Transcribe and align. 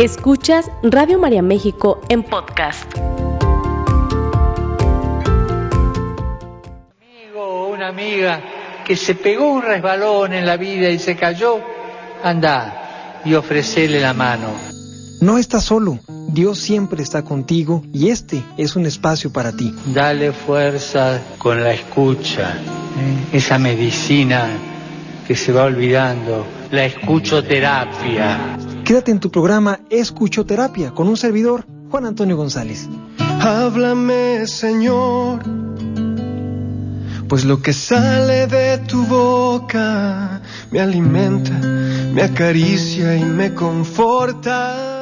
Escuchas 0.00 0.70
Radio 0.82 1.18
María 1.18 1.42
México 1.42 2.00
en 2.08 2.22
podcast. 2.22 2.90
amigo 6.96 7.42
o 7.42 7.68
una 7.68 7.88
amiga 7.88 8.40
que 8.86 8.96
se 8.96 9.14
pegó 9.14 9.52
un 9.52 9.60
resbalón 9.60 10.32
en 10.32 10.46
la 10.46 10.56
vida 10.56 10.88
y 10.88 10.98
se 10.98 11.16
cayó, 11.16 11.58
anda 12.24 13.20
y 13.26 13.34
ofrecele 13.34 14.00
la 14.00 14.14
mano. 14.14 14.48
No 15.20 15.36
estás 15.36 15.64
solo, 15.64 15.98
Dios 16.28 16.58
siempre 16.58 17.02
está 17.02 17.22
contigo 17.22 17.82
y 17.92 18.08
este 18.08 18.42
es 18.56 18.76
un 18.76 18.86
espacio 18.86 19.30
para 19.30 19.52
ti. 19.52 19.74
Dale 19.84 20.32
fuerza 20.32 21.20
con 21.36 21.62
la 21.62 21.74
escucha, 21.74 22.54
¿eh? 22.54 23.36
esa 23.36 23.58
medicina 23.58 24.48
que 25.28 25.36
se 25.36 25.52
va 25.52 25.64
olvidando, 25.64 26.46
la 26.70 26.86
escuchoterapia. 26.86 28.56
Quédate 28.84 29.10
en 29.10 29.20
tu 29.20 29.30
programa 29.30 29.80
Escuchoterapia 29.90 30.90
con 30.92 31.08
un 31.08 31.16
servidor, 31.16 31.64
Juan 31.90 32.06
Antonio 32.06 32.36
González. 32.36 32.88
Háblame, 33.40 34.46
Señor, 34.46 35.40
pues 37.28 37.44
lo 37.44 37.62
que 37.62 37.72
sale 37.72 38.46
de 38.46 38.78
tu 38.78 39.04
boca 39.06 40.40
me 40.70 40.80
alimenta, 40.80 41.52
me 42.12 42.22
acaricia 42.22 43.16
y 43.16 43.24
me 43.24 43.54
conforta. 43.54 44.99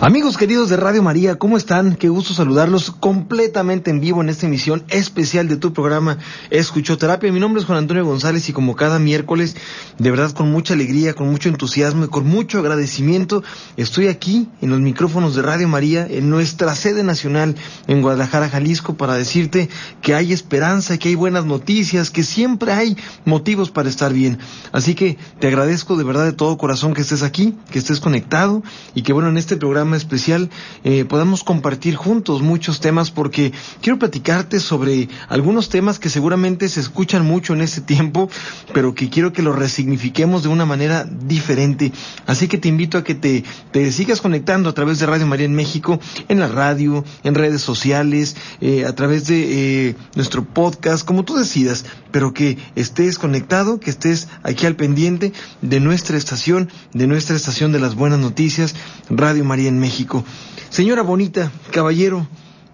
Amigos 0.00 0.36
queridos 0.36 0.68
de 0.68 0.76
Radio 0.76 1.02
María, 1.02 1.36
¿cómo 1.36 1.56
están? 1.56 1.96
Qué 1.96 2.08
gusto 2.08 2.32
saludarlos 2.32 2.92
completamente 2.92 3.90
en 3.90 4.00
vivo 4.00 4.20
en 4.20 4.28
esta 4.28 4.46
emisión 4.46 4.84
especial 4.90 5.48
de 5.48 5.56
tu 5.56 5.72
programa 5.72 6.18
Escuchoterapia. 6.50 7.32
Mi 7.32 7.40
nombre 7.40 7.60
es 7.60 7.66
Juan 7.66 7.78
Antonio 7.78 8.04
González 8.04 8.48
y 8.48 8.52
como 8.52 8.76
cada 8.76 9.00
miércoles, 9.00 9.56
de 9.98 10.10
verdad 10.12 10.30
con 10.30 10.52
mucha 10.52 10.74
alegría, 10.74 11.14
con 11.14 11.28
mucho 11.28 11.48
entusiasmo 11.48 12.04
y 12.04 12.08
con 12.08 12.28
mucho 12.28 12.60
agradecimiento, 12.60 13.42
estoy 13.76 14.06
aquí 14.06 14.48
en 14.60 14.70
los 14.70 14.78
micrófonos 14.78 15.34
de 15.34 15.42
Radio 15.42 15.66
María, 15.66 16.06
en 16.08 16.30
nuestra 16.30 16.76
sede 16.76 17.02
nacional 17.02 17.56
en 17.88 18.00
Guadalajara, 18.00 18.50
Jalisco, 18.50 18.94
para 18.94 19.14
decirte 19.14 19.68
que 20.00 20.14
hay 20.14 20.32
esperanza, 20.32 20.96
que 20.98 21.08
hay 21.08 21.16
buenas 21.16 21.44
noticias, 21.44 22.10
que 22.10 22.22
siempre 22.22 22.72
hay 22.72 22.96
motivos 23.24 23.72
para 23.72 23.88
estar 23.88 24.12
bien. 24.12 24.38
Así 24.70 24.94
que 24.94 25.18
te 25.40 25.48
agradezco 25.48 25.96
de 25.96 26.04
verdad 26.04 26.24
de 26.24 26.32
todo 26.34 26.56
corazón 26.56 26.94
que 26.94 27.00
estés 27.00 27.24
aquí, 27.24 27.56
que 27.72 27.80
estés 27.80 27.98
conectado 27.98 28.62
y 28.94 29.02
que 29.02 29.12
bueno, 29.12 29.30
en 29.30 29.38
este 29.38 29.56
programa 29.56 29.77
especial 29.96 30.50
eh, 30.84 31.04
podamos 31.04 31.44
compartir 31.44 31.94
juntos 31.94 32.42
muchos 32.42 32.80
temas 32.80 33.10
porque 33.10 33.52
quiero 33.80 33.98
platicarte 33.98 34.60
sobre 34.60 35.08
algunos 35.28 35.68
temas 35.68 35.98
que 35.98 36.10
seguramente 36.10 36.68
se 36.68 36.80
escuchan 36.80 37.24
mucho 37.24 37.54
en 37.54 37.60
este 37.60 37.80
tiempo, 37.80 38.28
pero 38.74 38.94
que 38.94 39.08
quiero 39.08 39.32
que 39.32 39.42
los 39.42 39.56
resignifiquemos 39.56 40.42
de 40.42 40.48
una 40.48 40.66
manera 40.66 41.04
diferente. 41.04 41.92
Así 42.26 42.48
que 42.48 42.58
te 42.58 42.68
invito 42.68 42.98
a 42.98 43.04
que 43.04 43.14
te, 43.14 43.44
te 43.72 43.92
sigas 43.92 44.20
conectando 44.20 44.68
a 44.68 44.74
través 44.74 44.98
de 44.98 45.06
Radio 45.06 45.26
María 45.26 45.46
en 45.46 45.54
México, 45.54 46.00
en 46.28 46.40
la 46.40 46.48
radio, 46.48 47.04
en 47.22 47.34
redes 47.34 47.62
sociales, 47.62 48.36
eh, 48.60 48.84
a 48.84 48.94
través 48.94 49.26
de 49.26 49.88
eh, 49.88 49.96
nuestro 50.14 50.44
podcast, 50.44 51.04
como 51.06 51.24
tú 51.24 51.36
decidas, 51.36 51.84
pero 52.10 52.34
que 52.34 52.58
estés 52.74 53.18
conectado, 53.18 53.80
que 53.80 53.90
estés 53.90 54.28
aquí 54.42 54.66
al 54.66 54.76
pendiente 54.76 55.32
de 55.62 55.80
nuestra 55.80 56.16
estación, 56.16 56.68
de 56.92 57.06
nuestra 57.06 57.36
estación 57.36 57.72
de 57.72 57.80
las 57.80 57.94
buenas 57.94 58.18
noticias, 58.18 58.74
Radio 59.10 59.44
María 59.44 59.67
en 59.68 59.78
México. 59.78 60.24
Señora 60.70 61.02
bonita, 61.02 61.52
caballero, 61.70 62.26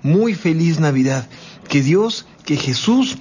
muy 0.03 0.34
feliz 0.34 0.81
Navidad. 0.81 1.28
Que 1.69 1.83
Dios, 1.83 2.27
que 2.45 2.56
Jesús 2.56 3.19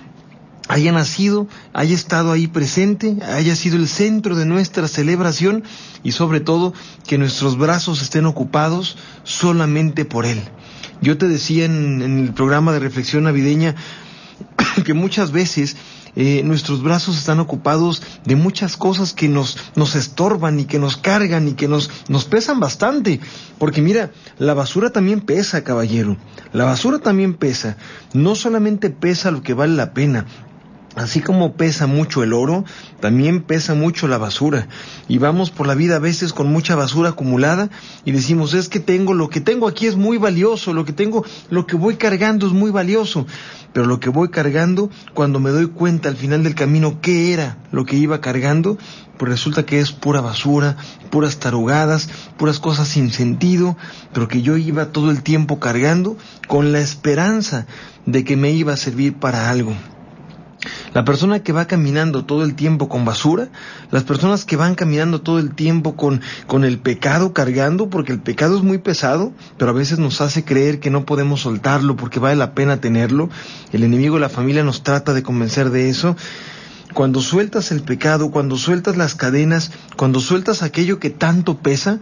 haya 0.67 0.91
nacido, 0.91 1.47
haya 1.73 1.93
estado 1.93 2.31
ahí 2.31 2.47
presente, 2.47 3.17
haya 3.23 3.55
sido 3.55 3.77
el 3.77 3.87
centro 3.87 4.35
de 4.35 4.45
nuestra 4.45 4.87
celebración 4.87 5.63
y 6.03 6.13
sobre 6.13 6.39
todo 6.39 6.73
que 7.05 7.17
nuestros 7.17 7.57
brazos 7.57 8.01
estén 8.01 8.25
ocupados 8.25 8.97
solamente 9.23 10.05
por 10.05 10.25
Él. 10.25 10.41
Yo 11.01 11.17
te 11.17 11.27
decía 11.27 11.65
en, 11.65 12.01
en 12.01 12.19
el 12.19 12.33
programa 12.33 12.71
de 12.71 12.79
reflexión 12.79 13.23
navideña 13.23 13.75
que 14.85 14.93
muchas 14.93 15.31
veces 15.31 15.75
eh, 16.15 16.41
nuestros 16.43 16.83
brazos 16.83 17.17
están 17.17 17.39
ocupados 17.39 18.01
de 18.25 18.35
muchas 18.35 18.77
cosas 18.77 19.13
que 19.13 19.29
nos, 19.29 19.57
nos 19.75 19.95
estorban 19.95 20.59
y 20.59 20.65
que 20.65 20.79
nos 20.79 20.97
cargan 20.97 21.47
y 21.47 21.53
que 21.53 21.67
nos, 21.67 21.89
nos 22.07 22.25
pesan 22.25 22.59
bastante. 22.59 23.19
Porque 23.57 23.81
mira, 23.81 24.11
la 24.37 24.53
basura 24.53 24.91
también 24.91 25.21
pesa, 25.21 25.63
caballero. 25.63 26.17
La 26.51 26.65
basura 26.65 26.99
también 26.99 27.33
pesa. 27.33 27.77
No 28.13 28.35
solamente 28.35 28.89
pesa 28.89 29.31
lo 29.31 29.41
que 29.41 29.53
vale 29.53 29.75
la 29.75 29.93
pena, 29.93 30.25
Así 30.95 31.21
como 31.21 31.53
pesa 31.53 31.87
mucho 31.87 32.21
el 32.21 32.33
oro, 32.33 32.65
también 32.99 33.41
pesa 33.41 33.73
mucho 33.73 34.07
la 34.07 34.19
basura. 34.19 34.67
Y 35.07 35.17
vamos 35.17 35.49
por 35.49 35.65
la 35.65 35.73
vida 35.73 35.95
a 35.95 35.99
veces 35.99 36.33
con 36.33 36.51
mucha 36.51 36.75
basura 36.75 37.09
acumulada 37.09 37.69
y 38.05 38.11
decimos, 38.11 38.53
es 38.53 38.69
que 38.69 38.79
tengo, 38.79 39.15
lo 39.15 39.29
que 39.29 39.41
tengo 39.41 39.67
aquí 39.67 39.87
es 39.87 39.95
muy 39.95 40.17
valioso, 40.17 40.71
lo 40.71 40.85
que 40.85 40.93
tengo, 40.93 41.25
lo 41.49 41.65
que 41.65 41.77
voy 41.77 41.95
cargando 41.95 42.45
es 42.45 42.53
muy 42.53 42.69
valioso. 42.69 43.25
Pero 43.73 43.87
lo 43.87 43.99
que 43.99 44.09
voy 44.09 44.29
cargando, 44.29 44.91
cuando 45.15 45.39
me 45.39 45.49
doy 45.49 45.65
cuenta 45.65 46.09
al 46.09 46.15
final 46.15 46.43
del 46.43 46.53
camino 46.53 47.01
qué 47.01 47.33
era 47.33 47.57
lo 47.71 47.85
que 47.85 47.95
iba 47.95 48.21
cargando, 48.21 48.77
pues 49.17 49.31
resulta 49.31 49.65
que 49.65 49.79
es 49.79 49.91
pura 49.91 50.21
basura, 50.21 50.77
puras 51.09 51.39
tarugadas, 51.39 52.07
puras 52.37 52.59
cosas 52.59 52.87
sin 52.87 53.11
sentido, 53.11 53.75
pero 54.13 54.27
que 54.27 54.43
yo 54.43 54.57
iba 54.57 54.91
todo 54.91 55.09
el 55.09 55.23
tiempo 55.23 55.59
cargando 55.59 56.17
con 56.47 56.71
la 56.71 56.81
esperanza 56.81 57.65
de 58.05 58.23
que 58.23 58.37
me 58.37 58.51
iba 58.51 58.73
a 58.73 58.77
servir 58.77 59.15
para 59.15 59.49
algo. 59.49 59.73
La 60.93 61.03
persona 61.05 61.39
que 61.39 61.53
va 61.53 61.65
caminando 61.65 62.25
todo 62.25 62.43
el 62.43 62.55
tiempo 62.55 62.87
con 62.87 63.05
basura, 63.05 63.49
las 63.91 64.03
personas 64.03 64.45
que 64.45 64.55
van 64.55 64.75
caminando 64.75 65.21
todo 65.21 65.39
el 65.39 65.55
tiempo 65.55 65.95
con, 65.95 66.21
con 66.47 66.63
el 66.63 66.79
pecado 66.79 67.33
cargando, 67.33 67.89
porque 67.89 68.11
el 68.11 68.21
pecado 68.21 68.57
es 68.57 68.63
muy 68.63 68.77
pesado, 68.77 69.33
pero 69.57 69.71
a 69.71 69.73
veces 69.73 69.99
nos 69.99 70.21
hace 70.21 70.43
creer 70.43 70.79
que 70.79 70.89
no 70.89 71.05
podemos 71.05 71.41
soltarlo 71.41 71.95
porque 71.95 72.19
vale 72.19 72.35
la 72.35 72.53
pena 72.53 72.79
tenerlo. 72.79 73.29
El 73.71 73.83
enemigo 73.83 74.15
de 74.15 74.21
la 74.21 74.29
familia 74.29 74.63
nos 74.63 74.83
trata 74.83 75.13
de 75.13 75.23
convencer 75.23 75.69
de 75.69 75.89
eso. 75.89 76.15
Cuando 76.93 77.21
sueltas 77.21 77.71
el 77.71 77.81
pecado, 77.81 78.29
cuando 78.29 78.55
sueltas 78.57 78.97
las 78.97 79.15
cadenas, 79.15 79.71
cuando 79.97 80.19
sueltas 80.19 80.61
aquello 80.61 80.99
que 80.99 81.09
tanto 81.09 81.57
pesa, 81.57 81.99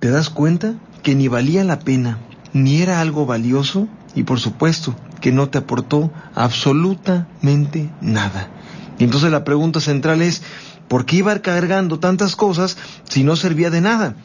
te 0.00 0.10
das 0.10 0.30
cuenta 0.30 0.74
que 1.02 1.14
ni 1.14 1.28
valía 1.28 1.62
la 1.62 1.78
pena, 1.78 2.18
ni 2.52 2.82
era 2.82 3.00
algo 3.00 3.24
valioso, 3.24 3.88
y 4.14 4.24
por 4.24 4.40
supuesto 4.40 4.96
que 5.20 5.32
no 5.32 5.48
te 5.48 5.58
aportó 5.58 6.10
absolutamente 6.34 7.90
nada. 8.00 8.50
Y 8.98 9.04
entonces 9.04 9.30
la 9.30 9.44
pregunta 9.44 9.80
central 9.80 10.22
es, 10.22 10.42
¿por 10.88 11.06
qué 11.06 11.16
iba 11.16 11.38
cargando 11.40 11.98
tantas 11.98 12.36
cosas 12.36 12.76
si 13.08 13.24
no 13.24 13.36
servía 13.36 13.70
de 13.70 13.80
nada? 13.80 14.16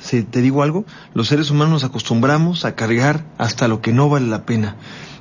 Si 0.00 0.22
te 0.22 0.40
digo 0.40 0.62
algo, 0.62 0.84
los 1.14 1.28
seres 1.28 1.50
humanos 1.50 1.72
nos 1.72 1.84
acostumbramos 1.84 2.64
a 2.64 2.74
cargar 2.74 3.24
hasta 3.38 3.68
lo 3.68 3.80
que 3.80 3.92
no 3.92 4.08
vale 4.08 4.26
la 4.26 4.44
pena. 4.44 4.76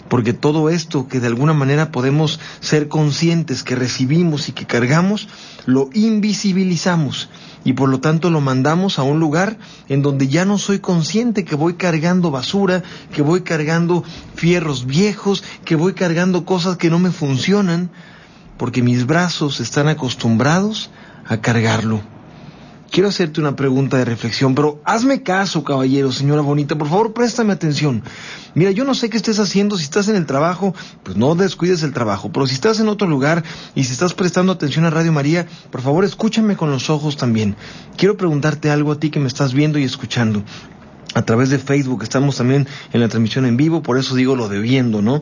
Porque 0.08 0.34
todo 0.34 0.70
esto 0.70 1.08
que 1.08 1.20
de 1.20 1.28
alguna 1.28 1.54
manera 1.54 1.92
podemos 1.92 2.40
ser 2.60 2.88
conscientes 2.88 3.64
que 3.64 3.76
recibimos 3.76 4.50
y 4.50 4.52
que 4.52 4.66
cargamos, 4.66 5.30
lo 5.66 5.90
invisibilizamos 5.94 7.30
y 7.64 7.74
por 7.74 7.90
lo 7.90 8.00
tanto 8.00 8.30
lo 8.30 8.42
mandamos 8.42 8.98
a 8.98 9.04
un 9.04 9.20
lugar 9.20 9.58
en 9.88 10.02
donde 10.02 10.28
ya 10.28 10.46
no 10.46 10.58
soy 10.58 10.80
consciente 10.80 11.46
que 11.46 11.56
voy 11.56 11.76
cargando 11.76 12.32
basura, 12.32 12.84
que 13.14 13.22
voy 13.22 13.42
cargando 13.42 14.04
fierros 14.36 14.86
viejos, 14.86 15.44
que 15.66 15.76
voy 15.76 15.94
cargando 15.94 16.46
cosas 16.46 16.78
que 16.78 16.90
no 16.90 17.00
me 17.00 17.12
funcionan, 17.12 17.92
porque 18.58 18.82
mis 18.82 19.06
brazos 19.06 19.60
están 19.60 19.88
acostumbrados 19.88 20.90
a 21.28 21.38
cargarlo. 21.38 22.02
Quiero 22.92 23.08
hacerte 23.08 23.40
una 23.40 23.56
pregunta 23.56 23.96
de 23.96 24.04
reflexión, 24.04 24.54
pero 24.54 24.82
hazme 24.84 25.24
caso, 25.24 25.64
caballero, 25.64 26.12
señora 26.12 26.42
bonita, 26.42 26.78
por 26.78 26.90
favor, 26.90 27.14
préstame 27.14 27.54
atención. 27.54 28.04
Mira, 28.54 28.72
yo 28.72 28.84
no 28.84 28.94
sé 28.96 29.10
qué 29.10 29.16
estés 29.16 29.40
haciendo, 29.40 29.78
si 29.78 29.86
estás 29.86 30.10
en 30.10 30.18
el 30.18 30.26
trabajo, 30.26 30.76
pues 31.02 31.16
no 31.16 31.34
descuides 31.36 31.84
el 31.84 31.94
trabajo, 31.94 32.34
pero 32.34 32.48
si 32.48 32.56
estás 32.56 32.82
en 32.82 32.90
otro 32.90 33.08
lugar 33.08 33.46
y 33.76 33.86
si 33.86 33.94
estás 33.94 34.14
prestando 34.14 34.52
atención 34.52 34.84
a 34.84 34.90
Radio 34.90 35.14
María, 35.14 35.48
por 35.72 35.80
favor, 35.80 36.04
escúchame 36.04 36.58
con 36.58 36.70
los 36.70 36.90
ojos 36.90 37.16
también. 37.16 37.56
Quiero 37.96 38.18
preguntarte 38.18 38.70
algo 38.70 38.92
a 38.92 39.00
ti 39.00 39.10
que 39.10 39.22
me 39.22 39.28
estás 39.28 39.54
viendo 39.54 39.80
y 39.80 39.86
escuchando. 39.86 40.44
A 41.14 41.22
través 41.22 41.50
de 41.50 41.60
Facebook 41.60 42.04
estamos 42.04 42.36
también 42.36 42.68
en 42.92 43.00
la 43.00 43.08
transmisión 43.08 43.46
en 43.46 43.56
vivo, 43.56 43.82
por 43.82 44.00
eso 44.00 44.16
digo 44.16 44.36
lo 44.36 44.50
de 44.50 44.60
viendo, 44.60 45.02
¿no? 45.02 45.22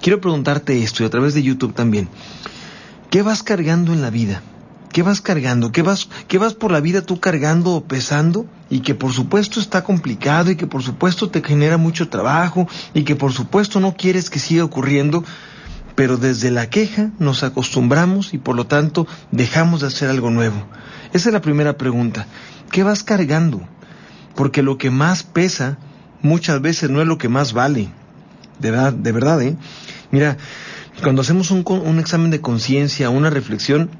Quiero 0.00 0.18
preguntarte 0.22 0.82
esto 0.82 1.02
y 1.02 1.06
a 1.06 1.10
través 1.10 1.34
de 1.34 1.42
YouTube 1.42 1.74
también. 1.74 2.08
¿Qué 3.10 3.20
vas 3.20 3.42
cargando 3.42 3.92
en 3.92 4.00
la 4.00 4.08
vida? 4.08 4.42
¿Qué 4.92 5.02
vas 5.02 5.22
cargando? 5.22 5.72
¿Qué 5.72 5.80
vas, 5.80 6.08
¿Qué 6.28 6.36
vas 6.36 6.52
por 6.52 6.70
la 6.70 6.80
vida 6.80 7.00
tú 7.00 7.18
cargando 7.18 7.72
o 7.72 7.84
pesando? 7.84 8.46
Y 8.68 8.80
que 8.80 8.94
por 8.94 9.12
supuesto 9.12 9.58
está 9.58 9.84
complicado 9.84 10.50
y 10.50 10.56
que 10.56 10.66
por 10.66 10.82
supuesto 10.82 11.30
te 11.30 11.42
genera 11.42 11.78
mucho 11.78 12.10
trabajo 12.10 12.68
y 12.92 13.04
que 13.04 13.16
por 13.16 13.32
supuesto 13.32 13.80
no 13.80 13.94
quieres 13.96 14.28
que 14.28 14.38
siga 14.38 14.64
ocurriendo, 14.64 15.24
pero 15.94 16.18
desde 16.18 16.50
la 16.50 16.68
queja 16.68 17.10
nos 17.18 17.42
acostumbramos 17.42 18.34
y 18.34 18.38
por 18.38 18.54
lo 18.54 18.66
tanto 18.66 19.06
dejamos 19.30 19.80
de 19.80 19.86
hacer 19.86 20.10
algo 20.10 20.30
nuevo. 20.30 20.62
Esa 21.14 21.30
es 21.30 21.32
la 21.32 21.40
primera 21.40 21.78
pregunta. 21.78 22.26
¿Qué 22.70 22.82
vas 22.82 23.02
cargando? 23.02 23.62
Porque 24.34 24.62
lo 24.62 24.76
que 24.76 24.90
más 24.90 25.22
pesa 25.22 25.78
muchas 26.20 26.60
veces 26.60 26.90
no 26.90 27.00
es 27.00 27.08
lo 27.08 27.16
que 27.16 27.30
más 27.30 27.54
vale. 27.54 27.88
De 28.58 28.70
verdad, 28.70 28.92
de 28.92 29.12
verdad, 29.12 29.42
¿eh? 29.42 29.56
Mira, 30.10 30.36
cuando 31.02 31.22
hacemos 31.22 31.50
un, 31.50 31.64
un 31.66 31.98
examen 31.98 32.30
de 32.30 32.40
conciencia, 32.40 33.10
una 33.10 33.30
reflexión, 33.30 33.90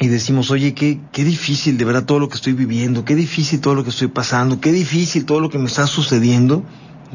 y 0.00 0.08
decimos, 0.08 0.50
oye, 0.50 0.74
qué, 0.74 1.00
qué 1.12 1.24
difícil 1.24 1.78
de 1.78 1.84
verdad 1.84 2.04
todo 2.04 2.18
lo 2.18 2.28
que 2.28 2.36
estoy 2.36 2.52
viviendo, 2.52 3.04
qué 3.04 3.14
difícil 3.14 3.60
todo 3.60 3.74
lo 3.74 3.84
que 3.84 3.90
estoy 3.90 4.08
pasando, 4.08 4.60
qué 4.60 4.72
difícil 4.72 5.24
todo 5.24 5.40
lo 5.40 5.50
que 5.50 5.58
me 5.58 5.66
está 5.66 5.86
sucediendo, 5.86 6.64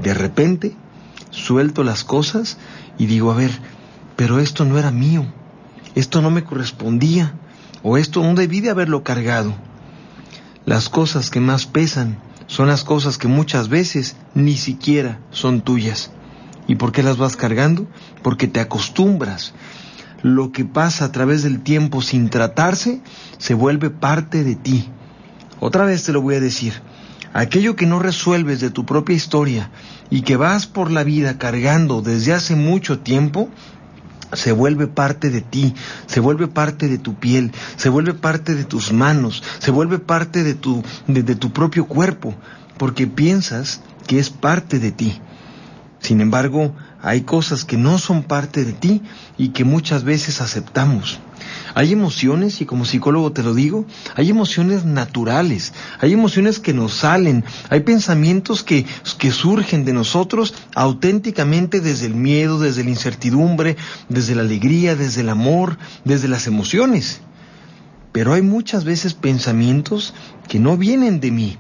de 0.02 0.14
repente 0.14 0.76
suelto 1.31 1.84
las 1.84 2.04
cosas 2.04 2.58
y 2.98 3.06
digo, 3.06 3.31
a 3.31 3.36
ver, 3.36 3.52
pero 4.16 4.40
esto 4.40 4.66
no 4.66 4.78
era 4.78 4.92
mío, 4.92 5.26
esto 5.96 6.22
no 6.22 6.31
me 6.31 6.44
correspondía, 6.44 7.34
o 7.84 7.98
esto 7.98 8.22
no 8.22 8.34
debí 8.36 8.62
de 8.62 8.70
haberlo 8.70 9.04
cargado. 9.04 9.54
Las 10.66 10.90
cosas 10.90 11.30
que 11.30 11.40
más 11.40 11.66
pesan 11.66 12.20
son 12.48 12.68
las 12.68 12.84
cosas 12.84 13.18
que 13.18 13.28
muchas 13.28 13.70
veces 13.70 14.16
ni 14.34 14.58
siquiera 14.58 15.20
son 15.31 15.62
tuyas. 15.62 16.12
¿Y 16.68 16.76
por 16.76 16.92
qué 16.92 17.04
las 17.04 17.18
vas 17.18 17.36
cargando? 17.36 17.88
Porque 18.22 18.48
te 18.48 18.60
acostumbras. 18.60 19.54
Lo 20.21 20.51
que 20.51 20.66
pasa 20.66 21.06
a 21.06 21.12
través 21.12 21.44
del 21.44 21.62
tiempo 21.62 22.01
sin 22.01 22.30
tratarse 22.30 23.01
se 23.38 23.54
vuelve 23.54 23.89
parte 23.89 24.44
de 24.44 24.56
ti. 24.56 24.89
Otra 25.60 25.86
vez 25.86 26.04
te 26.04 26.13
lo 26.13 26.21
voy 26.21 26.36
a 26.36 26.39
decir. 26.42 26.74
Aquello 27.33 27.75
que 27.75 27.86
no 27.86 28.00
resuelves 28.00 28.60
de 28.60 28.71
tu 28.71 28.86
propia 28.86 29.16
historia 29.16 29.69
y 30.10 30.21
que 30.21 30.36
vas 30.36 30.66
por 30.66 30.89
la 30.92 31.04
vida 31.04 31.38
cargando 31.38 32.01
desde 32.01 32.33
hace 32.33 32.56
mucho 32.56 33.00
tiempo, 33.00 33.50
se 34.33 34.51
vuelve 34.51 34.88
parte 34.88 35.30
de 35.30 35.42
ti, 35.42 35.74
se 36.06 36.19
vuelve 36.19 36.48
parte 36.48 36.88
de 36.88 36.98
tu 36.98 37.16
piel, 37.16 37.51
se 37.75 37.89
vuelve 37.89 38.13
parte 38.13 38.56
de 38.56 38.63
tus 38.63 38.92
manos, 38.92 39.44
se 39.60 39.71
vuelve 39.71 40.00
parte 40.00 40.44
de 40.44 40.54
tu, 40.54 40.83
de, 41.07 41.36
tu 41.36 41.51
propio 41.51 41.86
cuerpo, 41.86 42.36
porque 42.77 43.07
piensas 43.07 43.81
que 44.07 44.19
es 44.19 44.30
parte 44.30 44.80
de 44.80 44.92
ti. 44.92 45.19
Sin 46.00 46.21
embargo, 46.21 46.75
hay 47.01 47.22
cosas 47.22 47.63
que 47.63 47.78
no 47.78 47.98
son 47.98 48.24
parte 48.24 48.66
de 48.66 48.74
ti 48.74 49.01
y 49.38 49.50
que 49.50 49.63
muchas 49.63 50.04
veces 50.04 50.42
aceptamos. 50.42 51.19
Hay 51.74 51.94
emociones, 51.94 52.62
y 52.62 52.66
como 52.66 52.84
psicólogo 52.84 53.31
te 53.31 53.44
lo 53.44 53.54
digo, 53.54 53.86
hay 54.16 54.30
emociones 54.30 54.84
naturales, 54.84 55.74
hay 56.00 56.13
emociones 56.13 56.60
que 56.60 56.74
nos 56.74 56.94
salen, 56.94 57.46
hay 57.69 57.81
pensamientos 57.81 58.63
que, 58.63 58.86
que 59.18 59.31
surgen 59.31 59.86
de 59.86 59.94
nosotros 59.94 60.54
auténticamente 60.75 61.80
desde 61.80 62.07
el 62.07 62.16
miedo, 62.16 62.60
desde 62.60 62.84
la 62.84 62.90
incertidumbre, 62.90 63.78
desde 64.10 64.36
la 64.36 64.42
alegría, 64.42 64.95
desde 64.95 65.22
el 65.22 65.30
amor, 65.30 65.78
desde 66.04 66.28
las 66.28 66.48
emociones. 66.48 67.22
Pero 68.12 68.34
hay 68.34 68.42
muchas 68.42 68.84
veces 68.84 69.13
pensamientos 69.13 70.13
que 70.48 70.60
no 70.60 70.75
vienen 70.75 71.19
de 71.19 71.31
mí 71.31 71.57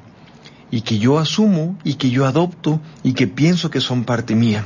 y 0.71 0.81
que 0.81 0.97
yo 0.97 1.19
asumo 1.19 1.77
y 1.83 1.93
que 1.93 2.09
yo 2.09 2.25
adopto 2.25 2.81
y 3.03 3.13
que 3.13 3.27
pienso 3.27 3.69
que 3.69 3.79
son 3.79 4.03
parte 4.03 4.35
mía. 4.35 4.65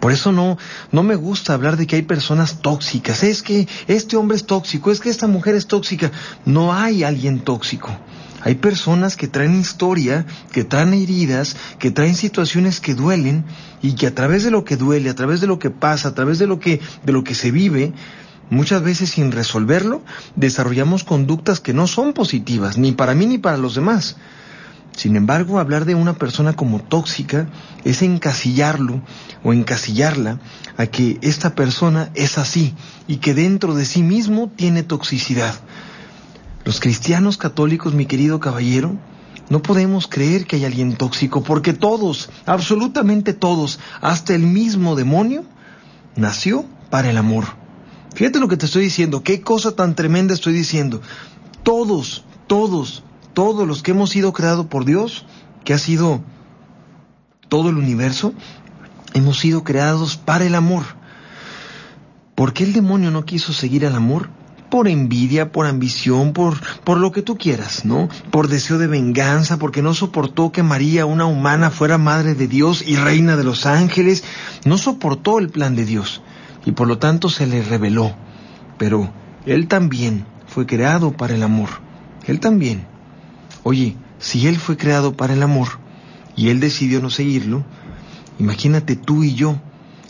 Por 0.00 0.12
eso 0.12 0.32
no, 0.32 0.58
no 0.92 1.02
me 1.02 1.16
gusta 1.16 1.54
hablar 1.54 1.76
de 1.76 1.86
que 1.86 1.96
hay 1.96 2.02
personas 2.02 2.60
tóxicas. 2.60 3.22
Es 3.22 3.42
que 3.42 3.68
este 3.86 4.16
hombre 4.16 4.36
es 4.36 4.46
tóxico, 4.46 4.90
es 4.90 5.00
que 5.00 5.10
esta 5.10 5.26
mujer 5.26 5.54
es 5.54 5.66
tóxica. 5.66 6.10
No 6.44 6.72
hay 6.72 7.04
alguien 7.04 7.40
tóxico. 7.40 7.90
Hay 8.42 8.54
personas 8.56 9.16
que 9.16 9.26
traen 9.26 9.58
historia, 9.58 10.24
que 10.52 10.62
traen 10.62 10.94
heridas, 10.94 11.56
que 11.80 11.90
traen 11.90 12.14
situaciones 12.14 12.80
que 12.80 12.94
duelen 12.94 13.44
y 13.82 13.94
que 13.94 14.06
a 14.06 14.14
través 14.14 14.44
de 14.44 14.52
lo 14.52 14.64
que 14.64 14.76
duele, 14.76 15.10
a 15.10 15.14
través 15.14 15.40
de 15.40 15.48
lo 15.48 15.58
que 15.58 15.70
pasa, 15.70 16.08
a 16.08 16.14
través 16.14 16.38
de 16.38 16.46
lo 16.46 16.60
que, 16.60 16.80
de 17.02 17.12
lo 17.12 17.24
que 17.24 17.34
se 17.34 17.50
vive, 17.50 17.92
muchas 18.48 18.82
veces 18.82 19.10
sin 19.10 19.32
resolverlo, 19.32 20.02
desarrollamos 20.36 21.02
conductas 21.02 21.58
que 21.58 21.72
no 21.72 21.88
son 21.88 22.12
positivas, 22.12 22.78
ni 22.78 22.92
para 22.92 23.14
mí 23.14 23.26
ni 23.26 23.38
para 23.38 23.56
los 23.56 23.74
demás. 23.74 24.16
Sin 24.96 25.14
embargo, 25.14 25.58
hablar 25.58 25.84
de 25.84 25.94
una 25.94 26.14
persona 26.14 26.54
como 26.54 26.80
tóxica 26.80 27.50
es 27.84 28.00
encasillarlo 28.00 29.02
o 29.44 29.52
encasillarla 29.52 30.40
a 30.78 30.86
que 30.86 31.18
esta 31.20 31.54
persona 31.54 32.10
es 32.14 32.38
así 32.38 32.74
y 33.06 33.18
que 33.18 33.34
dentro 33.34 33.74
de 33.74 33.84
sí 33.84 34.02
mismo 34.02 34.50
tiene 34.56 34.82
toxicidad. 34.82 35.54
Los 36.64 36.80
cristianos 36.80 37.36
católicos, 37.36 37.92
mi 37.92 38.06
querido 38.06 38.40
caballero, 38.40 38.96
no 39.50 39.60
podemos 39.60 40.06
creer 40.06 40.46
que 40.46 40.56
hay 40.56 40.64
alguien 40.64 40.96
tóxico 40.96 41.42
porque 41.42 41.74
todos, 41.74 42.30
absolutamente 42.46 43.34
todos, 43.34 43.78
hasta 44.00 44.34
el 44.34 44.44
mismo 44.44 44.96
demonio, 44.96 45.44
nació 46.16 46.64
para 46.88 47.10
el 47.10 47.18
amor. 47.18 47.44
Fíjate 48.14 48.40
lo 48.40 48.48
que 48.48 48.56
te 48.56 48.64
estoy 48.64 48.84
diciendo, 48.84 49.22
qué 49.22 49.42
cosa 49.42 49.72
tan 49.72 49.94
tremenda 49.94 50.32
estoy 50.32 50.54
diciendo. 50.54 51.02
Todos, 51.62 52.24
todos, 52.46 53.04
todos 53.36 53.68
los 53.68 53.82
que 53.82 53.90
hemos 53.90 54.08
sido 54.08 54.32
creados 54.32 54.64
por 54.64 54.86
Dios, 54.86 55.26
que 55.62 55.74
ha 55.74 55.78
sido 55.78 56.22
todo 57.50 57.68
el 57.68 57.76
universo, 57.76 58.32
hemos 59.12 59.38
sido 59.38 59.62
creados 59.62 60.16
para 60.16 60.46
el 60.46 60.54
amor. 60.54 60.84
¿Por 62.34 62.54
qué 62.54 62.64
el 62.64 62.72
demonio 62.72 63.10
no 63.10 63.26
quiso 63.26 63.52
seguir 63.52 63.84
al 63.84 63.94
amor? 63.94 64.30
Por 64.70 64.88
envidia, 64.88 65.52
por 65.52 65.66
ambición, 65.66 66.32
por, 66.32 66.58
por 66.82 66.96
lo 66.96 67.12
que 67.12 67.20
tú 67.20 67.36
quieras, 67.36 67.84
¿no? 67.84 68.08
Por 68.30 68.48
deseo 68.48 68.78
de 68.78 68.86
venganza, 68.86 69.58
porque 69.58 69.82
no 69.82 69.92
soportó 69.92 70.50
que 70.50 70.62
María, 70.62 71.04
una 71.04 71.26
humana, 71.26 71.70
fuera 71.70 71.98
madre 71.98 72.34
de 72.34 72.48
Dios 72.48 72.82
y 72.86 72.96
reina 72.96 73.36
de 73.36 73.44
los 73.44 73.66
ángeles. 73.66 74.24
No 74.64 74.78
soportó 74.78 75.40
el 75.40 75.50
plan 75.50 75.76
de 75.76 75.84
Dios 75.84 76.22
y 76.64 76.72
por 76.72 76.88
lo 76.88 76.96
tanto 76.96 77.28
se 77.28 77.46
le 77.46 77.62
reveló. 77.62 78.14
Pero 78.78 79.10
él 79.44 79.68
también 79.68 80.24
fue 80.46 80.64
creado 80.64 81.12
para 81.12 81.34
el 81.34 81.42
amor. 81.42 81.68
Él 82.26 82.40
también. 82.40 82.95
Oye, 83.68 83.96
si 84.20 84.46
Él 84.46 84.58
fue 84.58 84.76
creado 84.76 85.16
para 85.16 85.32
el 85.32 85.42
amor 85.42 85.66
y 86.36 86.50
Él 86.50 86.60
decidió 86.60 87.02
no 87.02 87.10
seguirlo, 87.10 87.64
imagínate 88.38 88.94
tú 88.94 89.24
y 89.24 89.34
yo 89.34 89.60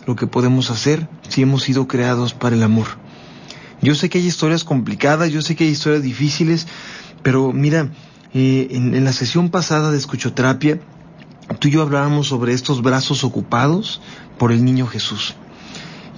lo 0.05 0.15
que 0.15 0.27
podemos 0.27 0.71
hacer 0.71 1.09
si 1.31 1.41
hemos 1.41 1.63
sido 1.63 1.89
creados 1.89 2.35
para 2.35 2.55
el 2.55 2.63
amor. 2.63 2.87
Yo 3.81 3.95
sé 3.95 4.11
que 4.11 4.19
hay 4.19 4.27
historias 4.27 4.63
complicadas, 4.63 5.33
yo 5.33 5.41
sé 5.41 5.57
que 5.57 5.65
hay 5.65 5.71
historias 5.71 6.03
difíciles, 6.03 6.67
pero 7.23 7.51
mira, 7.55 7.89
eh, 8.35 8.69
en, 8.73 9.03
la 9.03 9.15
sesión 9.15 9.49
pasada 9.49 9.91
de 9.91 9.97
escuchoterapia, 9.97 10.79
tú 11.59 11.69
y 11.69 11.71
yo 11.71 11.81
hablábamos 11.81 12.27
sobre 12.27 12.53
estos 12.53 12.83
brazos 12.83 13.25
ocupados 13.25 14.03
por 14.37 14.53
el 14.53 14.67
niño 14.67 14.87
Jesús. 14.87 15.35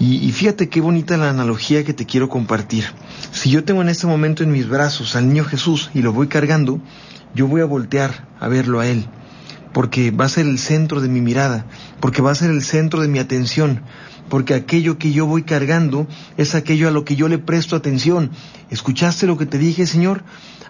y, 0.00 0.32
fíjate 0.32 0.68
qué 0.68 0.80
bonita 0.80 1.16
la 1.16 1.30
analogía 1.30 1.84
que 1.84 1.94
te 1.94 2.04
quiero 2.04 2.28
compartir. 2.28 2.84
Si 3.30 3.48
yo 3.48 3.62
tengo 3.62 3.82
en 3.82 3.90
este 3.90 4.08
momento 4.08 4.42
en 4.42 4.50
mis 4.50 4.68
brazos 4.68 5.14
al 5.14 5.28
niño 5.28 5.44
Jesús 5.44 5.90
y 5.94 6.02
lo 6.02 6.12
voy 6.12 6.26
cargando, 6.26 6.80
yo 7.34 7.46
voy 7.46 7.60
a 7.60 7.66
voltear 7.66 8.28
a 8.40 8.48
verlo 8.48 8.80
a 8.80 8.86
Él, 8.86 9.06
porque 9.72 10.10
va 10.10 10.24
a 10.24 10.28
ser 10.28 10.46
el 10.46 10.58
centro 10.58 11.00
de 11.00 11.08
mi 11.08 11.20
mirada, 11.20 11.66
porque 12.00 12.22
va 12.22 12.30
a 12.30 12.34
ser 12.34 12.50
el 12.50 12.62
centro 12.62 13.00
de 13.00 13.08
mi 13.08 13.18
atención, 13.18 13.82
porque 14.28 14.54
aquello 14.54 14.98
que 14.98 15.12
yo 15.12 15.26
voy 15.26 15.42
cargando 15.42 16.06
es 16.36 16.54
aquello 16.54 16.88
a 16.88 16.90
lo 16.90 17.04
que 17.04 17.16
yo 17.16 17.28
le 17.28 17.38
presto 17.38 17.76
atención. 17.76 18.30
¿Escuchaste 18.70 19.26
lo 19.26 19.38
que 19.38 19.46
te 19.46 19.58
dije, 19.58 19.86
Señor? 19.86 20.22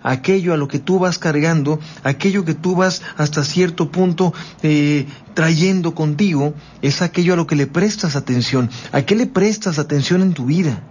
Aquello 0.03 0.55
a 0.55 0.57
lo 0.57 0.69
que 0.69 0.79
tú 0.79 1.01
vas 1.01 1.19
cargando, 1.19 1.81
aquello 2.05 2.45
que 2.45 2.55
tú 2.55 2.77
vas 2.77 3.03
hasta 3.17 3.43
cierto 3.43 3.91
punto 3.91 4.33
eh, 4.63 5.07
trayendo 5.35 5.95
contigo, 5.95 6.55
es 6.83 7.03
aquello 7.03 7.33
a 7.33 7.37
lo 7.37 7.49
que 7.49 7.57
le 7.57 7.67
prestas 7.67 8.15
atención. 8.15 8.71
¿A 8.93 9.03
qué 9.03 9.17
le 9.17 9.27
prestas 9.27 9.79
atención 9.81 10.23
en 10.23 10.35
tu 10.35 10.47
vida? 10.47 10.83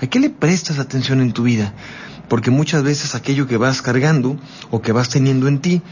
¿A 0.00 0.06
qué 0.06 0.18
le 0.18 0.30
prestas 0.30 0.78
atención 0.78 1.20
en 1.20 1.32
tu 1.32 1.42
vida? 1.42 1.74
Porque 2.28 2.50
muchas 2.50 2.82
veces 2.82 3.14
aquello 3.14 3.46
que 3.46 3.56
vas 3.56 3.82
cargando 3.82 4.36
o 4.70 4.82
que 4.82 4.92
vas 4.92 5.08
teniendo 5.08 5.48
en 5.48 5.60
ti 5.60 5.82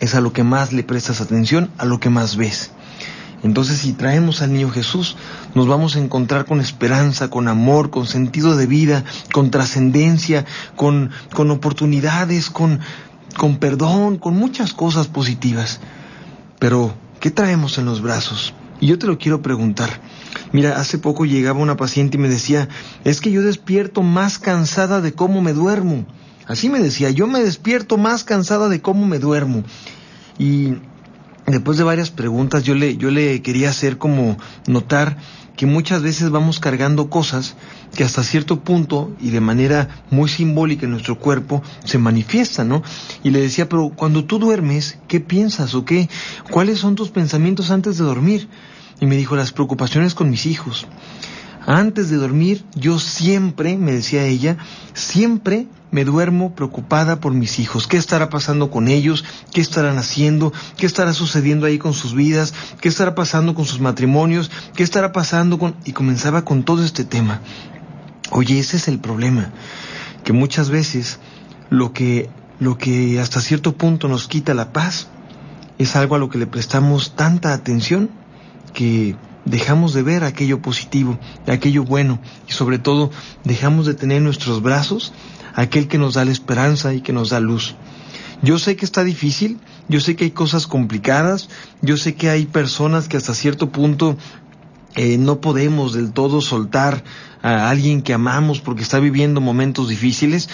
es 0.00 0.14
a 0.14 0.20
lo 0.20 0.32
que 0.32 0.44
más 0.44 0.72
le 0.72 0.82
prestas 0.82 1.20
atención, 1.20 1.70
a 1.78 1.84
lo 1.84 2.00
que 2.00 2.10
más 2.10 2.36
ves. 2.36 2.70
Entonces 3.42 3.78
si 3.78 3.92
traemos 3.92 4.42
al 4.42 4.52
niño 4.52 4.70
Jesús, 4.70 5.16
nos 5.54 5.68
vamos 5.68 5.94
a 5.94 6.00
encontrar 6.00 6.44
con 6.44 6.60
esperanza, 6.60 7.30
con 7.30 7.46
amor, 7.48 7.90
con 7.90 8.06
sentido 8.06 8.56
de 8.56 8.66
vida, 8.66 9.04
con 9.32 9.50
trascendencia, 9.50 10.44
con, 10.74 11.12
oportunidades, 11.36 12.50
con, 12.50 12.80
con 13.36 13.58
perdón, 13.58 14.18
con 14.18 14.34
muchas 14.34 14.72
cosas 14.72 15.06
positivas. 15.06 15.80
Pero, 16.58 16.94
¿qué 17.20 17.30
traemos 17.30 17.78
en 17.78 17.84
los 17.84 18.02
brazos? 18.02 18.54
Y 18.80 18.88
yo 18.88 18.98
te 18.98 19.06
lo 19.06 19.18
quiero 19.18 19.40
preguntar. 19.40 20.00
Mira, 20.52 20.78
hace 20.78 20.98
poco 20.98 21.26
llegaba 21.26 21.60
una 21.60 21.76
paciente 21.76 22.16
y 22.16 22.20
me 22.20 22.28
decía, 22.28 22.68
es 23.04 23.20
que 23.20 23.30
yo 23.30 23.42
despierto 23.42 24.02
más 24.02 24.38
cansada 24.38 25.00
de 25.00 25.12
cómo 25.12 25.42
me 25.42 25.52
duermo. 25.52 26.06
Así 26.46 26.68
me 26.70 26.80
decía, 26.80 27.10
yo 27.10 27.26
me 27.26 27.40
despierto 27.40 27.98
más 27.98 28.24
cansada 28.24 28.68
de 28.68 28.80
cómo 28.80 29.06
me 29.06 29.18
duermo. 29.18 29.64
Y 30.38 30.74
después 31.46 31.76
de 31.76 31.84
varias 31.84 32.10
preguntas 32.10 32.62
yo 32.62 32.74
le, 32.74 32.96
yo 32.96 33.10
le 33.10 33.42
quería 33.42 33.70
hacer 33.70 33.98
como 33.98 34.38
notar 34.66 35.18
que 35.58 35.66
muchas 35.66 36.02
veces 36.02 36.30
vamos 36.30 36.60
cargando 36.60 37.10
cosas 37.10 37.56
que 37.94 38.04
hasta 38.04 38.22
cierto 38.22 38.60
punto 38.60 39.12
y 39.20 39.30
de 39.30 39.40
manera 39.40 40.04
muy 40.08 40.28
simbólica 40.28 40.86
en 40.86 40.92
nuestro 40.92 41.18
cuerpo 41.18 41.62
se 41.84 41.98
manifiestan, 41.98 42.68
¿no? 42.68 42.82
Y 43.24 43.30
le 43.30 43.40
decía, 43.40 43.68
pero 43.68 43.90
cuando 43.90 44.24
tú 44.24 44.38
duermes, 44.38 44.98
¿qué 45.08 45.18
piensas 45.18 45.74
o 45.74 45.84
qué? 45.84 46.08
¿Cuáles 46.50 46.78
son 46.78 46.94
tus 46.94 47.10
pensamientos 47.10 47.72
antes 47.72 47.98
de 47.98 48.04
dormir? 48.04 48.48
Y 49.00 49.06
me 49.06 49.16
dijo 49.16 49.36
las 49.36 49.52
preocupaciones 49.52 50.14
con 50.14 50.30
mis 50.30 50.46
hijos. 50.46 50.86
Antes 51.66 52.08
de 52.08 52.16
dormir, 52.16 52.64
yo 52.74 52.98
siempre, 52.98 53.76
me 53.76 53.92
decía 53.92 54.24
ella, 54.24 54.56
siempre 54.94 55.66
me 55.90 56.04
duermo 56.04 56.54
preocupada 56.54 57.20
por 57.20 57.34
mis 57.34 57.58
hijos. 57.58 57.86
¿Qué 57.86 57.96
estará 57.96 58.30
pasando 58.30 58.70
con 58.70 58.88
ellos? 58.88 59.24
¿Qué 59.52 59.60
estarán 59.60 59.98
haciendo? 59.98 60.52
¿Qué 60.76 60.86
estará 60.86 61.12
sucediendo 61.12 61.66
ahí 61.66 61.78
con 61.78 61.92
sus 61.92 62.14
vidas? 62.14 62.54
¿Qué 62.80 62.88
estará 62.88 63.14
pasando 63.14 63.54
con 63.54 63.66
sus 63.66 63.80
matrimonios? 63.80 64.50
¿Qué 64.74 64.82
estará 64.82 65.12
pasando 65.12 65.58
con...? 65.58 65.76
Y 65.84 65.92
comenzaba 65.92 66.42
con 66.44 66.62
todo 66.62 66.84
este 66.84 67.04
tema. 67.04 67.40
Oye, 68.30 68.58
ese 68.58 68.76
es 68.78 68.88
el 68.88 68.98
problema 68.98 69.52
que 70.24 70.32
muchas 70.32 70.70
veces 70.70 71.18
lo 71.70 71.92
que, 71.92 72.28
lo 72.60 72.76
que 72.76 73.20
hasta 73.20 73.40
cierto 73.40 73.76
punto 73.76 74.08
nos 74.08 74.28
quita 74.28 74.54
la 74.54 74.72
paz 74.72 75.08
es 75.78 75.96
algo 75.96 76.16
a 76.16 76.18
lo 76.18 76.28
que 76.28 76.38
le 76.38 76.46
prestamos 76.46 77.14
tanta 77.14 77.52
atención 77.52 78.10
que 78.72 79.16
dejamos 79.44 79.94
de 79.94 80.02
ver 80.02 80.24
aquello 80.24 80.60
positivo, 80.60 81.18
aquello 81.46 81.84
bueno 81.84 82.20
y 82.48 82.52
sobre 82.52 82.78
todo 82.78 83.10
dejamos 83.44 83.86
de 83.86 83.94
tener 83.94 84.18
en 84.18 84.24
nuestros 84.24 84.62
brazos 84.62 85.12
aquel 85.54 85.88
que 85.88 85.98
nos 85.98 86.14
da 86.14 86.24
la 86.24 86.32
esperanza 86.32 86.94
y 86.94 87.00
que 87.00 87.12
nos 87.12 87.30
da 87.30 87.40
luz. 87.40 87.74
Yo 88.42 88.58
sé 88.58 88.76
que 88.76 88.84
está 88.84 89.02
difícil, 89.02 89.58
yo 89.88 90.00
sé 90.00 90.14
que 90.14 90.24
hay 90.24 90.30
cosas 90.30 90.66
complicadas, 90.66 91.48
yo 91.82 91.96
sé 91.96 92.14
que 92.14 92.30
hay 92.30 92.46
personas 92.46 93.08
que 93.08 93.16
hasta 93.16 93.34
cierto 93.34 93.72
punto 93.72 94.16
eh, 94.94 95.18
no 95.18 95.40
podemos 95.40 95.92
del 95.92 96.12
todo 96.12 96.40
soltar 96.40 97.02
a 97.42 97.68
alguien 97.68 98.02
que 98.02 98.14
amamos 98.14 98.60
porque 98.60 98.82
está 98.82 99.00
viviendo 99.00 99.40
momentos 99.40 99.88
difíciles, 99.88 100.48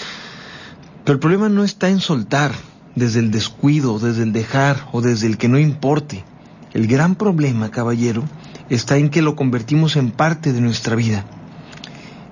pero 1.05 1.15
el 1.15 1.21
problema 1.21 1.51
no 1.51 1.65
está 1.65 1.91
en 1.91 2.01
soltar 2.01 2.53
desde 2.95 3.21
el 3.21 3.31
descuido, 3.31 3.99
desde 3.99 4.23
el 4.23 4.33
dejar 4.33 4.89
o 4.93 5.03
desde 5.03 5.27
el 5.27 5.37
que 5.37 5.49
no 5.49 5.59
importe. 5.59 6.25
El 6.75 6.89
gran 6.89 7.15
problema, 7.15 7.71
caballero, 7.71 8.25
está 8.69 8.99
en 8.99 9.09
que 9.09 9.23
lo 9.23 9.37
convertimos 9.37 9.95
en 9.97 10.11
parte 10.11 10.53
de 10.53 10.61
nuestra 10.61 10.97
vida. 10.97 11.25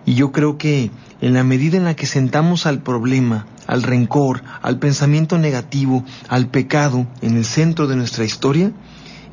Y 0.04 0.14
yo 0.14 0.32
creo 0.32 0.58
que 0.58 0.90
en 1.20 1.34
la 1.34 1.44
medida 1.44 1.76
en 1.76 1.84
la 1.84 1.94
que 1.94 2.06
sentamos 2.06 2.66
al 2.66 2.82
problema, 2.82 3.46
al 3.68 3.84
rencor, 3.84 4.42
al 4.60 4.80
pensamiento 4.80 5.38
negativo, 5.38 6.04
al 6.28 6.48
pecado 6.48 7.06
en 7.20 7.36
el 7.36 7.44
centro 7.44 7.86
de 7.86 7.94
nuestra 7.94 8.24
historia, 8.24 8.72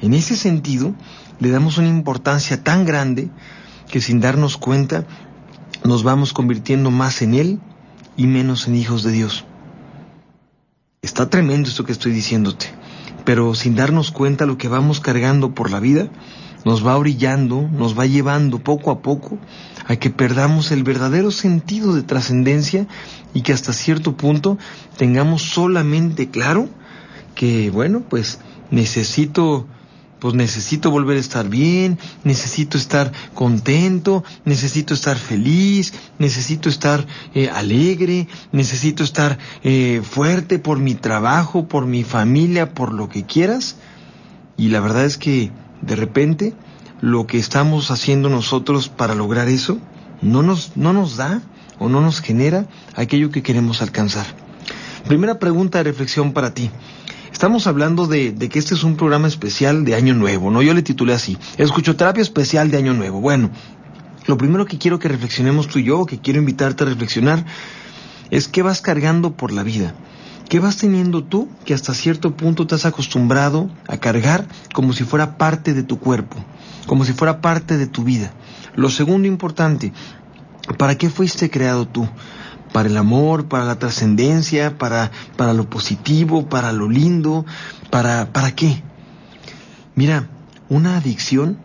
en 0.01 0.13
ese 0.13 0.35
sentido 0.35 0.93
le 1.39 1.49
damos 1.49 1.79
una 1.79 1.87
importancia 1.87 2.63
tan 2.63 2.85
grande 2.85 3.29
que 3.89 4.01
sin 4.01 4.19
darnos 4.19 4.57
cuenta 4.57 5.05
nos 5.83 6.03
vamos 6.03 6.33
convirtiendo 6.33 6.91
más 6.91 7.23
en 7.23 7.33
Él 7.33 7.59
y 8.15 8.27
menos 8.27 8.67
en 8.67 8.75
hijos 8.75 9.03
de 9.03 9.11
Dios. 9.11 9.45
Está 11.01 11.29
tremendo 11.29 11.69
esto 11.69 11.85
que 11.85 11.93
estoy 11.93 12.11
diciéndote, 12.11 12.67
pero 13.25 13.55
sin 13.55 13.75
darnos 13.75 14.11
cuenta 14.11 14.45
lo 14.45 14.57
que 14.57 14.67
vamos 14.67 14.99
cargando 14.99 15.53
por 15.53 15.71
la 15.71 15.79
vida 15.79 16.09
nos 16.65 16.85
va 16.85 16.97
brillando, 16.97 17.67
nos 17.71 17.97
va 17.97 18.05
llevando 18.05 18.59
poco 18.59 18.91
a 18.91 19.01
poco 19.01 19.38
a 19.88 19.95
que 19.95 20.09
perdamos 20.09 20.71
el 20.71 20.83
verdadero 20.83 21.31
sentido 21.31 21.95
de 21.95 22.03
trascendencia 22.03 22.88
y 23.33 23.41
que 23.41 23.53
hasta 23.53 23.73
cierto 23.73 24.17
punto 24.17 24.57
tengamos 24.97 25.41
solamente 25.41 26.29
claro 26.29 26.69
que, 27.35 27.69
bueno, 27.71 28.03
pues 28.07 28.39
necesito 28.71 29.67
pues 30.19 30.33
necesito 30.33 30.91
volver 30.91 31.17
a 31.17 31.21
estar 31.21 31.49
bien, 31.49 31.97
necesito 32.23 32.77
estar 32.77 33.11
contento, 33.33 34.23
necesito 34.45 34.93
estar 34.93 35.17
feliz, 35.17 35.93
necesito 36.17 36.69
estar 36.69 37.05
eh, 37.33 37.49
alegre, 37.49 38.27
necesito 38.51 39.03
estar 39.03 39.38
eh, 39.63 40.01
fuerte 40.03 40.59
por 40.59 40.79
mi 40.79 40.95
trabajo, 40.95 41.67
por 41.67 41.85
mi 41.85 42.03
familia, 42.03 42.73
por 42.73 42.93
lo 42.93 43.09
que 43.09 43.25
quieras. 43.25 43.77
Y 44.57 44.69
la 44.69 44.81
verdad 44.81 45.05
es 45.05 45.17
que 45.17 45.51
de 45.81 45.95
repente 45.95 46.53
lo 47.01 47.27
que 47.27 47.39
estamos 47.39 47.91
haciendo 47.91 48.29
nosotros 48.29 48.89
para 48.89 49.15
lograr 49.15 49.47
eso 49.47 49.79
no 50.21 50.43
nos, 50.43 50.75
no 50.75 50.91
nos 50.91 51.15
da 51.15 51.41
o 51.79 51.88
no 51.88 52.01
nos 52.01 52.19
genera 52.19 52.67
aquello 52.95 53.31
que 53.31 53.41
queremos 53.41 53.81
alcanzar. 53.81 54.25
Primera 55.07 55.39
pregunta 55.39 55.77
de 55.77 55.85
reflexión 55.85 56.33
para 56.33 56.53
ti. 56.53 56.69
Estamos 57.39 57.67
hablando 57.67 58.05
de, 58.05 58.36
que 58.36 58.60
este 58.60 58.74
es 58.74 58.84
un 58.84 58.98
programa 58.98 59.29
especial 59.29 59.86
de 59.86 59.96
Año 59.96 60.13
Nuevo, 60.13 60.51
¿no? 60.51 60.62
Yo 60.62 60.74
le 60.74 60.81
titulé 60.81 61.13
así, 61.13 61.38
Escuchoterapia 61.58 62.22
Especial 62.22 62.69
de 62.69 62.75
Año 62.75 62.93
Nuevo. 62.93 63.22
Bueno, 63.22 63.50
lo 64.25 64.38
primero 64.38 64.65
que 64.65 64.77
quiero 64.77 65.00
que 65.00 65.08
reflexionemos 65.08 65.69
tú 65.69 65.79
y 65.79 65.86
yo, 65.86 66.05
que 66.05 66.19
quiero 66.19 66.39
invitarte 66.39 66.84
a 66.84 66.88
reflexionar, 66.88 67.46
es 68.29 68.50
qué 68.50 68.62
vas 68.62 68.81
cargando 68.81 69.38
por 69.38 69.53
la 69.53 69.63
vida. 69.63 69.96
¿Qué 70.50 70.60
vas 70.60 70.75
teniendo 70.75 71.24
tú 71.24 71.48
que 71.63 71.74
hasta 71.74 71.93
cierto 71.93 72.36
punto 72.36 72.67
te 72.67 72.75
has 72.75 72.86
acostumbrado 72.86 73.69
a 73.88 73.96
cargar 73.96 74.46
como 74.74 74.91
si 74.91 75.05
fuera 75.05 75.38
parte 75.38 75.74
de 75.74 75.84
tu 75.84 75.98
cuerpo, 75.98 76.36
como 76.88 77.05
si 77.05 77.13
fuera 77.13 77.39
parte 77.39 77.77
de 77.77 77.88
tu 77.88 78.03
vida? 78.03 78.34
Lo 78.75 78.89
segundo 78.89 79.29
importante, 79.29 79.93
¿para 80.77 80.98
qué 80.98 81.10
fuiste 81.10 81.50
creado 81.50 81.88
tú? 81.88 82.05
¿Para 82.73 82.89
el 82.89 82.97
amor, 82.97 83.47
para 83.47 83.65
la 83.65 83.79
trascendencia, 83.79 84.77
para, 84.77 85.11
para 85.38 85.53
lo 85.53 85.69
positivo, 85.69 86.47
para 86.47 86.71
lo 86.71 86.89
lindo? 86.89 87.45
¿Para, 87.89 88.31
¿Para 88.31 88.55
qué? 88.55 88.83
Mira, 89.95 90.29
una 90.69 90.97
adicción, 90.97 91.57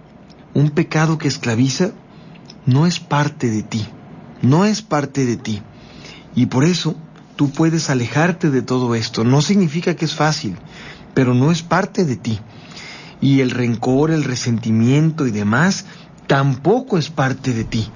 un 0.54 0.70
pecado 0.70 1.18
que 1.18 1.28
esclaviza, 1.28 1.92
no 2.66 2.87
es 2.87 3.00
parte 3.00 3.50
de 3.50 3.62
ti, 3.62 3.87
no 4.42 4.64
es 4.64 4.82
parte 4.82 5.26
de 5.26 5.37
ti. 5.37 5.62
Y 6.34 6.46
por 6.46 6.64
eso 6.64 6.96
tú 7.37 7.50
puedes 7.50 7.90
alejarte 7.90 8.50
de 8.50 8.62
todo 8.62 8.94
esto. 8.94 9.25
No 9.25 9.42
significa 9.42 9.94
que 9.94 10.04
es 10.04 10.14
fácil, 10.14 10.56
pero 11.14 11.34
no 11.34 11.50
es 11.52 11.62
parte 11.62 12.04
de 12.04 12.16
ti. 12.16 12.40
Y 13.20 13.40
el 13.40 13.50
rencor, 13.50 14.11
el 14.11 14.25
resentimiento 14.25 15.26
y 15.26 15.30
demás 15.30 15.87
tampoco 16.26 16.99
es 16.99 17.11
parte 17.11 17.52
de 17.52 17.64
ti. 17.64 17.88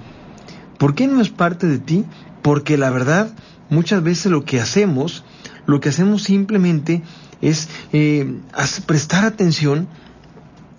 ¿Por 0.79 0.95
qué 0.95 1.07
no 1.07 1.21
es 1.21 1.31
parte 1.31 1.67
de 1.67 1.79
ti? 1.79 2.05
Porque 2.49 2.79
la 2.79 2.89
verdad, 2.89 3.31
muchas 3.69 4.03
veces 4.03 4.33
lo 4.33 4.47
que 4.47 4.59
hacemos, 4.59 5.23
lo 5.67 5.81
que 5.81 5.91
hacemos 5.91 6.23
simplemente 6.23 7.03
es 7.43 7.69
eh, 7.93 8.39
prestar 8.87 9.27
atención 9.27 9.87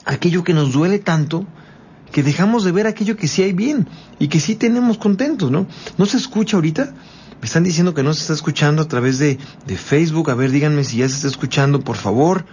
a 0.04 0.14
aquello 0.14 0.44
que 0.44 0.56
nos 0.56 0.72
duele 0.72 0.98
tanto, 0.98 1.46
que 2.12 2.24
dejamos 2.24 2.64
de 2.64 2.72
ver 2.72 2.88
aquello 2.88 3.18
que 3.18 3.28
sí 3.28 3.44
hay 3.44 3.54
bien 3.54 3.88
y 4.18 4.30
que 4.30 4.40
sí 4.40 4.56
tenemos 4.56 4.98
contentos, 4.98 5.52
¿no? 5.52 5.68
¿No 6.00 6.08
se 6.08 6.18
escucha 6.18 6.58
ahorita? 6.58 6.96
Me 7.40 7.46
están 7.46 7.64
diciendo 7.66 7.94
que 7.94 8.02
no 8.02 8.16
se 8.16 8.22
está 8.22 8.34
escuchando 8.34 8.82
a 8.82 8.88
través 8.88 9.20
de, 9.20 9.38
de 9.68 9.78
Facebook. 9.78 10.32
A 10.32 10.34
ver, 10.34 10.50
díganme 10.50 10.84
si 10.84 10.98
ya 10.98 11.08
se 11.08 11.18
está 11.18 11.28
escuchando, 11.28 11.82
por 11.82 11.98
favor. 11.98 12.46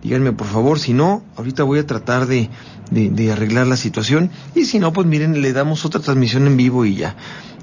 Díganme, 0.00 0.30
por 0.30 0.46
favor. 0.46 0.78
Si 0.78 0.92
no, 0.92 1.24
ahorita 1.34 1.64
voy 1.64 1.80
a 1.80 1.86
tratar 1.88 2.28
de, 2.28 2.50
de, 2.92 3.10
de 3.10 3.32
arreglar 3.32 3.66
la 3.66 3.76
situación. 3.76 4.30
Y 4.54 4.66
si 4.66 4.78
no, 4.78 4.92
pues 4.92 5.08
miren, 5.08 5.42
le 5.42 5.52
damos 5.52 5.84
otra 5.84 6.00
transmisión 6.00 6.46
en 6.46 6.56
vivo 6.56 6.84
y 6.84 6.94
ya. 6.94 7.16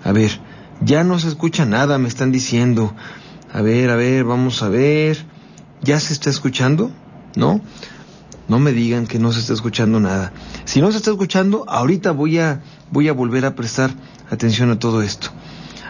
A 0.04 0.12
ver, 0.12 0.40
ya 0.82 1.04
no 1.04 1.20
se 1.20 1.28
escucha 1.28 1.66
nada, 1.66 1.98
me 1.98 2.08
están 2.08 2.32
diciendo. 2.32 2.94
A 3.54 3.62
ver, 3.62 3.90
a 3.90 3.96
ver, 3.96 4.24
vamos 4.24 4.62
a 4.64 4.70
ver. 4.70 5.26
¿Ya 5.82 6.00
se 6.00 6.14
está 6.14 6.30
escuchando? 6.30 6.92
¿No? 7.36 7.62
No 8.48 8.60
me 8.60 8.72
digan 8.72 9.08
que 9.08 9.20
no 9.20 9.32
se 9.32 9.40
está 9.40 9.54
escuchando 9.54 10.00
nada. 10.00 10.34
Si 10.66 10.82
no 10.82 10.92
se 10.92 10.98
está 10.98 11.12
escuchando, 11.12 11.66
ahorita 11.68 12.12
voy 12.12 12.40
a, 12.40 12.62
voy 12.92 13.08
a 13.08 13.14
volver 13.14 13.46
a 13.46 13.56
prestar 13.56 13.92
atención 14.30 14.72
a 14.72 14.80
todo 14.80 15.02
esto. 15.02 15.30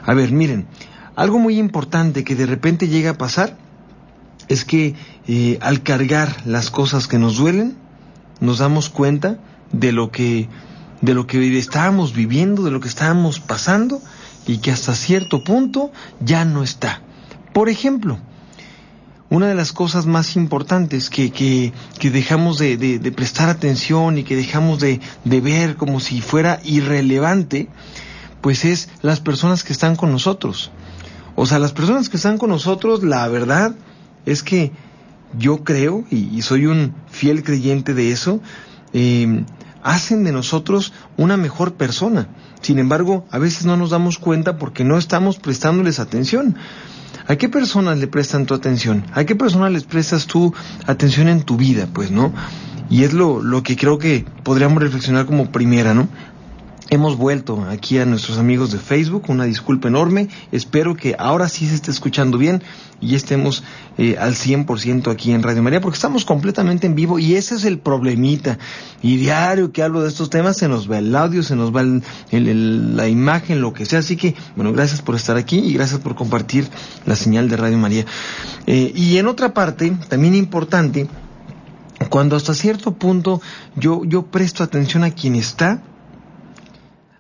A 0.05 0.13
ver, 0.13 0.31
miren, 0.31 0.67
algo 1.15 1.39
muy 1.39 1.57
importante 1.57 2.23
que 2.23 2.35
de 2.35 2.45
repente 2.45 2.87
llega 2.87 3.11
a 3.11 3.17
pasar 3.17 3.57
es 4.47 4.63
que 4.63 4.95
eh, 5.27 5.57
al 5.61 5.81
cargar 5.81 6.35
las 6.45 6.69
cosas 6.69 7.07
que 7.07 7.17
nos 7.17 7.37
duelen, 7.37 7.75
nos 8.39 8.59
damos 8.59 8.89
cuenta 8.89 9.39
de 9.71 9.91
lo 9.91 10.11
que 10.11 10.47
de 11.01 11.13
lo 11.13 11.27
que 11.27 11.57
estábamos 11.57 12.13
viviendo, 12.13 12.63
de 12.63 12.71
lo 12.71 12.79
que 12.79 12.87
estábamos 12.87 13.39
pasando 13.39 14.01
y 14.47 14.57
que 14.57 14.71
hasta 14.71 14.95
cierto 14.95 15.43
punto 15.43 15.91
ya 16.19 16.45
no 16.45 16.63
está. 16.63 17.01
Por 17.53 17.69
ejemplo, 17.69 18.19
una 19.29 19.47
de 19.47 19.55
las 19.55 19.73
cosas 19.73 20.05
más 20.05 20.35
importantes 20.35 21.09
que, 21.09 21.31
que, 21.31 21.73
que 21.99 22.11
dejamos 22.11 22.59
de, 22.59 22.77
de, 22.77 23.11
prestar 23.11 23.49
atención 23.49 24.17
y 24.17 24.23
que 24.23 24.35
dejamos 24.35 24.79
de, 24.79 24.99
de 25.23 25.41
ver 25.41 25.75
como 25.75 25.99
si 25.99 26.21
fuera 26.21 26.59
irrelevante 26.63 27.69
pues 28.41 28.63
es 28.63 28.89
las 29.01 29.21
personas 29.21 29.63
que 29.63 29.73
están 29.73 29.95
con 29.95 30.11
nosotros. 30.11 30.69
O 31.35 31.47
sea, 31.47 31.57
las 31.57 31.73
personas 31.73 32.09
que 32.09 32.17
están 32.17 32.37
con 32.37 32.51
nosotros, 32.51 33.03
la 33.03 33.27
verdad 33.27 33.73
es 34.27 34.43
que 34.43 34.71
yo 35.37 35.63
creo, 35.63 36.05
y, 36.11 36.41
soy 36.43 36.67
un 36.67 36.93
fiel 37.09 37.43
creyente 37.43 37.95
de 37.95 38.11
eso, 38.11 38.41
eh, 38.93 39.43
hacen 39.85 40.23
de 40.23 40.31
nosotros 40.31 40.93
una 41.15 41.37
mejor 41.37 41.75
persona. 41.75 42.27
Sin 42.61 42.79
embargo, 42.79 43.25
a 43.29 43.37
veces 43.37 43.67
no 43.67 43.77
nos 43.77 43.91
damos 43.91 44.17
cuenta 44.17 44.57
porque 44.57 44.83
no 44.83 44.97
estamos 44.97 45.37
prestándoles 45.37 45.99
atención. 45.99 46.55
¿A 47.27 47.35
qué 47.35 47.49
personas 47.49 47.99
le 47.99 48.07
prestan 48.07 48.47
tu 48.47 48.55
atención? 48.55 49.05
¿A 49.13 49.25
qué 49.25 49.35
personas 49.35 49.71
les 49.71 49.83
prestas 49.83 50.25
tu 50.25 50.53
atención 50.87 51.27
en 51.27 51.43
tu 51.43 51.55
vida? 51.55 51.87
Pues, 51.93 52.09
¿no? 52.09 52.33
Y 52.89 53.03
es 53.03 53.13
lo, 53.13 53.43
lo 53.43 53.61
que 53.61 53.77
creo 53.77 53.99
que 53.99 54.25
podríamos 54.43 54.81
reflexionar 54.81 55.27
como 55.27 55.51
primera, 55.51 55.93
¿no? 55.93 56.07
Hemos 56.91 57.17
vuelto 57.17 57.65
aquí 57.67 57.97
a 57.97 58.05
nuestros 58.05 58.37
amigos 58.37 58.71
de 58.71 58.77
Facebook, 58.77 59.23
una 59.29 59.45
disculpa 59.45 59.87
enorme, 59.87 60.29
espero 60.51 60.95
que 60.95 61.15
ahora 61.17 61.49
sí 61.49 61.67
se 61.67 61.73
esté 61.73 61.89
escuchando 61.89 62.37
bien 62.37 62.61
y 63.01 63.15
estemos 63.15 63.63
eh, 63.97 64.17
al 64.19 64.35
100% 64.35 65.11
aquí 65.11 65.31
en 65.31 65.41
Radio 65.41 65.63
María, 65.63 65.81
porque 65.81 65.95
estamos 65.95 66.25
completamente 66.25 66.85
en 66.85 66.93
vivo 66.93 67.17
y 67.17 67.33
ese 67.33 67.55
es 67.55 67.65
el 67.65 67.79
problemita. 67.79 68.59
Y 69.01 69.17
diario 69.17 69.71
que 69.71 69.81
hablo 69.81 70.03
de 70.03 70.09
estos 70.09 70.29
temas 70.29 70.57
se 70.57 70.67
nos 70.67 70.89
va 70.89 70.99
el 70.99 71.15
audio, 71.15 71.41
se 71.41 71.55
nos 71.55 71.75
va 71.75 71.83
la 72.31 73.07
imagen, 73.07 73.61
lo 73.61 73.73
que 73.73 73.87
sea. 73.87 73.99
Así 73.99 74.15
que, 74.15 74.35
bueno, 74.55 74.71
gracias 74.71 75.01
por 75.01 75.15
estar 75.15 75.37
aquí 75.37 75.57
y 75.57 75.73
gracias 75.73 75.99
por 76.01 76.13
compartir 76.13 76.67
la 77.07 77.15
señal 77.15 77.49
de 77.49 77.57
Radio 77.57 77.79
María. 77.79 78.05
Eh, 78.67 78.91
y 78.95 79.17
en 79.17 79.25
otra 79.25 79.55
parte, 79.55 79.91
también 80.07 80.35
importante, 80.35 81.07
cuando 82.09 82.35
hasta 82.35 82.53
cierto 82.53 82.93
punto 82.93 83.41
yo, 83.75 84.03
yo 84.05 84.27
presto 84.27 84.63
atención 84.63 85.03
a 85.03 85.09
quien 85.09 85.35
está, 85.35 85.81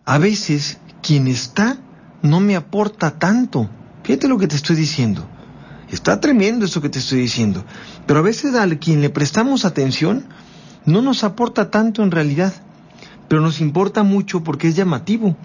a 0.05 0.17
veces 0.17 0.77
quien 1.01 1.27
está 1.27 1.77
no 2.21 2.39
me 2.39 2.55
aporta 2.55 3.19
tanto. 3.19 3.69
Fíjate 4.03 4.27
lo 4.27 4.37
que 4.37 4.47
te 4.47 4.55
estoy 4.55 4.75
diciendo. 4.75 5.27
Está 5.89 6.19
tremendo 6.19 6.65
eso 6.65 6.81
que 6.81 6.89
te 6.89 6.99
estoy 6.99 7.19
diciendo. 7.19 7.63
Pero 8.05 8.19
a 8.19 8.23
veces 8.23 8.55
a 8.55 8.67
quien 8.77 9.01
le 9.01 9.09
prestamos 9.09 9.65
atención 9.65 10.25
no 10.85 11.01
nos 11.01 11.23
aporta 11.23 11.71
tanto 11.71 12.03
en 12.03 12.11
realidad, 12.11 12.53
pero 13.27 13.41
nos 13.41 13.59
importa 13.59 14.03
mucho 14.03 14.43
porque 14.43 14.67
es 14.67 14.75
llamativo. 14.75 15.35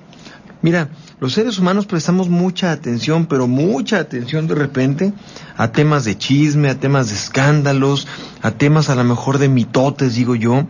Mira, 0.63 0.91
los 1.21 1.33
seres 1.33 1.59
humanos 1.59 1.87
prestamos 1.87 2.29
mucha 2.29 2.71
atención, 2.71 3.25
pero 3.25 3.47
mucha 3.47 3.99
atención 3.99 4.47
de 4.47 4.55
repente 4.55 5.15
a 5.57 5.73
temas 5.73 6.05
de 6.05 6.19
chisme, 6.19 6.69
a 6.69 6.79
temas 6.79 7.09
de 7.09 7.15
escándalos, 7.15 8.07
a 8.43 8.51
temas 8.51 8.91
a 8.91 8.95
lo 8.95 9.05
mejor 9.05 9.39
de 9.39 9.49
mitotes, 9.49 10.15
digo 10.15 10.35
yo. 10.35 10.67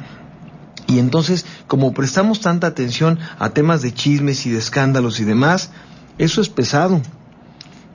Y 0.90 0.98
entonces, 0.98 1.46
como 1.66 1.94
prestamos 1.94 2.40
tanta 2.40 2.66
atención 2.66 3.18
a 3.38 3.50
temas 3.50 3.80
de 3.80 3.94
chismes 3.94 4.44
y 4.46 4.50
de 4.50 4.58
escándalos 4.58 5.20
y 5.20 5.24
demás, 5.24 5.70
eso 6.18 6.40
es 6.40 6.48
pesado. 6.48 7.00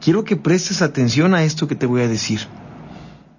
Quiero 0.02 0.24
que 0.24 0.36
prestes 0.36 0.82
atención 0.82 1.36
a 1.36 1.44
esto 1.44 1.68
que 1.68 1.76
te 1.76 1.86
voy 1.86 2.02
a 2.02 2.08
decir. 2.08 2.42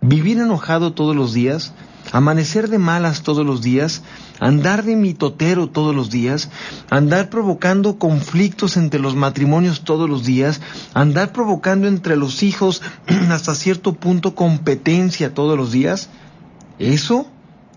Vivir 0.01 0.39
enojado 0.39 0.93
todos 0.93 1.17
los 1.17 1.33
días 1.33 1.73
amanecer 2.13 2.69
de 2.69 2.79
malas 2.79 3.23
todos 3.23 3.45
los 3.45 3.63
días, 3.63 4.03
andar 4.41 4.85
de 4.85 4.97
mitotero 4.97 5.69
todos 5.69 5.95
los 5.95 6.11
días, 6.11 6.51
andar 6.91 7.31
provocando 7.31 7.99
conflictos 7.99 8.77
entre 8.77 9.01
los 9.01 9.15
matrimonios 9.15 9.83
todos 9.83 10.09
los 10.09 10.25
días, 10.25 10.61
andar 10.95 11.33
provocando 11.33 11.89
entre 11.89 12.17
los 12.17 12.43
hijos 12.43 12.83
hasta 13.31 13.55
cierto 13.55 13.95
punto 13.95 14.35
competencia 14.35 15.35
todos 15.35 15.57
los 15.57 15.73
días, 15.73 16.09
eso, 16.79 17.27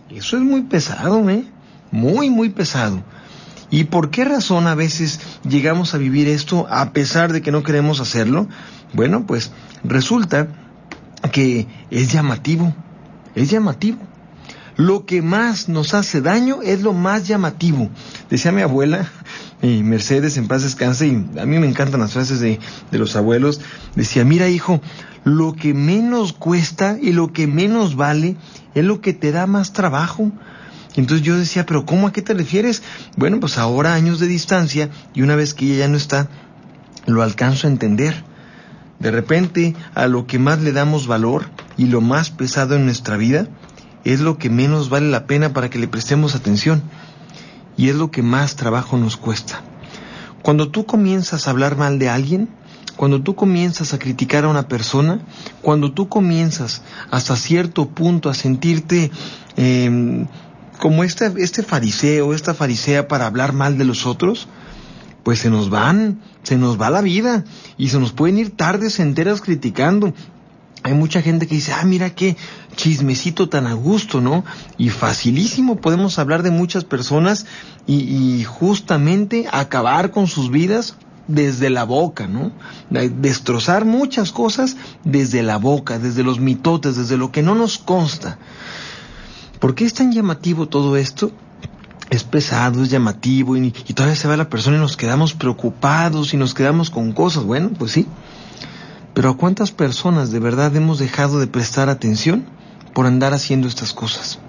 eso 0.10 0.38
es 0.38 0.44
muy 0.44 0.64
pesado, 0.64 1.28
¿eh? 1.30 1.46
Muy, 1.92 2.30
muy 2.30 2.50
pesado. 2.50 3.04
¿Y 3.72 3.86
por 3.86 4.10
qué 4.10 4.26
razón 4.26 4.68
a 4.68 4.76
veces 4.76 5.20
llegamos 5.48 5.94
a 5.94 5.98
vivir 5.98 6.28
esto 6.28 6.68
a 6.70 6.92
pesar 6.92 7.34
de 7.34 7.42
que 7.42 7.52
no 7.52 7.64
queremos 7.64 8.00
hacerlo? 8.00 8.48
Bueno, 8.94 9.26
pues 9.28 9.52
resulta 9.84 10.48
que 11.32 11.68
es 11.92 12.12
llamativo, 12.12 12.74
es 13.36 13.50
llamativo. 13.50 14.00
Lo 14.76 15.06
que 15.06 15.22
más 15.22 15.68
nos 15.68 15.94
hace 15.94 16.22
daño 16.22 16.62
es 16.64 16.82
lo 16.82 16.94
más 16.94 17.28
llamativo. 17.28 17.90
Decía 18.30 18.54
mi 18.54 18.62
abuela, 18.62 19.10
Mercedes, 19.62 20.38
en 20.38 20.48
paz 20.48 20.64
descanse, 20.64 21.08
y 21.08 21.40
a 21.40 21.46
mí 21.46 21.60
me 21.60 21.68
encantan 21.68 22.00
las 22.00 22.14
frases 22.14 22.40
de, 22.40 22.60
de 22.90 22.98
los 22.98 23.16
abuelos. 23.16 23.60
Decía, 23.96 24.24
mira 24.24 24.48
hijo, 24.48 24.82
lo 25.26 25.54
que 25.54 25.74
menos 25.74 26.34
cuesta 26.34 26.98
y 27.00 27.12
lo 27.12 27.34
que 27.34 27.46
menos 27.46 27.96
vale 27.96 28.38
es 28.74 28.86
lo 28.86 29.02
que 29.02 29.14
te 29.14 29.32
da 29.32 29.48
más 29.48 29.74
trabajo. 29.74 30.32
Entonces 31.00 31.26
yo 31.26 31.38
decía, 31.38 31.66
pero 31.66 31.86
¿cómo 31.86 32.08
a 32.08 32.12
qué 32.12 32.22
te 32.22 32.34
refieres? 32.34 32.84
Bueno, 33.16 33.40
pues 33.40 33.58
ahora 33.58 33.94
años 33.94 34.20
de 34.20 34.28
distancia 34.28 34.90
y 35.14 35.22
una 35.22 35.36
vez 35.36 35.54
que 35.54 35.66
ella 35.66 35.80
ya 35.80 35.88
no 35.88 35.98
está, 35.98 36.30
lo 37.06 37.24
alcanzo 37.24 37.68
a 37.68 37.70
entender. 37.70 38.24
De 39.00 39.12
repente, 39.12 39.76
a 39.96 40.08
lo 40.08 40.28
que 40.28 40.40
más 40.40 40.62
le 40.62 40.74
damos 40.74 41.08
valor 41.08 41.50
y 41.78 41.86
lo 41.86 42.02
más 42.02 42.32
pesado 42.32 42.76
en 42.76 42.86
nuestra 42.86 43.16
vida, 43.16 43.48
es 44.04 44.20
lo 44.20 44.38
que 44.38 44.50
menos 44.50 44.90
vale 44.90 45.10
la 45.10 45.26
pena 45.26 45.54
para 45.54 45.70
que 45.70 45.80
le 45.80 45.88
prestemos 45.88 46.36
atención 46.36 46.82
y 47.78 47.88
es 47.88 47.96
lo 47.96 48.12
que 48.12 48.22
más 48.22 48.58
trabajo 48.58 48.98
nos 48.98 49.16
cuesta. 49.16 49.62
Cuando 50.42 50.70
tú 50.70 50.86
comienzas 50.86 51.48
a 51.48 51.52
hablar 51.52 51.78
mal 51.78 51.98
de 51.98 52.10
alguien, 52.10 52.50
cuando 52.98 53.22
tú 53.22 53.36
comienzas 53.36 53.94
a 53.94 54.00
criticar 54.00 54.44
a 54.44 54.50
una 54.50 54.68
persona, 54.68 55.22
cuando 55.62 55.94
tú 55.94 56.10
comienzas 56.10 56.82
hasta 57.10 57.38
cierto 57.38 57.88
punto 57.88 58.30
a 58.30 58.34
sentirte 58.34 59.12
em, 59.56 60.28
como 60.80 61.04
este, 61.04 61.32
este 61.38 61.62
fariseo, 61.62 62.34
esta 62.34 62.56
farisea 62.56 63.08
para 63.08 63.28
hablar 63.28 63.54
mal 63.54 63.78
de 63.78 63.86
los 63.86 64.08
otros, 64.08 64.48
pues 65.24 65.40
se 65.40 65.52
nos 65.52 65.70
van, 65.70 66.22
se 66.42 66.58
nos 66.58 66.82
va 66.82 66.90
la 66.90 67.02
vida 67.02 67.44
y 67.78 67.90
se 67.90 68.00
nos 68.00 68.14
pueden 68.14 68.40
ir 68.40 68.56
tardes 68.56 69.00
enteras 69.00 69.42
criticando 69.42 70.14
hay 70.84 70.94
mucha 70.94 71.22
gente 71.22 71.48
que 71.48 71.56
dice, 71.56 71.74
ah, 71.74 71.84
mira 71.84 72.12
qué 72.12 72.38
chismecito 72.76 73.50
tan 73.50 73.68
a 73.68 73.74
gusto, 73.74 74.22
¿no? 74.22 74.46
Y 74.78 74.90
facilísimo 74.90 75.82
podemos 75.82 76.20
hablar 76.20 76.42
de 76.42 76.52
muchas 76.52 76.86
personas 76.86 77.46
y, 77.86 78.44
justamente 78.46 79.48
acabar 79.52 80.12
con 80.12 80.28
sus 80.28 80.52
vidas 80.52 80.96
desde 81.28 81.70
la 81.70 81.84
boca, 81.84 82.28
¿no? 82.28 82.52
Destrozar 82.90 83.84
muchas 83.84 84.32
cosas 84.32 84.78
desde 85.04 85.44
la 85.44 85.58
boca, 85.58 86.00
desde 86.00 86.24
los 86.24 86.40
mitotes, 86.40 86.96
desde 86.96 87.18
lo 87.18 87.32
que 87.32 87.44
no 87.44 87.56
nos 87.56 87.78
consta. 87.78 88.38
¿Por 89.60 89.76
qué 89.76 89.86
es 89.86 89.94
tan 89.94 90.14
llamativo 90.14 90.70
todo 90.70 90.96
esto? 90.96 91.32
Es 92.10 92.24
pesado, 92.24 92.82
es 92.82 92.90
llamativo 92.90 93.58
y, 93.58 93.72
todavía 93.72 94.16
se 94.16 94.28
va 94.28 94.38
la 94.38 94.50
persona 94.50 94.78
y 94.78 94.80
nos 94.80 94.96
quedamos 94.96 95.34
preocupados 95.34 96.34
y 96.34 96.38
nos 96.38 96.54
quedamos 96.54 96.90
con 96.90 97.12
cosas. 97.12 97.44
Bueno, 97.44 97.72
pues 97.78 97.92
sí, 97.92 98.08
pero 99.14 99.32
¿a 99.32 99.38
cuántas 99.38 99.72
personas 99.72 100.32
de 100.32 100.40
verdad 100.40 100.76
hemos 100.76 100.98
dejado 100.98 101.40
de 101.40 101.48
prestar 101.48 101.90
atención 101.90 102.46
por 102.94 103.06
andar 103.06 103.34
haciendo 103.34 103.68
estas 103.68 103.94
cosas? 103.94 104.40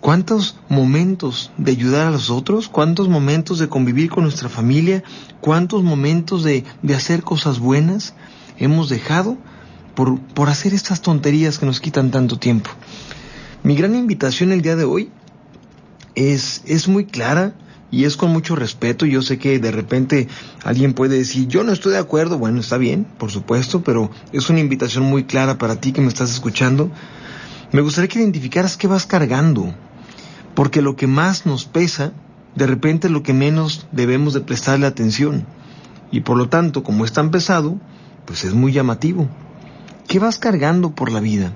¿Cuántos 0.00 0.56
momentos 0.68 1.50
de 1.56 1.70
ayudar 1.72 2.08
a 2.08 2.10
los 2.10 2.28
otros? 2.28 2.68
¿Cuántos 2.68 3.08
momentos 3.08 3.58
de 3.60 3.68
convivir 3.68 4.10
con 4.10 4.24
nuestra 4.24 4.48
familia? 4.48 5.02
¿Cuántos 5.40 5.82
momentos 5.82 6.44
de, 6.44 6.64
hacer 6.94 7.22
cosas 7.22 7.60
buenas 7.60 8.14
hemos 8.58 8.90
dejado 8.90 9.38
por, 9.94 10.20
por 10.20 10.50
hacer 10.50 10.74
estas 10.74 11.00
tonterías 11.00 11.58
que 11.58 11.66
nos 11.66 11.80
quitan 11.80 12.10
tanto 12.10 12.38
tiempo? 12.38 12.68
Mi 13.64 13.76
gran 13.76 13.94
invitación 13.94 14.50
el 14.50 14.60
día 14.60 14.74
de 14.74 14.82
hoy 14.82 15.10
es, 16.16 16.62
es 16.66 16.88
muy 16.88 17.04
clara 17.04 17.54
y 17.92 18.06
es 18.06 18.16
con 18.16 18.32
mucho 18.32 18.56
respeto. 18.56 19.06
Yo 19.06 19.22
sé 19.22 19.38
que 19.38 19.60
de 19.60 19.70
repente 19.70 20.26
alguien 20.64 20.94
puede 20.94 21.16
decir, 21.16 21.46
yo 21.46 21.62
no 21.62 21.70
estoy 21.70 21.92
de 21.92 21.98
acuerdo. 21.98 22.38
Bueno, 22.38 22.58
está 22.58 22.76
bien, 22.76 23.04
por 23.04 23.30
supuesto, 23.30 23.84
pero 23.84 24.10
es 24.32 24.50
una 24.50 24.58
invitación 24.58 25.04
muy 25.04 25.24
clara 25.24 25.58
para 25.58 25.76
ti 25.76 25.92
que 25.92 26.00
me 26.00 26.08
estás 26.08 26.32
escuchando. 26.32 26.90
Me 27.70 27.82
gustaría 27.82 28.08
que 28.08 28.18
identificaras 28.18 28.76
qué 28.76 28.88
vas 28.88 29.06
cargando, 29.06 29.72
porque 30.56 30.82
lo 30.82 30.96
que 30.96 31.06
más 31.06 31.46
nos 31.46 31.64
pesa, 31.64 32.12
de 32.56 32.66
repente 32.66 33.10
lo 33.10 33.22
que 33.22 33.32
menos 33.32 33.86
debemos 33.92 34.34
de 34.34 34.40
prestarle 34.40 34.86
atención. 34.86 35.46
Y 36.10 36.22
por 36.22 36.36
lo 36.36 36.48
tanto, 36.48 36.82
como 36.82 37.04
es 37.04 37.12
tan 37.12 37.30
pesado, 37.30 37.78
pues 38.26 38.42
es 38.44 38.54
muy 38.54 38.72
llamativo. 38.72 39.28
¿Qué 40.08 40.18
vas 40.18 40.38
cargando 40.38 40.96
por 40.96 41.12
la 41.12 41.20
vida? 41.20 41.52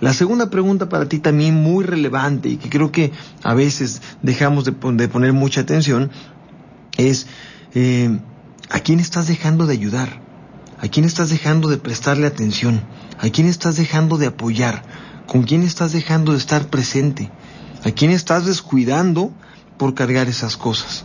La 0.00 0.12
segunda 0.12 0.48
pregunta 0.48 0.88
para 0.88 1.08
ti 1.08 1.18
también 1.18 1.54
muy 1.54 1.84
relevante 1.84 2.48
y 2.48 2.56
que 2.56 2.70
creo 2.70 2.92
que 2.92 3.12
a 3.42 3.54
veces 3.54 4.00
dejamos 4.22 4.64
de, 4.64 4.72
poner 4.72 5.32
mucha 5.32 5.62
atención 5.62 6.10
es 6.96 7.26
eh, 7.74 8.18
¿a 8.70 8.80
quién 8.80 9.00
estás 9.00 9.26
dejando 9.26 9.66
de 9.66 9.72
ayudar? 9.72 10.20
¿A 10.80 10.86
quién 10.86 11.04
estás 11.04 11.30
dejando 11.30 11.68
de 11.68 11.78
prestarle 11.78 12.28
atención? 12.28 12.82
¿A 13.18 13.28
quién 13.30 13.48
estás 13.48 13.76
dejando 13.76 14.16
de 14.16 14.26
apoyar? 14.26 14.84
¿Con 15.26 15.42
quién 15.42 15.62
estás 15.62 15.92
dejando 15.92 16.32
de 16.32 16.38
estar 16.38 16.68
presente? 16.68 17.30
¿A 17.84 17.90
quién 17.90 18.12
estás 18.12 18.46
descuidando 18.46 19.32
por 19.76 19.94
cargar 19.94 20.28
esas 20.28 20.56
cosas? 20.56 21.04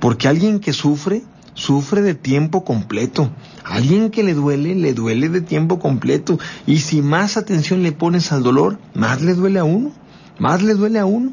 Porque 0.00 0.26
alguien 0.26 0.58
que 0.58 0.72
sufre 0.72 1.22
sufre 1.56 2.02
de 2.02 2.14
tiempo 2.14 2.64
completo. 2.64 3.32
alguien 3.64 4.10
que 4.10 4.22
le 4.22 4.34
duele, 4.34 4.76
le 4.76 4.94
duele 4.94 5.28
de 5.28 5.40
tiempo 5.40 5.80
completo. 5.80 6.38
Y 6.68 6.78
si 6.78 7.02
más 7.02 7.36
atención 7.36 7.82
le 7.82 7.90
pones 7.90 8.30
al 8.30 8.44
dolor, 8.44 8.78
más 8.94 9.22
le 9.22 9.34
duele 9.34 9.58
a 9.58 9.64
uno. 9.64 9.90
Más 10.38 10.62
le 10.62 10.74
duele 10.74 11.00
a 11.00 11.06
uno. 11.06 11.32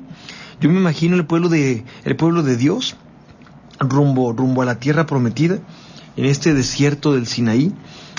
Yo 0.59 0.69
me 0.69 0.79
imagino 0.79 1.15
el 1.15 1.27
pueblo 1.27 1.49
de, 1.49 1.83
el 2.05 2.15
pueblo 2.15 2.41
de 2.41 2.57
Dios 2.57 2.95
rumbo, 3.79 4.33
rumbo 4.33 4.61
a 4.61 4.65
la 4.65 4.79
tierra 4.79 5.05
prometida, 5.05 5.59
en 6.15 6.25
este 6.25 6.53
desierto 6.53 7.13
del 7.13 7.27
Sinaí, 7.27 7.73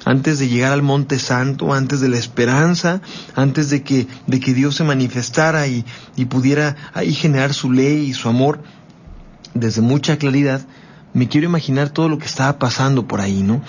antes 0.04 0.38
de 0.38 0.48
llegar 0.48 0.72
al 0.72 0.82
Monte 0.82 1.18
Santo, 1.18 1.72
antes 1.72 2.00
de 2.00 2.08
la 2.08 2.18
esperanza, 2.18 3.00
antes 3.34 3.70
de 3.70 3.82
que, 3.82 4.06
de 4.26 4.40
que 4.40 4.52
Dios 4.52 4.74
se 4.76 4.84
manifestara 4.84 5.66
y, 5.66 5.84
y 6.16 6.26
pudiera 6.26 6.76
ahí 6.92 7.14
generar 7.14 7.54
su 7.54 7.72
ley 7.72 8.06
y 8.06 8.14
su 8.14 8.28
amor, 8.28 8.60
desde 9.54 9.80
mucha 9.80 10.18
claridad, 10.18 10.66
me 11.14 11.28
quiero 11.28 11.46
imaginar 11.46 11.90
todo 11.90 12.08
lo 12.08 12.18
que 12.18 12.26
estaba 12.26 12.58
pasando 12.58 13.06
por 13.06 13.20
ahí, 13.20 13.42
¿no? 13.42 13.62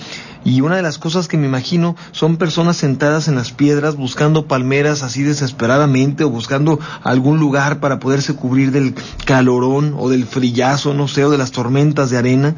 Y 0.43 0.61
una 0.61 0.75
de 0.75 0.81
las 0.81 0.97
cosas 0.97 1.27
que 1.27 1.37
me 1.37 1.47
imagino 1.47 1.95
son 2.11 2.37
personas 2.37 2.77
sentadas 2.77 3.27
en 3.27 3.35
las 3.35 3.51
piedras 3.51 3.95
buscando 3.95 4.47
palmeras 4.47 5.01
así 5.01 5.23
desesperadamente 5.23 6.23
o 6.23 6.29
buscando 6.29 6.79
algún 7.03 7.39
lugar 7.39 7.79
para 7.79 7.99
poderse 7.99 8.35
cubrir 8.35 8.71
del 8.71 8.93
calorón 9.25 9.95
o 9.97 10.09
del 10.09 10.25
frillazo, 10.25 10.93
no 10.93 11.07
sé, 11.07 11.23
o 11.25 11.31
de 11.31 11.37
las 11.37 11.51
tormentas 11.51 12.09
de 12.09 12.17
arena. 12.17 12.55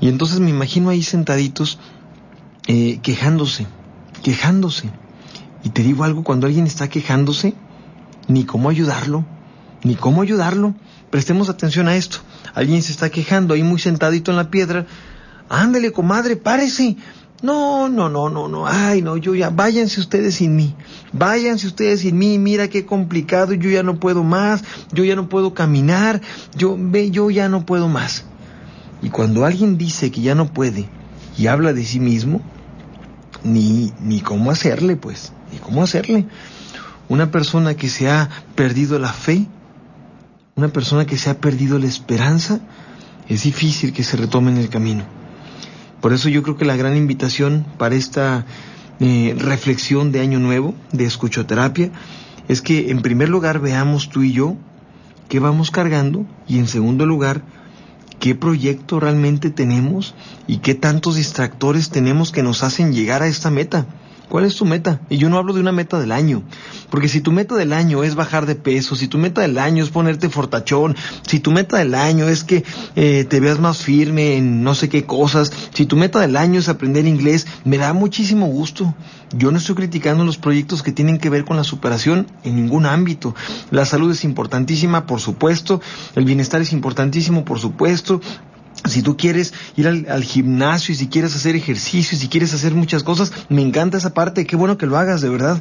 Y 0.00 0.08
entonces 0.08 0.40
me 0.40 0.50
imagino 0.50 0.88
ahí 0.88 1.02
sentaditos 1.02 1.78
eh, 2.66 2.98
quejándose, 3.02 3.66
quejándose. 4.22 4.90
Y 5.62 5.70
te 5.70 5.82
digo 5.82 6.04
algo, 6.04 6.24
cuando 6.24 6.46
alguien 6.46 6.66
está 6.66 6.88
quejándose, 6.88 7.54
ni 8.26 8.44
cómo 8.44 8.68
ayudarlo, 8.68 9.24
ni 9.84 9.94
cómo 9.94 10.22
ayudarlo. 10.22 10.74
Prestemos 11.10 11.48
atención 11.48 11.86
a 11.86 11.96
esto. 11.96 12.18
Alguien 12.54 12.82
se 12.82 12.92
está 12.92 13.10
quejando 13.10 13.54
ahí 13.54 13.62
muy 13.62 13.78
sentadito 13.78 14.30
en 14.30 14.36
la 14.36 14.50
piedra. 14.50 14.86
Ándale, 15.48 15.92
comadre, 15.92 16.36
párese. 16.36 16.96
No, 17.42 17.88
no, 17.88 18.08
no, 18.10 18.28
no, 18.28 18.48
no. 18.48 18.66
Ay, 18.66 19.02
no, 19.02 19.16
yo 19.16 19.34
ya, 19.34 19.50
váyanse 19.50 20.00
ustedes 20.00 20.34
sin 20.36 20.56
mí. 20.56 20.74
Váyanse 21.12 21.66
ustedes 21.66 22.00
sin 22.00 22.18
mí. 22.18 22.38
Mira 22.38 22.68
qué 22.68 22.84
complicado. 22.84 23.54
Yo 23.54 23.70
ya 23.70 23.82
no 23.82 23.98
puedo 23.98 24.22
más. 24.22 24.62
Yo 24.92 25.04
ya 25.04 25.16
no 25.16 25.28
puedo 25.28 25.54
caminar. 25.54 26.20
Yo, 26.56 26.76
ve, 26.78 27.10
yo 27.10 27.30
ya 27.30 27.48
no 27.48 27.64
puedo 27.64 27.88
más. 27.88 28.24
Y 29.02 29.08
cuando 29.10 29.44
alguien 29.44 29.78
dice 29.78 30.10
que 30.10 30.20
ya 30.20 30.34
no 30.34 30.52
puede 30.52 30.88
y 31.38 31.46
habla 31.46 31.72
de 31.72 31.84
sí 31.84 32.00
mismo, 32.00 32.42
ni, 33.44 33.92
ni 34.00 34.20
cómo 34.20 34.50
hacerle, 34.50 34.96
pues, 34.96 35.32
ni 35.50 35.58
cómo 35.58 35.82
hacerle. 35.82 36.26
Una 37.08 37.30
persona 37.30 37.74
que 37.74 37.88
se 37.88 38.10
ha 38.10 38.28
perdido 38.54 38.98
la 38.98 39.12
fe, 39.12 39.46
una 40.60 40.68
persona 40.68 41.06
que 41.06 41.16
se 41.16 41.30
ha 41.30 41.40
perdido 41.40 41.78
la 41.78 41.86
esperanza, 41.86 42.60
es 43.28 43.44
difícil 43.44 43.94
que 43.94 44.04
se 44.04 44.18
retome 44.18 44.50
en 44.50 44.58
el 44.58 44.68
camino. 44.68 45.04
Por 46.02 46.12
eso 46.12 46.28
yo 46.28 46.42
creo 46.42 46.58
que 46.58 46.66
la 46.66 46.76
gran 46.76 46.96
invitación 46.96 47.64
para 47.78 47.94
esta 47.94 48.44
eh, 49.00 49.34
reflexión 49.38 50.12
de 50.12 50.20
Año 50.20 50.38
Nuevo, 50.38 50.74
de 50.92 51.06
escuchoterapia, 51.06 51.90
es 52.48 52.60
que 52.60 52.90
en 52.90 53.00
primer 53.00 53.30
lugar 53.30 53.58
veamos 53.60 54.10
tú 54.10 54.22
y 54.22 54.32
yo 54.32 54.58
qué 55.30 55.40
vamos 55.40 55.70
cargando 55.70 56.26
y 56.46 56.58
en 56.58 56.68
segundo 56.68 57.06
lugar 57.06 57.42
qué 58.18 58.34
proyecto 58.34 59.00
realmente 59.00 59.48
tenemos 59.48 60.14
y 60.46 60.58
qué 60.58 60.74
tantos 60.74 61.16
distractores 61.16 61.88
tenemos 61.88 62.32
que 62.32 62.42
nos 62.42 62.62
hacen 62.62 62.92
llegar 62.92 63.22
a 63.22 63.28
esta 63.28 63.50
meta. 63.50 63.86
¿Cuál 64.30 64.44
es 64.44 64.54
tu 64.54 64.64
meta? 64.64 65.00
Y 65.10 65.16
yo 65.16 65.28
no 65.28 65.38
hablo 65.38 65.52
de 65.52 65.60
una 65.60 65.72
meta 65.72 65.98
del 65.98 66.12
año, 66.12 66.44
porque 66.88 67.08
si 67.08 67.20
tu 67.20 67.32
meta 67.32 67.56
del 67.56 67.72
año 67.72 68.04
es 68.04 68.14
bajar 68.14 68.46
de 68.46 68.54
peso, 68.54 68.94
si 68.94 69.08
tu 69.08 69.18
meta 69.18 69.40
del 69.40 69.58
año 69.58 69.82
es 69.82 69.90
ponerte 69.90 70.28
fortachón, 70.28 70.94
si 71.26 71.40
tu 71.40 71.50
meta 71.50 71.78
del 71.78 71.96
año 71.96 72.28
es 72.28 72.44
que 72.44 72.62
eh, 72.94 73.24
te 73.28 73.40
veas 73.40 73.58
más 73.58 73.78
firme 73.78 74.36
en 74.36 74.62
no 74.62 74.76
sé 74.76 74.88
qué 74.88 75.04
cosas, 75.04 75.50
si 75.74 75.84
tu 75.84 75.96
meta 75.96 76.20
del 76.20 76.36
año 76.36 76.60
es 76.60 76.68
aprender 76.68 77.08
inglés, 77.08 77.48
me 77.64 77.76
da 77.76 77.92
muchísimo 77.92 78.46
gusto. 78.46 78.94
Yo 79.32 79.50
no 79.50 79.58
estoy 79.58 79.74
criticando 79.74 80.24
los 80.24 80.38
proyectos 80.38 80.84
que 80.84 80.92
tienen 80.92 81.18
que 81.18 81.30
ver 81.30 81.44
con 81.44 81.56
la 81.56 81.64
superación 81.64 82.28
en 82.44 82.54
ningún 82.54 82.86
ámbito. 82.86 83.34
La 83.72 83.84
salud 83.84 84.12
es 84.12 84.22
importantísima, 84.22 85.06
por 85.06 85.20
supuesto, 85.20 85.80
el 86.14 86.24
bienestar 86.24 86.60
es 86.60 86.72
importantísimo, 86.72 87.44
por 87.44 87.58
supuesto, 87.58 88.20
si 88.88 89.02
tú 89.02 89.16
quieres 89.16 89.52
ir 89.76 89.88
al, 89.88 90.24
gimnasio 90.24 90.92
y 90.92 90.96
si 90.96 91.08
quieres 91.08 91.34
hacer 91.34 91.56
ejercicio 91.56 92.16
y 92.16 92.20
si 92.20 92.28
quieres 92.28 92.54
hacer 92.54 92.74
muchas 92.74 93.02
cosas, 93.02 93.32
me 93.48 93.62
encanta 93.62 93.98
esa 93.98 94.14
parte, 94.14 94.46
qué 94.46 94.56
bueno 94.56 94.78
que 94.78 94.86
lo 94.86 94.96
hagas, 94.96 95.20
de 95.20 95.28
verdad. 95.28 95.60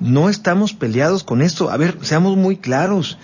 No 0.00 0.28
estamos 0.28 0.74
peleados 0.74 1.24
con 1.24 1.42
esto. 1.42 1.70
A 1.70 1.76
ver, 1.76 1.98
seamos 2.02 2.36
muy 2.36 2.56
claros. 2.56 3.18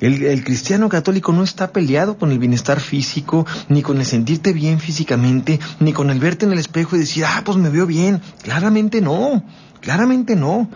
El, 0.00 0.24
el, 0.24 0.42
cristiano 0.42 0.88
católico 0.88 1.32
no 1.32 1.44
está 1.44 1.72
peleado 1.72 2.18
con 2.18 2.32
el 2.32 2.38
bienestar 2.38 2.80
físico, 2.80 3.46
ni 3.68 3.82
con 3.82 3.98
el 3.98 4.06
sentirte 4.06 4.52
bien 4.52 4.80
físicamente, 4.80 5.60
ni 5.78 5.92
con 5.92 6.10
el 6.10 6.18
verte 6.18 6.44
en 6.44 6.52
el 6.52 6.58
espejo 6.58 6.96
y 6.96 7.00
decir, 7.00 7.24
ah, 7.24 7.42
pues 7.44 7.56
me 7.56 7.68
veo 7.68 7.86
bien. 7.86 8.20
Claramente 8.42 9.00
no, 9.00 9.44
claramente 9.80 10.34
no. 10.34 10.68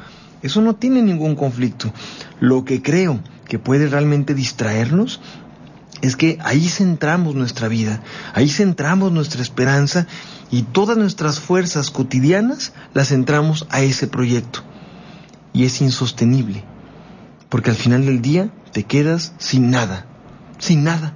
Eso 0.42 0.60
no 0.60 0.76
tiene 0.76 1.02
ningún 1.02 1.34
conflicto. 1.34 1.92
Lo 2.38 2.64
que 2.64 2.82
creo 2.82 3.20
que 3.48 3.58
puede 3.58 3.88
realmente 3.88 4.34
distraernos 4.34 5.20
es 6.02 6.16
que 6.16 6.38
ahí 6.42 6.68
centramos 6.68 7.34
nuestra 7.34 7.68
vida, 7.68 8.02
ahí 8.34 8.48
centramos 8.48 9.12
nuestra 9.12 9.42
esperanza 9.42 10.06
y 10.50 10.62
todas 10.62 10.96
nuestras 10.96 11.40
fuerzas 11.40 11.90
cotidianas 11.90 12.72
las 12.94 13.08
centramos 13.08 13.66
a 13.70 13.80
ese 13.80 14.06
proyecto. 14.06 14.60
Y 15.52 15.64
es 15.64 15.80
insostenible, 15.80 16.64
porque 17.48 17.70
al 17.70 17.76
final 17.76 18.04
del 18.04 18.20
día 18.20 18.50
te 18.72 18.84
quedas 18.84 19.32
sin 19.38 19.70
nada, 19.70 20.06
sin 20.58 20.84
nada. 20.84 21.14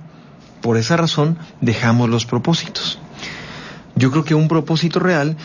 Por 0.63 0.77
esa 0.77 0.97
razón 0.97 1.39
dejamos 1.61 2.09
los 2.09 2.25
propósitos. 2.25 2.99
Yo 3.97 4.11
creo 4.11 4.25
que 4.25 4.35
un 4.35 4.49
propósito 4.49 4.99
real 4.99 5.37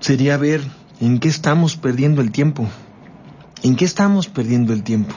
sería 0.00 0.36
ver 0.36 0.62
en 1.00 1.18
qué 1.18 1.28
estamos 1.28 1.76
perdiendo 1.76 2.20
el 2.20 2.32
tiempo, 2.32 2.66
en 3.62 3.76
qué 3.76 3.84
estamos 3.84 4.28
perdiendo 4.28 4.72
el 4.72 4.82
tiempo. 4.82 5.14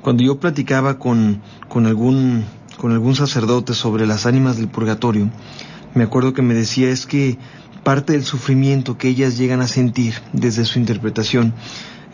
Cuando 0.00 0.24
yo 0.24 0.40
platicaba 0.40 0.98
con, 0.98 1.42
con 1.68 1.86
algún 1.86 2.44
con 2.82 2.90
algún 2.90 3.14
sacerdote 3.14 3.74
sobre 3.74 4.08
las 4.08 4.26
ánimas 4.26 4.56
del 4.56 4.66
purgatorio, 4.66 5.30
me 5.94 6.02
acuerdo 6.02 6.34
que 6.34 6.42
me 6.42 6.52
decía 6.52 6.90
es 6.90 7.06
que 7.06 7.38
parte 7.84 8.14
del 8.14 8.24
sufrimiento 8.24 8.98
que 8.98 9.06
ellas 9.06 9.38
llegan 9.38 9.60
a 9.60 9.68
sentir 9.68 10.14
desde 10.32 10.64
su 10.64 10.80
interpretación 10.80 11.54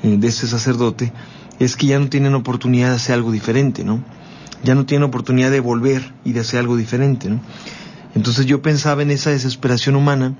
eh, 0.02 0.18
de 0.18 0.28
este 0.28 0.46
sacerdote 0.46 1.10
es 1.58 1.74
que 1.74 1.86
ya 1.86 1.98
no 1.98 2.10
tienen 2.10 2.34
oportunidad 2.34 2.90
de 2.90 2.96
hacer 2.96 3.14
algo 3.14 3.32
diferente, 3.32 3.82
¿no? 3.82 4.04
Ya 4.62 4.74
no 4.74 4.84
tienen 4.84 5.08
oportunidad 5.08 5.50
de 5.50 5.60
volver 5.60 6.12
y 6.22 6.32
de 6.32 6.40
hacer 6.40 6.60
algo 6.60 6.76
diferente. 6.76 7.30
Entonces 8.14 8.44
yo 8.44 8.60
pensaba 8.60 9.00
en 9.00 9.10
esa 9.10 9.30
desesperación 9.30 9.96
humana 9.96 10.34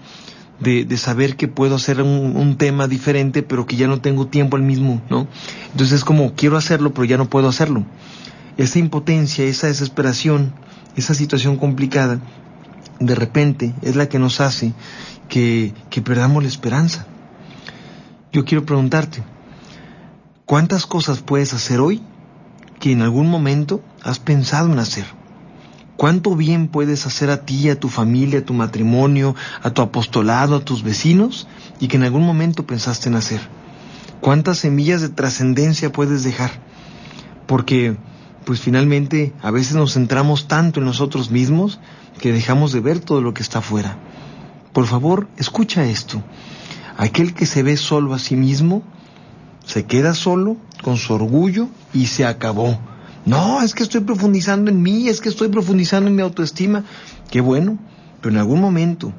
de, 0.60 0.84
de 0.84 0.96
saber 0.98 1.36
que 1.36 1.48
puedo 1.48 1.74
hacer 1.76 2.02
un, 2.02 2.36
un, 2.36 2.58
tema 2.58 2.86
diferente, 2.86 3.42
pero 3.42 3.64
que 3.64 3.76
ya 3.76 3.88
no 3.88 4.02
tengo 4.02 4.26
tiempo 4.26 4.58
al 4.58 4.62
mismo, 4.62 5.00
¿no? 5.08 5.26
Entonces 5.72 5.96
es 5.96 6.04
como 6.04 6.34
quiero 6.34 6.58
hacerlo, 6.58 6.92
pero 6.92 7.06
ya 7.06 7.16
no 7.16 7.30
puedo 7.30 7.48
hacerlo 7.48 7.86
esa 8.58 8.80
impotencia, 8.80 9.44
esa 9.44 9.68
desesperación, 9.68 10.52
esa 10.96 11.14
situación 11.14 11.56
complicada, 11.56 12.20
de 12.98 13.14
repente 13.14 13.72
es 13.82 13.94
la 13.96 14.08
que 14.08 14.18
nos 14.18 14.40
hace 14.40 14.74
que, 15.28 15.72
que 15.88 16.02
perdamos 16.02 16.42
la 16.42 16.48
esperanza. 16.48 17.06
Yo 18.32 18.44
quiero 18.44 18.66
preguntarte, 18.66 19.22
¿cuántas 20.44 20.86
cosas 20.86 21.20
puedes 21.20 21.54
hacer 21.54 21.80
hoy 21.80 22.02
que 22.80 22.92
en 22.92 23.02
algún 23.02 23.30
momento 23.30 23.80
has 24.02 24.18
pensado 24.18 24.70
en 24.72 24.80
hacer? 24.80 25.04
¿Cuánto 25.96 26.34
bien 26.34 26.68
puedes 26.68 27.06
hacer 27.06 27.30
a 27.30 27.44
ti, 27.44 27.70
a 27.70 27.78
tu 27.78 27.88
familia, 27.88 28.40
a 28.40 28.44
tu 28.44 28.54
matrimonio, 28.54 29.36
a 29.62 29.70
tu 29.70 29.82
apostolado, 29.82 30.56
a 30.56 30.64
tus 30.64 30.82
vecinos 30.82 31.46
y 31.80 31.88
que 31.88 31.96
en 31.96 32.02
algún 32.02 32.24
momento 32.24 32.66
pensaste 32.66 33.08
en 33.08 33.14
hacer? 33.14 33.40
¿Cuántas 34.20 34.58
semillas 34.58 35.00
de 35.00 35.08
trascendencia 35.10 35.92
puedes 35.92 36.24
dejar? 36.24 36.50
Porque 37.46 37.96
pues 38.48 38.60
finalmente 38.60 39.34
a 39.42 39.50
veces 39.50 39.74
nos 39.74 39.92
centramos 39.92 40.48
tanto 40.48 40.80
en 40.80 40.86
nosotros 40.86 41.30
mismos 41.30 41.80
que 42.18 42.32
dejamos 42.32 42.72
de 42.72 42.80
ver 42.80 42.98
todo 42.98 43.20
lo 43.20 43.34
que 43.34 43.42
está 43.42 43.58
afuera. 43.58 43.98
Por 44.72 44.86
favor, 44.86 45.28
escucha 45.36 45.84
esto. 45.84 46.22
Aquel 46.96 47.34
que 47.34 47.44
se 47.44 47.62
ve 47.62 47.76
solo 47.76 48.14
a 48.14 48.18
sí 48.18 48.36
mismo, 48.36 48.82
se 49.66 49.84
queda 49.84 50.14
solo 50.14 50.56
con 50.82 50.96
su 50.96 51.12
orgullo 51.12 51.68
y 51.92 52.06
se 52.06 52.24
acabó. 52.24 52.78
No, 53.26 53.60
es 53.60 53.74
que 53.74 53.82
estoy 53.82 54.00
profundizando 54.00 54.70
en 54.70 54.80
mí, 54.80 55.08
es 55.10 55.20
que 55.20 55.28
estoy 55.28 55.48
profundizando 55.48 56.08
en 56.08 56.16
mi 56.16 56.22
autoestima. 56.22 56.84
Qué 57.30 57.42
bueno, 57.42 57.78
pero 58.22 58.32
en 58.32 58.38
algún 58.38 58.62
momento 58.62 59.12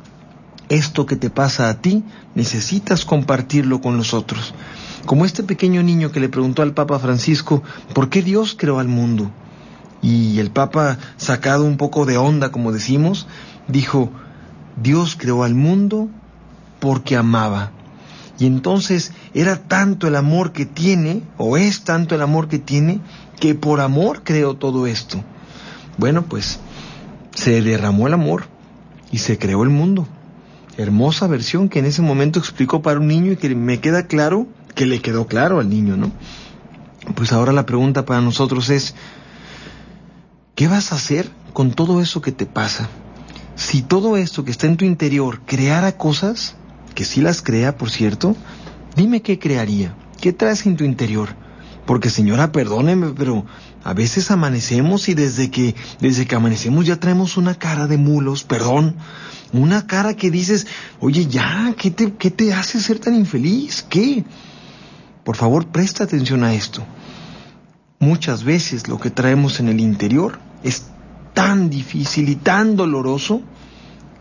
esto 0.69 1.05
que 1.05 1.17
te 1.17 1.29
pasa 1.29 1.69
a 1.69 1.81
ti 1.81 2.03
necesitas 2.33 3.05
compartirlo 3.05 3.79
con 3.79 3.95
los 3.95 4.15
otros. 4.15 4.55
Como 5.09 5.25
este 5.25 5.41
pequeño 5.41 5.81
niño 5.81 6.11
que 6.11 6.19
le 6.19 6.29
preguntó 6.29 6.61
al 6.61 6.75
Papa 6.75 6.99
Francisco, 6.99 7.63
¿por 7.95 8.09
qué 8.09 8.21
Dios 8.21 8.55
creó 8.55 8.77
al 8.77 8.87
mundo? 8.87 9.31
Y 10.03 10.37
el 10.37 10.51
Papa, 10.51 10.99
sacado 11.17 11.65
un 11.65 11.77
poco 11.77 12.05
de 12.05 12.17
onda, 12.17 12.51
como 12.51 12.71
decimos, 12.71 13.25
dijo, 13.67 14.11
Dios 14.79 15.15
creó 15.15 15.43
al 15.43 15.55
mundo 15.55 16.09
porque 16.79 17.15
amaba. 17.15 17.71
Y 18.37 18.45
entonces 18.45 19.11
era 19.33 19.55
tanto 19.55 20.05
el 20.05 20.15
amor 20.15 20.51
que 20.51 20.67
tiene, 20.67 21.23
o 21.37 21.57
es 21.57 21.83
tanto 21.83 22.13
el 22.13 22.21
amor 22.21 22.47
que 22.47 22.59
tiene, 22.59 23.01
que 23.39 23.55
por 23.55 23.81
amor 23.81 24.21
creó 24.23 24.57
todo 24.57 24.85
esto. 24.85 25.23
Bueno, 25.97 26.25
pues 26.25 26.59
se 27.33 27.63
derramó 27.63 28.05
el 28.05 28.13
amor 28.13 28.43
y 29.11 29.17
se 29.17 29.39
creó 29.39 29.63
el 29.63 29.69
mundo. 29.69 30.07
Hermosa 30.77 31.25
versión 31.25 31.67
que 31.67 31.79
en 31.79 31.85
ese 31.85 32.03
momento 32.03 32.37
explicó 32.37 32.83
para 32.83 32.99
un 32.99 33.07
niño 33.07 33.31
y 33.31 33.37
que 33.37 33.55
me 33.55 33.79
queda 33.79 34.05
claro 34.05 34.45
que 34.75 34.85
le 34.85 35.01
quedó 35.01 35.27
claro 35.27 35.59
al 35.59 35.69
niño, 35.69 35.97
¿no? 35.97 36.11
Pues 37.15 37.31
ahora 37.31 37.51
la 37.51 37.65
pregunta 37.65 38.05
para 38.05 38.21
nosotros 38.21 38.69
es, 38.69 38.95
¿qué 40.55 40.67
vas 40.67 40.91
a 40.91 40.95
hacer 40.95 41.29
con 41.53 41.71
todo 41.71 42.01
eso 42.01 42.21
que 42.21 42.31
te 42.31 42.45
pasa? 42.45 42.89
Si 43.55 43.81
todo 43.81 44.15
esto 44.15 44.45
que 44.45 44.51
está 44.51 44.67
en 44.67 44.77
tu 44.77 44.85
interior 44.85 45.41
creara 45.45 45.97
cosas, 45.97 46.55
que 46.95 47.05
sí 47.05 47.21
las 47.21 47.41
crea, 47.41 47.77
por 47.77 47.89
cierto, 47.89 48.35
dime 48.95 49.21
qué 49.21 49.39
crearía, 49.39 49.95
qué 50.21 50.33
traes 50.33 50.65
en 50.65 50.77
tu 50.77 50.83
interior. 50.83 51.29
Porque 51.85 52.09
señora, 52.09 52.51
perdóneme, 52.51 53.13
pero 53.17 53.45
a 53.83 53.93
veces 53.93 54.29
amanecemos 54.29 55.09
y 55.09 55.15
desde 55.15 55.49
que, 55.49 55.75
desde 55.99 56.27
que 56.27 56.35
amanecemos 56.35 56.85
ya 56.85 56.99
traemos 56.99 57.35
una 57.35 57.55
cara 57.55 57.87
de 57.87 57.97
mulos, 57.97 58.43
perdón, 58.43 58.95
una 59.53 59.87
cara 59.87 60.15
que 60.15 60.29
dices, 60.29 60.67
oye, 60.99 61.25
ya, 61.25 61.73
¿qué 61.77 61.89
te, 61.89 62.13
qué 62.13 62.29
te 62.29 62.53
hace 62.53 62.79
ser 62.79 62.99
tan 62.99 63.15
infeliz? 63.15 63.83
¿Qué? 63.89 64.23
Por 65.23 65.35
favor, 65.35 65.67
presta 65.67 66.03
atención 66.03 66.43
a 66.43 66.53
esto. 66.53 66.83
Muchas 67.99 68.43
veces 68.43 68.87
lo 68.87 68.99
que 68.99 69.09
traemos 69.09 69.59
en 69.59 69.67
el 69.67 69.79
interior 69.79 70.39
es 70.63 70.85
tan 71.33 71.69
difícil 71.69 72.29
y 72.29 72.35
tan 72.35 72.75
doloroso 72.75 73.41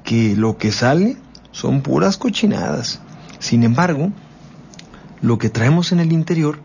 que 0.04 0.34
lo 0.36 0.56
que 0.56 0.72
sale 0.72 1.16
son 1.52 1.82
puras 1.82 2.16
cochinadas. 2.16 3.00
Sin 3.38 3.62
embargo, 3.62 4.10
lo 5.20 5.38
que 5.38 5.50
traemos 5.50 5.92
en 5.92 6.00
el 6.00 6.12
interior, 6.12 6.60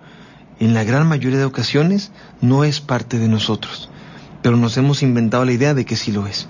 en 0.60 0.74
la 0.74 0.84
gran 0.84 1.08
mayoría 1.08 1.40
de 1.40 1.46
ocasiones, 1.46 2.12
no 2.42 2.64
es 2.64 2.82
parte 2.82 3.20
de 3.20 3.28
nosotros, 3.28 3.90
pero 4.42 4.58
nos 4.58 4.78
hemos 4.78 5.04
inventado 5.04 5.46
la 5.46 5.52
idea 5.52 5.74
de 5.74 5.86
que 5.86 5.96
sí 5.96 6.12
lo 6.12 6.28
es. 6.28 6.48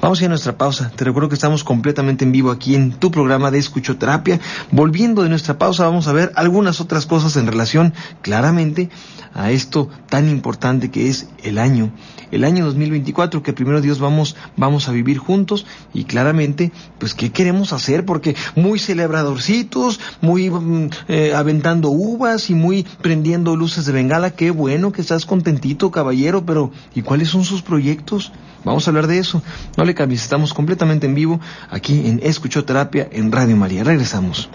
Vamos 0.00 0.20
a 0.20 0.22
ir 0.22 0.26
a 0.26 0.28
nuestra 0.30 0.56
pausa. 0.56 0.90
Te 0.94 1.04
recuerdo 1.04 1.28
que 1.28 1.34
estamos 1.34 1.64
completamente 1.64 2.24
en 2.24 2.32
vivo 2.32 2.50
aquí 2.50 2.74
en 2.74 2.92
tu 2.92 3.10
programa 3.10 3.50
de 3.50 3.58
escuchoterapia. 3.58 4.40
Volviendo 4.70 5.22
de 5.22 5.28
nuestra 5.28 5.58
pausa, 5.58 5.84
vamos 5.84 6.08
a 6.08 6.12
ver 6.12 6.32
algunas 6.36 6.80
otras 6.80 7.06
cosas 7.06 7.36
en 7.36 7.46
relación 7.46 7.94
claramente 8.22 8.90
a 9.34 9.50
esto 9.50 9.88
tan 10.08 10.28
importante 10.28 10.90
que 10.90 11.08
es 11.08 11.28
el 11.42 11.58
año, 11.58 11.90
el 12.30 12.44
año 12.44 12.64
2024 12.66 13.42
que 13.42 13.52
primero 13.52 13.80
Dios 13.80 13.98
vamos 13.98 14.36
vamos 14.56 14.88
a 14.88 14.92
vivir 14.92 15.18
juntos 15.18 15.66
y 15.92 16.04
claramente 16.04 16.70
pues 16.98 17.14
qué 17.14 17.32
queremos 17.32 17.72
hacer 17.72 18.04
porque 18.04 18.36
muy 18.54 18.78
celebradorcitos, 18.78 19.98
muy 20.20 20.50
mm, 20.50 20.90
eh, 21.08 21.32
aventando 21.34 21.90
uvas 21.90 22.48
y 22.48 22.54
muy 22.54 22.84
prendiendo 23.02 23.56
luces 23.56 23.86
de 23.86 23.92
bengala, 23.92 24.30
qué 24.30 24.50
bueno 24.50 24.92
que 24.92 25.00
estás 25.00 25.26
contentito, 25.26 25.90
caballero, 25.90 26.46
pero 26.46 26.70
¿y 26.94 27.02
cuáles 27.02 27.28
son 27.28 27.44
sus 27.44 27.62
proyectos? 27.62 28.32
Vamos 28.64 28.86
a 28.86 28.90
hablar 28.90 29.06
de 29.06 29.18
eso. 29.18 29.42
No 29.76 29.84
le 29.84 29.94
cambies, 29.94 30.22
estamos 30.22 30.54
completamente 30.54 31.06
en 31.06 31.14
vivo 31.14 31.40
aquí 31.70 32.06
en 32.06 32.20
Escuchoterapia 32.22 33.08
en 33.10 33.32
Radio 33.32 33.56
María. 33.56 33.84
Regresamos. 33.84 34.48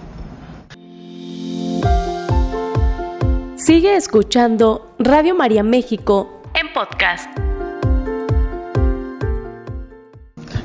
Sigue 3.56 3.96
escuchando 3.96 4.96
Radio 4.98 5.36
María 5.36 5.64
México 5.64 6.42
en 6.54 6.74
podcast. 6.74 7.30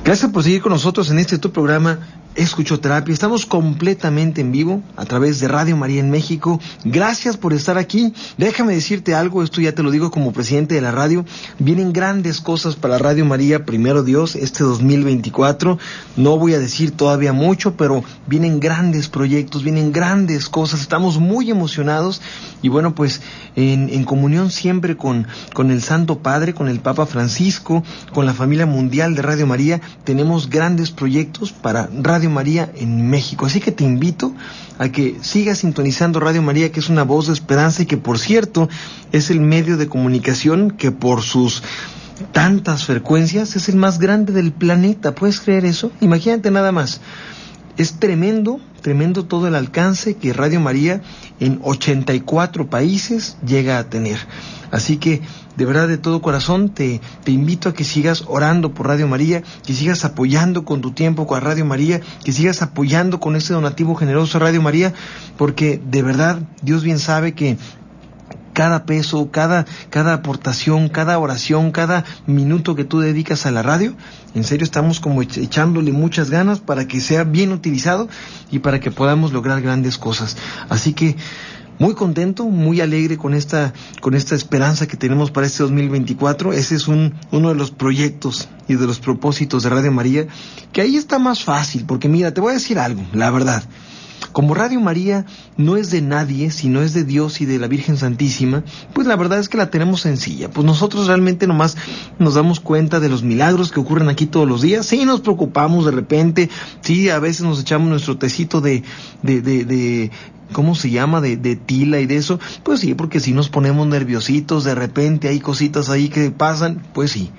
Gracias 0.05 0.31
por 0.31 0.43
seguir 0.43 0.63
con 0.63 0.73
nosotros 0.73 1.11
en 1.11 1.19
este 1.19 1.39
tu 1.39 1.51
programa 1.51 1.99
Escuchoterapia. 2.35 3.13
Estamos 3.13 3.47
completamente 3.47 4.41
en 4.41 4.51
vivo 4.51 4.83
a 4.97 5.05
través 5.05 5.41
de 5.41 5.49
Radio 5.49 5.77
María 5.77 6.01
en 6.01 6.11
México. 6.11 6.61
Gracias 6.85 7.37
por 7.37 7.53
estar 7.53 7.79
aquí. 7.79 8.13
Déjame 8.39 8.75
decirte 8.75 9.15
algo, 9.15 9.43
esto 9.43 9.61
ya 9.61 9.75
te 9.75 9.83
lo 9.83 9.91
digo 9.91 10.11
como 10.11 10.33
presidente 10.33 10.75
de 10.75 10.81
la 10.81 10.91
radio. 10.91 11.25
Vienen 11.59 11.93
grandes 11.93 12.41
cosas 12.41 12.75
para 12.77 12.99
Radio 12.99 13.25
María, 13.25 13.65
primero 13.65 14.03
Dios, 14.03 14.35
este 14.35 14.65
2024. 14.65 15.79
No 16.17 16.39
voy 16.39 16.55
a 16.55 16.59
decir 16.59 16.91
todavía 16.91 17.33
mucho, 17.33 17.77
pero 17.77 18.03
vienen 18.27 18.59
grandes 18.59 19.09
proyectos, 19.09 19.63
vienen 19.63 19.93
grandes 19.93 20.49
cosas. 20.49 20.81
Estamos 20.81 21.19
muy 21.19 21.51
emocionados 21.51 22.21
y 22.63 22.69
bueno, 22.69 22.95
pues 22.95 23.21
en, 23.57 23.91
en 23.91 24.05
comunión 24.05 24.51
siempre 24.51 24.97
con, 24.97 25.27
con 25.53 25.71
el 25.71 25.83
Santo 25.83 26.19
Padre, 26.19 26.55
con 26.55 26.69
el 26.69 26.81
Papa 26.81 27.07
Francisco, 27.07 27.85
con 28.13 28.27
la 28.27 28.35
familia 28.35 28.67
mundial 28.67 29.15
de 29.15 29.23
Radio 29.23 29.47
María, 29.47 29.81
tenemos 30.05 30.51
grandes 30.51 30.91
proyectos 30.91 31.53
para 31.53 31.89
Radio 31.93 32.24
María 32.31 32.71
en 32.77 33.09
México. 33.09 33.47
Así 33.47 33.61
que 33.61 33.73
te 33.73 33.85
invito 33.85 34.35
a 34.79 34.89
que 34.89 35.17
sigas 35.23 35.59
sintonizando 35.59 36.21
Radio 36.21 36.43
María, 36.43 36.73
que 36.73 36.81
es 36.81 36.89
una 36.89 37.05
voz 37.05 37.29
de 37.29 37.33
esperanza 37.33 37.83
y 37.83 37.87
que 37.87 37.97
por 37.97 38.19
cierto 38.19 38.69
es 39.13 39.31
el 39.31 39.41
medio 39.41 39.77
de 39.77 39.89
comunicación 39.89 40.71
que 40.71 40.91
por 40.91 41.23
sus 41.23 41.63
tantas 42.33 42.85
frecuencias 42.85 43.57
es 43.57 43.69
el 43.69 43.77
más 43.77 43.99
grande 43.99 44.33
del 44.33 44.53
planeta. 44.53 45.15
¿Puedes 45.15 45.41
creer 45.41 45.65
eso? 45.65 45.91
Imagínate 46.01 46.51
nada 46.51 46.73
más. 46.73 47.01
Es 47.77 47.99
tremendo, 47.99 48.61
tremendo 48.83 49.25
todo 49.25 49.49
el 49.49 49.57
alcance 49.57 50.15
que 50.15 50.33
Radio 50.33 50.61
María 50.61 51.03
en 51.41 51.61
84 51.63 52.71
países 52.71 53.37
llega 53.45 53.79
a 53.79 53.89
tener. 53.91 54.19
Así 54.71 54.97
que 54.97 55.23
de 55.57 55.65
verdad 55.65 55.89
de 55.89 55.99
todo 55.99 56.23
corazón 56.23 56.69
te, 56.69 57.01
te 57.25 57.33
invito 57.33 57.69
a 57.69 57.75
que 57.75 57.85
sigas 57.85 58.25
orando 58.27 58.75
por 58.75 58.89
Radio 58.89 59.09
María, 59.09 59.43
que 59.65 59.73
sigas 59.73 60.05
apoyando 60.05 60.65
con 60.65 60.81
tu 60.81 60.93
tiempo 60.93 61.27
con 61.27 61.41
Radio 61.41 61.65
María, 61.65 62.01
que 62.25 62.33
sigas 62.33 62.63
apoyando 62.63 63.21
con 63.21 63.37
este 63.37 63.55
donativo 63.55 63.95
generoso 63.95 64.39
a 64.39 64.41
Radio 64.41 64.63
María, 64.63 64.93
porque 65.37 65.81
de 65.85 66.03
verdad 66.03 66.39
Dios 66.63 66.83
bien 66.83 66.99
sabe 66.99 67.35
que 67.35 67.57
cada 68.55 68.87
peso, 68.87 69.31
cada, 69.31 69.67
cada 69.91 70.15
aportación, 70.15 70.89
cada 70.89 71.19
oración, 71.19 71.73
cada 71.73 72.05
minuto 72.27 72.75
que 72.75 72.85
tú 72.85 73.01
dedicas 73.01 73.45
a 73.45 73.51
la 73.51 73.63
radio, 73.63 73.95
en 74.35 74.45
serio 74.45 74.65
estamos 74.65 75.01
como 75.01 75.21
echándole 75.21 75.93
muchas 75.93 76.31
ganas 76.31 76.61
para 76.61 76.87
que 76.87 77.01
sea 77.01 77.25
bien 77.25 77.53
utilizado 77.53 78.09
y 78.51 78.61
para 78.61 78.81
que 78.81 78.91
podamos 78.91 79.33
lograr 79.33 79.61
grandes 79.61 79.99
cosas. 79.99 80.37
Así 80.71 80.95
que 80.95 81.17
muy 81.79 81.95
contento, 81.95 82.45
muy 82.45 82.81
alegre 82.81 83.17
con 83.17 83.35
esta, 83.35 83.73
con 84.01 84.15
esta 84.15 84.35
esperanza 84.35 84.87
que 84.87 84.97
tenemos 84.97 85.31
para 85.31 85.47
este 85.47 85.63
2024. 85.63 86.53
Ese 86.53 86.77
es 86.77 86.89
un, 86.89 87.15
uno 87.31 87.49
de 87.49 87.55
los 87.55 87.71
proyectos 87.71 88.49
y 88.69 88.75
de 88.75 88.87
los 88.87 89.01
propósitos 89.01 89.63
de 89.63 89.71
Radio 89.71 89.93
María, 89.93 90.27
que 90.73 90.81
ahí 90.81 90.97
está 90.97 91.19
más 91.19 91.45
fácil, 91.45 91.85
porque 91.87 92.09
mira, 92.09 92.33
te 92.33 92.41
voy 92.41 92.51
a 92.51 92.55
decir 92.55 92.79
algo, 92.79 93.03
la 93.13 93.31
verdad. 93.31 93.63
Como 94.35 94.53
Radio 94.53 94.81
María 94.81 95.27
no 95.57 95.77
es 95.77 95.93
de 95.93 96.03
nadie, 96.03 96.51
sino 96.51 96.83
es 96.83 96.93
de 96.93 97.05
Dios 97.05 97.41
y 97.41 97.47
de 97.47 97.61
la 97.61 97.69
Virgen 97.69 97.97
Santísima, 97.97 98.65
pues 98.93 99.07
la 99.07 99.15
verdad 99.15 99.39
es 99.39 99.49
que 99.49 99.57
la 99.57 99.71
tenemos 99.71 100.01
sencilla. 100.01 100.51
Pues 100.51 100.67
nosotros 100.67 101.07
realmente 101.07 101.47
nomás 101.47 101.77
nos 102.19 102.35
damos 102.35 102.59
cuenta 102.59 102.99
de 102.99 103.09
los 103.09 103.23
milagros 103.23 103.71
que 103.71 103.79
ocurren 103.79 104.09
aquí 104.09 104.27
todos 104.27 104.49
los 104.49 104.61
días. 104.61 104.87
Sí 104.87 105.05
nos 105.05 105.21
preocupamos 105.21 105.85
de 105.85 105.93
repente, 105.93 106.51
sí 106.81 107.11
a 107.11 107.21
veces 107.21 107.43
nos 107.43 107.61
echamos 107.61 107.89
nuestro 107.89 108.19
tecito 108.19 108.61
de, 108.61 108.83
de, 109.23 109.41
de, 109.41 109.65
de 109.65 110.11
¿cómo 110.53 110.75
se 110.75 110.91
llama? 110.91 111.21
De, 111.21 111.37
de, 111.37 111.55
tila 111.55 112.01
y 112.01 112.07
de 112.07 112.17
eso. 112.17 112.41
Pues 112.65 112.81
sí, 112.81 112.95
porque 112.95 113.21
si 113.21 113.33
nos 113.35 113.51
ponemos 113.51 113.87
nerviositos, 113.87 114.65
de 114.65 114.75
repente 114.75 115.29
hay 115.29 115.39
cositas 115.39 115.91
ahí 115.91 116.09
que 116.09 116.33
pasan, 116.33 116.83
pues 116.93 117.13
sí. 117.13 117.31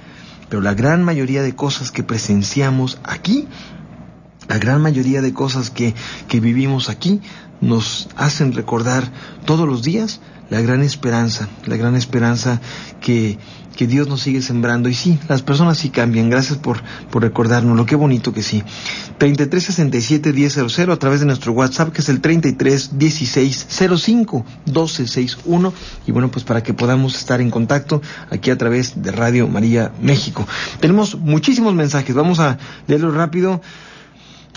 Pero 0.48 0.62
la 0.62 0.74
gran 0.74 1.04
mayoría 1.04 1.42
de 1.42 1.56
cosas 1.56 1.92
que 1.92 2.04
presenciamos 2.04 3.00
aquí 3.04 3.50
la 4.48 4.58
gran 4.58 4.82
mayoría 4.82 5.22
de 5.22 5.34
cosas 5.34 5.70
que, 5.70 5.94
que 6.28 6.40
vivimos 6.40 6.90
aquí 6.90 7.22
nos 7.62 8.10
hacen 8.16 8.54
recordar 8.54 9.12
todos 9.46 9.68
los 9.68 9.82
días 9.84 10.20
la 10.50 10.62
gran 10.62 10.82
esperanza, 10.82 11.48
la 11.66 11.76
gran 11.76 11.96
esperanza 11.96 12.62
que, 13.02 13.38
que 13.76 13.88
Dios 13.88 14.08
nos 14.08 14.22
sigue 14.22 14.42
sembrando. 14.42 14.90
Y 14.90 14.94
sí, 14.94 15.20
las 15.28 15.42
personas 15.42 15.78
sí 15.78 15.90
cambian. 15.90 16.30
Gracias 16.30 16.58
por, 16.58 16.82
por 17.10 17.24
recordarnos. 17.24 17.76
Lo 17.76 17.86
que 17.86 17.96
bonito 17.96 18.34
que 18.34 18.44
sí. 18.44 18.64
3367 19.18 20.34
1000 20.34 20.92
a 20.92 20.98
través 20.98 21.20
de 21.20 21.26
nuestro 21.26 21.52
WhatsApp, 21.54 21.92
que 21.92 22.02
es 22.02 22.10
el 22.10 22.22
33 22.22 22.98
16 22.98 23.68
05 23.70 24.46
1261. 24.66 25.74
Y 26.08 26.12
bueno, 26.12 26.30
pues 26.30 26.46
para 26.46 26.62
que 26.64 26.74
podamos 26.74 27.16
estar 27.16 27.42
en 27.42 27.50
contacto 27.50 28.02
aquí 28.30 28.52
a 28.52 28.58
través 28.58 29.02
de 29.02 29.12
Radio 29.12 29.48
María 29.48 29.94
México. 30.02 30.48
Tenemos 30.80 31.18
muchísimos 31.18 31.74
mensajes. 31.74 32.16
Vamos 32.16 32.40
a 32.40 32.58
leerlo 32.88 33.12
rápido. 33.12 33.62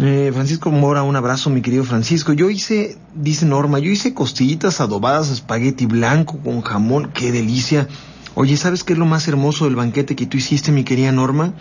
Eh, 0.00 0.30
Francisco 0.32 0.70
Mora, 0.70 1.02
un 1.02 1.16
abrazo, 1.16 1.50
mi 1.50 1.61
querido 1.61 1.82
Francisco. 1.82 2.32
Yo 2.32 2.50
hice, 2.50 2.96
dice 3.16 3.46
Norma, 3.46 3.80
yo 3.80 3.90
hice 3.90 4.14
costillitas 4.14 4.80
adobadas, 4.80 5.28
espagueti 5.28 5.87
blanco 5.87 6.38
con 6.38 6.61
jamón, 6.61 7.11
qué 7.12 7.32
delicia. 7.32 7.88
Oye, 8.37 8.56
¿sabes 8.56 8.84
qué 8.84 8.92
es 8.92 8.98
lo 8.98 9.06
más 9.06 9.26
hermoso 9.26 9.64
del 9.64 9.74
banquete 9.74 10.14
que 10.14 10.26
tú 10.26 10.37
hiciste, 10.37 10.70
mi 10.70 10.84
querida 10.84 11.11
Norma? 11.11 11.54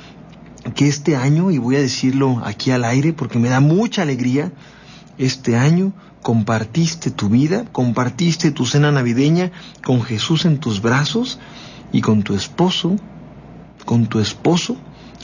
Que 0.75 0.87
este 0.87 1.15
año, 1.15 1.49
y 1.49 1.57
voy 1.57 1.77
a 1.77 1.81
decirlo 1.81 2.39
aquí 2.45 2.69
al 2.69 2.83
aire 2.83 3.11
porque 3.11 3.39
me 3.39 3.49
da 3.49 3.59
mucha 3.59 4.03
alegría, 4.03 4.51
este 5.17 5.57
año 5.57 5.93
compartiste 6.21 7.09
tu 7.09 7.29
vida, 7.29 7.65
compartiste 7.71 8.51
tu 8.51 8.67
cena 8.67 8.91
navideña 8.91 9.51
con 9.83 10.03
Jesús 10.03 10.45
en 10.45 10.59
tus 10.59 10.83
brazos 10.83 11.39
y 11.91 12.01
con 12.01 12.21
tu 12.21 12.35
esposo, 12.35 12.97
con 13.83 14.05
tu 14.05 14.19
esposo 14.19 14.77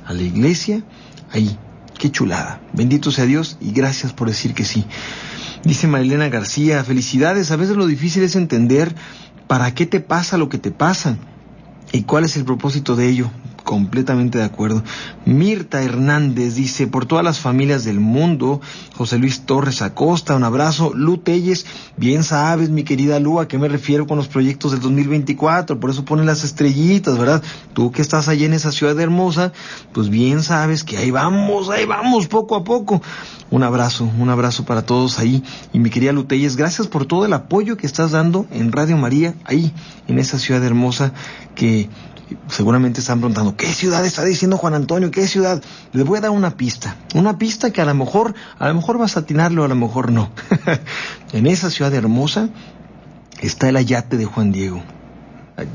a 0.03 0.13
la 0.13 0.23
iglesia, 0.23 0.83
ahí, 1.31 1.59
Qué 2.03 2.11
chulada. 2.11 2.59
Bendito 2.73 3.11
sea 3.11 3.25
Dios 3.25 3.55
y 3.61 3.71
gracias 3.71 4.11
por 4.11 4.27
decir 4.27 4.53
que 4.53 4.65
sí. 4.65 4.83
Dice 5.63 5.87
Marilena 5.87 6.27
García, 6.27 6.83
felicidades. 6.83 7.49
A 7.49 7.55
veces 7.55 7.77
lo 7.77 7.85
difícil 7.87 8.23
es 8.23 8.35
entender 8.35 8.93
para 9.47 9.73
qué 9.73 9.85
te 9.85 10.01
pasa 10.01 10.37
lo 10.37 10.49
que 10.49 10.57
te 10.57 10.71
pasa 10.71 11.15
y 11.93 12.03
cuál 12.03 12.25
es 12.25 12.35
el 12.35 12.43
propósito 12.43 12.97
de 12.97 13.07
ello. 13.07 13.31
Completamente 13.63 14.39
de 14.39 14.43
acuerdo. 14.43 14.83
Mirta 15.25 15.81
Hernández 15.81 16.55
dice, 16.55 16.85
por 16.87 17.05
todas 17.05 17.23
las 17.23 17.39
familias 17.39 17.85
del 17.85 18.01
mundo, 18.01 18.59
José 18.97 19.17
Luis 19.17 19.45
Torres 19.45 19.81
Acosta, 19.81 20.35
un 20.35 20.43
abrazo. 20.43 20.91
Lu 20.93 21.17
Telles, 21.17 21.65
bien 21.95 22.25
sabes, 22.25 22.69
mi 22.69 22.83
querida 22.83 23.21
Lu, 23.21 23.39
a 23.39 23.47
qué 23.47 23.57
me 23.57 23.69
refiero 23.69 24.05
con 24.05 24.17
los 24.17 24.27
proyectos 24.27 24.71
del 24.71 24.81
2024, 24.81 25.79
por 25.79 25.89
eso 25.89 26.03
ponen 26.03 26.25
las 26.25 26.43
estrellitas, 26.43 27.17
¿verdad? 27.17 27.41
Tú 27.73 27.91
que 27.91 28.01
estás 28.01 28.27
allí 28.27 28.43
en 28.43 28.53
esa 28.53 28.73
ciudad 28.73 28.99
hermosa, 28.99 29.53
pues 29.93 30.09
bien 30.09 30.43
sabes 30.43 30.83
que 30.83 30.97
ahí 30.97 31.11
vamos, 31.11 31.69
ahí 31.69 31.85
vamos, 31.85 32.27
poco 32.27 32.57
a 32.57 32.65
poco. 32.65 33.01
Un 33.49 33.63
abrazo, 33.63 34.09
un 34.19 34.29
abrazo 34.29 34.65
para 34.65 34.85
todos 34.85 35.19
ahí. 35.19 35.41
Y 35.71 35.79
mi 35.79 35.89
querida 35.89 36.11
Lu 36.11 36.25
Telles, 36.25 36.57
gracias 36.57 36.87
por 36.87 37.05
todo 37.05 37.25
el 37.25 37.31
apoyo 37.31 37.77
que 37.77 37.87
estás 37.87 38.11
dando 38.11 38.45
en 38.51 38.73
Radio 38.73 38.97
María, 38.97 39.35
ahí, 39.45 39.71
en 40.09 40.19
esa 40.19 40.37
ciudad 40.37 40.63
hermosa 40.65 41.13
que 41.55 41.89
seguramente 42.47 42.99
están 42.99 43.19
preguntando, 43.19 43.55
¿qué 43.55 43.67
ciudad 43.67 44.05
está 44.05 44.23
diciendo 44.23 44.57
Juan 44.57 44.73
Antonio? 44.73 45.11
¿Qué 45.11 45.27
ciudad? 45.27 45.63
Les 45.91 46.05
voy 46.05 46.17
a 46.17 46.21
dar 46.21 46.31
una 46.31 46.57
pista. 46.57 46.95
Una 47.15 47.37
pista 47.37 47.71
que 47.71 47.81
a 47.81 47.85
lo 47.85 47.93
mejor, 47.93 48.33
a 48.59 48.67
lo 48.67 48.73
mejor 48.73 48.97
vas 48.97 49.17
a 49.17 49.21
atinarlo, 49.21 49.63
a 49.63 49.67
lo 49.67 49.75
mejor 49.75 50.11
no. 50.11 50.31
en 51.33 51.47
esa 51.47 51.69
ciudad 51.69 51.93
hermosa 51.93 52.49
está 53.41 53.69
el 53.69 53.77
ayate 53.77 54.17
de 54.17 54.25
Juan 54.25 54.51
Diego. 54.51 54.83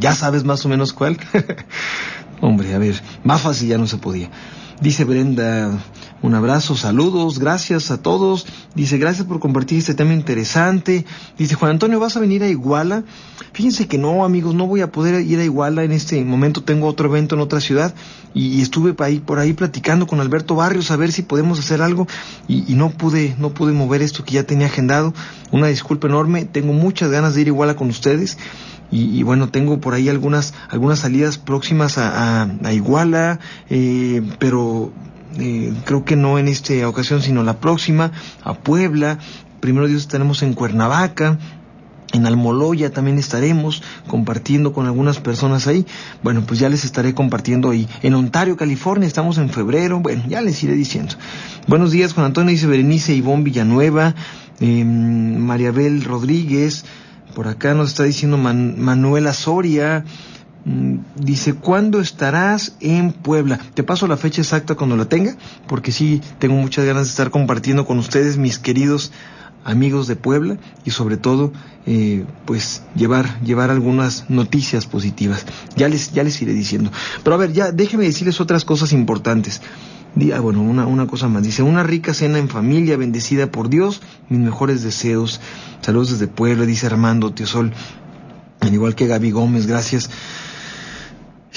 ¿Ya 0.01 0.15
sabes 0.15 0.45
más 0.45 0.65
o 0.65 0.69
menos 0.69 0.93
cuál? 0.93 1.19
Hombre, 2.41 2.75
a 2.75 2.79
ver, 2.79 3.01
más 3.25 3.43
fácil 3.43 3.69
ya 3.69 3.79
no 3.79 3.87
se 3.87 3.97
podía. 3.97 4.31
Dice 4.81 5.03
Brenda, 5.03 5.77
un 6.23 6.37
abrazo, 6.37 6.77
saludos, 6.77 7.41
gracias 7.41 7.91
a 7.91 8.01
todos. 8.01 8.47
Dice, 8.77 8.97
gracias 8.97 9.27
por 9.27 9.41
compartir 9.41 9.79
este 9.79 9.95
tema 9.95 10.15
interesante. 10.15 11.05
Dice, 11.37 11.57
Juan 11.57 11.73
Antonio, 11.73 11.99
¿vas 11.99 12.17
a 12.17 12.21
venir 12.21 12.45
a 12.45 12.49
Iguala? 12.49 13.03
Fíjense 13.53 13.89
que 13.89 13.99
no, 13.99 14.25
amigos, 14.25 14.55
no 14.55 14.69
voy 14.69 14.81
a 14.83 14.93
poder 14.93 15.21
ir 15.27 15.41
a 15.41 15.45
Iguala 15.45 15.83
en 15.83 15.91
este 15.91 16.25
momento. 16.25 16.63
Tengo 16.63 16.87
otro 16.87 17.09
evento 17.09 17.35
en 17.35 17.41
otra 17.41 17.61
ciudad 17.61 17.93
y, 18.35 18.63
estuve 18.63 18.95
ahí, 19.01 19.19
por 19.19 19.41
ahí 19.41 19.53
platicando 19.53 20.07
con 20.07 20.21
Alberto 20.21 20.55
Barrios 20.55 20.93
a 20.93 20.97
ver 20.97 21.11
si 21.11 21.23
podemos 21.23 21.59
hacer 21.59 21.83
algo 21.83 22.07
y, 22.47 22.75
no 22.75 22.91
pude, 22.91 23.35
no 23.37 23.51
pude 23.51 23.73
mover 23.73 24.01
esto 24.01 24.25
que 24.25 24.35
ya 24.35 24.45
tenía 24.45 24.69
agendado. 24.69 25.13
Una 25.51 25.67
disculpa 25.67 26.07
enorme. 26.07 26.45
Tengo 26.45 26.73
muchas 26.73 27.11
ganas 27.11 27.35
de 27.35 27.41
ir 27.41 27.47
a 27.49 27.51
Iguala 27.51 27.75
con 27.75 27.89
ustedes. 27.89 28.39
Y, 28.91 29.23
bueno, 29.23 29.51
tengo 29.51 29.81
por 29.81 29.95
ahí 29.95 30.09
algunas, 30.09 30.55
algunas 30.71 31.01
salidas 31.01 31.37
próximas 31.37 31.99
a, 31.99 32.45
a, 32.45 32.73
Iguala, 32.73 33.39
eh, 33.69 34.23
pero 34.39 34.93
eh, 35.39 35.75
creo 35.85 36.05
que 36.05 36.17
no 36.17 36.39
en 36.39 36.49
esta 36.49 36.89
ocasión, 36.89 37.21
sino 37.21 37.43
la 37.43 37.61
próxima, 37.61 38.13
a 38.43 38.55
Puebla. 38.55 39.19
Primero 39.61 39.89
Dios 39.89 40.03
estaremos 40.03 40.43
en 40.43 40.55
Cuernavaca, 40.55 41.39
en 42.13 42.27
Almoloya 42.27 42.91
también 42.91 43.19
estaremos 43.19 43.83
compartiendo 44.07 44.73
con 44.73 44.87
algunas 44.87 45.21
personas 45.21 45.67
ahí. 45.67 45.85
Bueno, 46.23 46.43
pues 46.47 46.59
ya 46.59 46.71
les 46.71 46.85
estaré 46.85 47.13
compartiendo 47.13 47.71
ahí. 47.71 47.87
En 48.03 48.15
Ontario, 48.15 48.57
California, 48.57 49.07
estamos 49.07 49.37
en 49.37 49.51
febrero. 49.51 50.01
Bueno, 50.01 50.23
ya 50.27 50.41
les 50.41 50.63
iré 50.63 50.75
diciendo. 50.75 51.15
Buenos 51.67 51.91
días, 51.91 52.15
Juan 52.15 52.27
Antonio, 52.27 52.51
dice 52.51 52.67
Berenice 52.67 53.15
Ivón 53.15 53.45
Villanueva, 53.45 54.15
eh, 54.61 54.85
Mariabel 54.85 56.03
Rodríguez. 56.03 56.87
Por 57.39 57.47
acá 57.47 57.73
nos 57.73 57.91
está 57.91 58.03
diciendo 58.03 58.37
Manuela 58.37 59.33
Soria. 59.33 60.05
Mm, 60.65 60.97
dice, 61.15 61.55
¿cuándo 61.55 62.01
estarás 62.01 62.75
en 62.81 63.13
Puebla? 63.13 63.61
Te 63.75 63.85
paso 63.85 64.09
la 64.09 64.17
fecha 64.17 64.41
exacta 64.41 64.75
cuando 64.75 64.97
la 64.97 65.05
tenga, 65.05 65.37
porque 65.69 65.93
sí, 65.93 66.21
tengo 66.41 66.57
muchas 66.57 66.85
ganas 66.85 67.05
de 67.05 67.11
estar 67.11 67.31
compartiendo 67.31 67.87
con 67.87 68.01
ustedes, 68.01 68.39
mis 68.39 68.59
queridos 68.59 69.13
amigos 69.65 70.09
de 70.09 70.17
Puebla, 70.17 70.59
y 70.85 70.91
sobre 70.91 71.17
todo, 71.17 71.53
eh, 71.87 72.27
pues, 72.45 72.83
llevar, 72.97 73.41
llevar 73.43 73.71
algunas 73.71 74.29
noticias 74.29 74.87
positivas. 74.87 75.47
Ya 75.77 75.89
les, 75.89 76.13
ya 76.13 76.25
les 76.25 76.43
iré 76.43 76.55
diciendo. 76.55 76.91
Pero 77.23 77.35
a 77.35 77.39
ver, 77.39 77.53
ya, 77.53 77.71
déjenme 77.71 78.05
decirles 78.05 78.41
otras 78.41 78.65
cosas 78.65 78.93
importantes. 78.93 79.63
Ah, 80.35 80.41
bueno, 80.41 80.63
una, 80.63 80.87
una 80.87 81.07
cosa 81.07 81.29
más. 81.29 81.43
Dice, 81.43 81.63
una 81.63 81.83
rica 81.83 82.13
cena 82.15 82.39
en 82.39 82.49
familia, 82.49 82.97
bendecida 82.97 83.51
por 83.51 83.69
Dios, 83.69 84.01
mis 84.29 84.41
mejores 84.41 84.83
deseos. 84.83 85.41
Saludos 85.81 86.13
desde 86.13 86.27
Puebla, 86.27 86.67
dice 86.67 86.87
Armando 86.87 87.33
Teosol. 87.33 87.73
Al 88.61 88.75
igual 88.75 88.95
que 88.95 89.07
Gaby 89.07 89.31
Gómez, 89.31 89.67
gracias. 89.67 90.11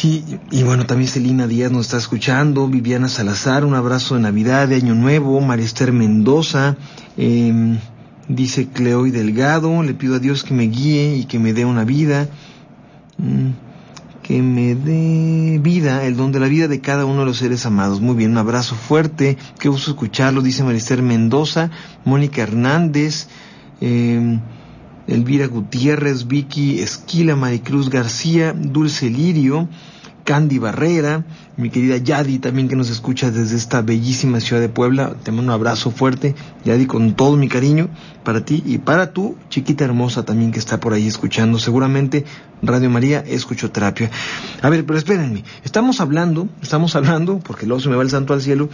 Y, 0.04 0.24
y, 0.52 0.64
bueno, 0.64 0.86
también 0.86 1.10
Celina 1.10 1.48
Díaz 1.48 1.72
nos 1.72 1.88
está 1.88 1.98
escuchando, 1.98 2.68
Viviana 2.68 3.08
Salazar, 3.08 3.66
un 3.66 3.76
abrazo 3.76 4.16
de 4.16 4.22
Navidad, 4.22 4.68
de 4.68 4.76
Año 4.76 4.96
Nuevo, 4.96 5.40
María 5.42 5.66
Esther 5.66 5.92
Mendoza, 5.92 6.78
eh, 7.18 7.78
dice 8.28 8.70
Cleoy 8.70 9.12
Delgado, 9.12 9.84
le 9.84 9.94
pido 9.94 10.16
a 10.16 10.20
Dios 10.20 10.44
que 10.44 10.54
me 10.54 10.64
guíe 10.64 11.18
y 11.18 11.26
que 11.26 11.40
me 11.40 11.54
dé 11.54 11.66
una 11.66 11.84
vida, 11.84 12.30
mm, 13.18 13.50
que 14.24 14.42
me 14.42 14.76
dé 14.76 15.41
vida, 15.62 16.06
el 16.06 16.16
don 16.16 16.32
de 16.32 16.40
la 16.40 16.48
vida 16.48 16.68
de 16.68 16.82
cada 16.82 17.06
uno 17.06 17.22
de 17.22 17.26
los 17.26 17.38
seres 17.38 17.66
amados. 17.66 18.02
Muy 18.02 18.16
bien, 18.16 18.32
un 18.32 18.38
abrazo 18.38 18.76
fuerte, 18.76 19.38
qué 19.60 19.70
gusto 19.70 19.92
escucharlo, 19.92 20.42
dice 20.42 20.64
María 20.64 20.80
Esther 20.80 21.02
Mendoza, 21.02 21.72
Mónica 22.06 22.42
Hernández, 22.42 23.28
eh, 23.80 24.40
Elvira 25.08 25.48
Gutiérrez, 25.48 26.28
Vicky 26.28 26.80
Esquila, 26.80 27.36
Maricruz 27.36 27.90
García, 27.90 28.54
Dulce 28.54 29.10
Lirio, 29.10 29.68
Candy 30.24 30.60
Barrera, 30.60 31.26
mi 31.58 31.70
querida 31.70 31.98
Yadi 31.98 32.40
también 32.40 32.68
que 32.68 32.76
nos 32.76 32.90
escucha 32.90 33.32
desde 33.32 33.56
esta 33.56 33.82
bellísima 33.82 34.40
ciudad 34.40 34.62
de 34.62 34.70
Puebla. 34.70 35.16
Te 35.24 35.32
mando 35.32 35.52
un 35.52 35.56
abrazo 35.56 35.92
fuerte, 35.92 36.36
Yadi, 36.66 36.86
con 36.86 37.14
todo 37.16 37.38
mi 37.38 37.48
cariño 37.48 37.90
para 38.24 38.46
ti 38.46 38.64
y 38.66 38.78
para 38.78 39.14
tu 39.14 39.36
chiquita 39.50 39.84
hermosa 39.84 40.24
también 40.24 40.52
que 40.52 40.60
está 40.60 40.80
por 40.80 40.94
ahí 40.94 41.08
escuchando. 41.08 41.60
Seguramente 41.60 42.26
Radio 42.62 42.90
María 42.90 43.20
Escuchoterapia. 43.20 44.12
A 44.62 44.70
ver, 44.70 44.86
pero 44.86 44.98
espérenme, 44.98 45.44
estamos 45.64 46.00
hablando, 46.00 46.48
estamos 46.62 46.96
hablando, 46.96 47.40
porque 47.40 47.66
luego 47.66 47.82
se 47.82 47.90
me 47.90 47.96
va 47.96 48.04
el 48.04 48.10
santo 48.10 48.34
al 48.34 48.42
cielo, 48.42 48.70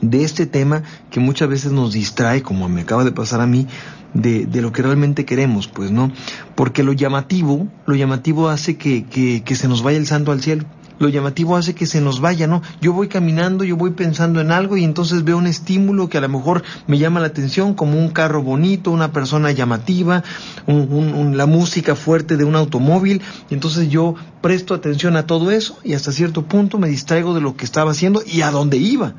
de 0.00 0.24
este 0.24 0.46
tema 0.46 0.82
que 1.10 1.20
muchas 1.20 1.48
veces 1.48 1.72
nos 1.72 1.92
distrae, 1.92 2.42
como 2.42 2.68
me 2.68 2.82
acaba 2.82 3.04
de 3.04 3.12
pasar 3.12 3.40
a 3.40 3.46
mí, 3.46 3.66
de, 4.14 4.46
de, 4.46 4.62
lo 4.62 4.72
que 4.72 4.82
realmente 4.82 5.24
queremos, 5.24 5.68
pues, 5.68 5.90
¿no? 5.90 6.10
Porque 6.54 6.82
lo 6.82 6.92
llamativo, 6.92 7.68
lo 7.86 7.94
llamativo 7.94 8.48
hace 8.48 8.76
que, 8.76 9.04
que, 9.04 9.42
que 9.42 9.54
se 9.54 9.68
nos 9.68 9.82
vaya 9.82 9.98
el 9.98 10.06
santo 10.06 10.32
al 10.32 10.40
cielo. 10.40 10.64
Lo 10.98 11.08
llamativo 11.08 11.56
hace 11.56 11.74
que 11.74 11.86
se 11.86 12.00
nos 12.00 12.20
vaya, 12.20 12.48
¿no? 12.48 12.60
Yo 12.80 12.92
voy 12.92 13.06
caminando, 13.06 13.62
yo 13.62 13.76
voy 13.76 13.90
pensando 13.90 14.40
en 14.40 14.50
algo 14.50 14.76
y 14.76 14.82
entonces 14.82 15.22
veo 15.22 15.38
un 15.38 15.46
estímulo 15.46 16.08
que 16.08 16.18
a 16.18 16.20
lo 16.20 16.28
mejor 16.28 16.64
me 16.88 16.98
llama 16.98 17.20
la 17.20 17.28
atención, 17.28 17.74
como 17.74 17.96
un 17.96 18.10
carro 18.10 18.42
bonito, 18.42 18.90
una 18.90 19.12
persona 19.12 19.52
llamativa, 19.52 20.24
un, 20.66 21.36
la 21.36 21.46
música 21.46 21.94
fuerte 21.94 22.36
de 22.36 22.44
un 22.44 22.56
automóvil, 22.56 23.22
y 23.48 23.54
entonces 23.54 23.88
yo 23.88 24.16
presto 24.40 24.74
atención 24.74 25.16
a 25.16 25.26
todo 25.26 25.52
eso 25.52 25.78
y 25.84 25.94
hasta 25.94 26.10
cierto 26.10 26.46
punto 26.46 26.78
me 26.78 26.88
distraigo 26.88 27.32
de 27.32 27.40
lo 27.40 27.56
que 27.56 27.64
estaba 27.64 27.92
haciendo 27.92 28.22
y 28.26 28.40
a 28.40 28.50
dónde 28.50 28.78
iba. 28.78 29.14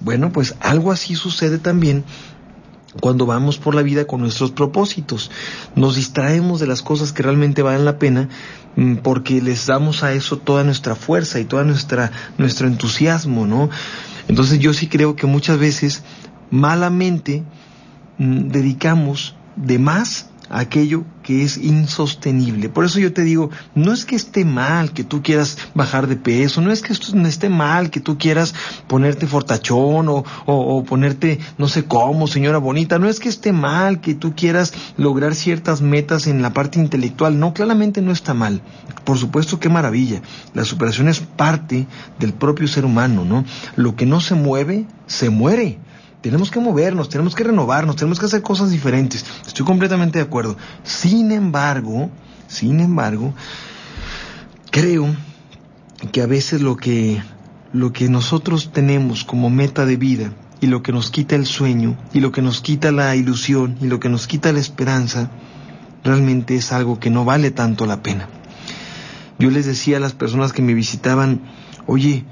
Bueno, 0.00 0.32
pues 0.32 0.54
algo 0.60 0.92
así 0.92 1.14
sucede 1.14 1.58
también 1.58 2.04
cuando 3.00 3.26
vamos 3.26 3.58
por 3.58 3.74
la 3.74 3.82
vida 3.82 4.06
con 4.06 4.20
nuestros 4.20 4.52
propósitos. 4.52 5.30
Nos 5.74 5.96
distraemos 5.96 6.60
de 6.60 6.66
las 6.66 6.82
cosas 6.82 7.12
que 7.12 7.22
realmente 7.22 7.62
valen 7.62 7.84
la 7.84 7.98
pena 7.98 8.28
mm, 8.76 8.96
porque 8.96 9.40
les 9.40 9.66
damos 9.66 10.02
a 10.02 10.12
eso 10.12 10.38
toda 10.38 10.64
nuestra 10.64 10.94
fuerza 10.94 11.40
y 11.40 11.44
toda 11.44 11.64
nuestra 11.64 12.10
nuestro 12.38 12.66
entusiasmo, 12.66 13.46
¿no? 13.46 13.70
Entonces 14.28 14.58
yo 14.58 14.72
sí 14.74 14.88
creo 14.88 15.16
que 15.16 15.26
muchas 15.26 15.58
veces 15.58 16.02
malamente 16.50 17.44
mm, 18.18 18.48
dedicamos 18.48 19.34
de 19.56 19.78
más 19.78 20.30
aquello 20.50 21.04
que 21.22 21.42
es 21.42 21.56
insostenible. 21.56 22.68
Por 22.68 22.84
eso 22.84 23.00
yo 23.00 23.12
te 23.12 23.22
digo, 23.22 23.50
no 23.74 23.92
es 23.92 24.04
que 24.04 24.14
esté 24.14 24.44
mal 24.44 24.92
que 24.92 25.04
tú 25.04 25.22
quieras 25.22 25.58
bajar 25.74 26.06
de 26.06 26.16
peso, 26.16 26.60
no 26.60 26.70
es 26.70 26.82
que 26.82 26.92
esté 26.92 27.48
mal 27.48 27.90
que 27.90 28.00
tú 28.00 28.16
quieras 28.16 28.54
ponerte 28.86 29.26
fortachón 29.26 30.08
o, 30.08 30.24
o, 30.46 30.84
ponerte 30.84 31.40
no 31.58 31.66
sé 31.68 31.84
cómo, 31.84 32.26
señora 32.26 32.58
bonita, 32.58 32.98
no 32.98 33.08
es 33.08 33.18
que 33.18 33.28
esté 33.28 33.52
mal 33.52 34.00
que 34.00 34.14
tú 34.14 34.34
quieras 34.36 34.72
lograr 34.96 35.34
ciertas 35.34 35.82
metas 35.82 36.26
en 36.26 36.42
la 36.42 36.52
parte 36.52 36.78
intelectual, 36.78 37.38
no, 37.38 37.52
claramente 37.52 38.02
no 38.02 38.12
está 38.12 38.34
mal. 38.34 38.62
Por 39.04 39.18
supuesto, 39.18 39.58
qué 39.58 39.68
maravilla. 39.68 40.22
La 40.54 40.64
superación 40.64 41.08
es 41.08 41.20
parte 41.20 41.86
del 42.18 42.32
propio 42.32 42.68
ser 42.68 42.84
humano, 42.84 43.24
¿no? 43.24 43.44
Lo 43.76 43.96
que 43.96 44.06
no 44.06 44.20
se 44.20 44.34
mueve, 44.34 44.86
se 45.06 45.30
muere. 45.30 45.78
Tenemos 46.20 46.50
que 46.50 46.60
movernos, 46.60 47.08
tenemos 47.08 47.34
que 47.34 47.44
renovarnos, 47.44 47.96
tenemos 47.96 48.18
que 48.18 48.26
hacer 48.26 48.42
cosas 48.42 48.70
diferentes. 48.70 49.24
Estoy 49.46 49.64
completamente 49.64 50.18
de 50.18 50.24
acuerdo. 50.24 50.56
Sin 50.82 51.30
embargo, 51.30 52.10
sin 52.48 52.80
embargo, 52.80 53.32
creo 54.70 55.14
que 56.12 56.22
a 56.22 56.26
veces 56.26 56.62
lo 56.62 56.76
que, 56.76 57.22
lo 57.72 57.92
que 57.92 58.08
nosotros 58.08 58.70
tenemos 58.72 59.24
como 59.24 59.50
meta 59.50 59.86
de 59.86 59.96
vida 59.96 60.32
y 60.60 60.66
lo 60.66 60.82
que 60.82 60.92
nos 60.92 61.10
quita 61.10 61.36
el 61.36 61.46
sueño 61.46 61.96
y 62.12 62.20
lo 62.20 62.32
que 62.32 62.42
nos 62.42 62.60
quita 62.60 62.92
la 62.92 63.14
ilusión 63.16 63.76
y 63.80 63.86
lo 63.86 64.00
que 64.00 64.08
nos 64.08 64.26
quita 64.26 64.52
la 64.52 64.60
esperanza, 64.60 65.30
realmente 66.02 66.56
es 66.56 66.72
algo 66.72 66.98
que 66.98 67.10
no 67.10 67.24
vale 67.24 67.50
tanto 67.50 67.86
la 67.86 68.02
pena. 68.02 68.28
Yo 69.38 69.50
les 69.50 69.66
decía 69.66 69.98
a 69.98 70.00
las 70.00 70.14
personas 70.14 70.52
que 70.52 70.62
me 70.62 70.72
visitaban, 70.72 71.42
oye, 71.86 72.24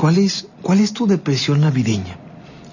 ¿cuál 0.00 0.16
es, 0.16 0.48
cuál 0.62 0.80
es 0.80 0.94
tu 0.94 1.06
depresión 1.06 1.60
navideña? 1.60 2.16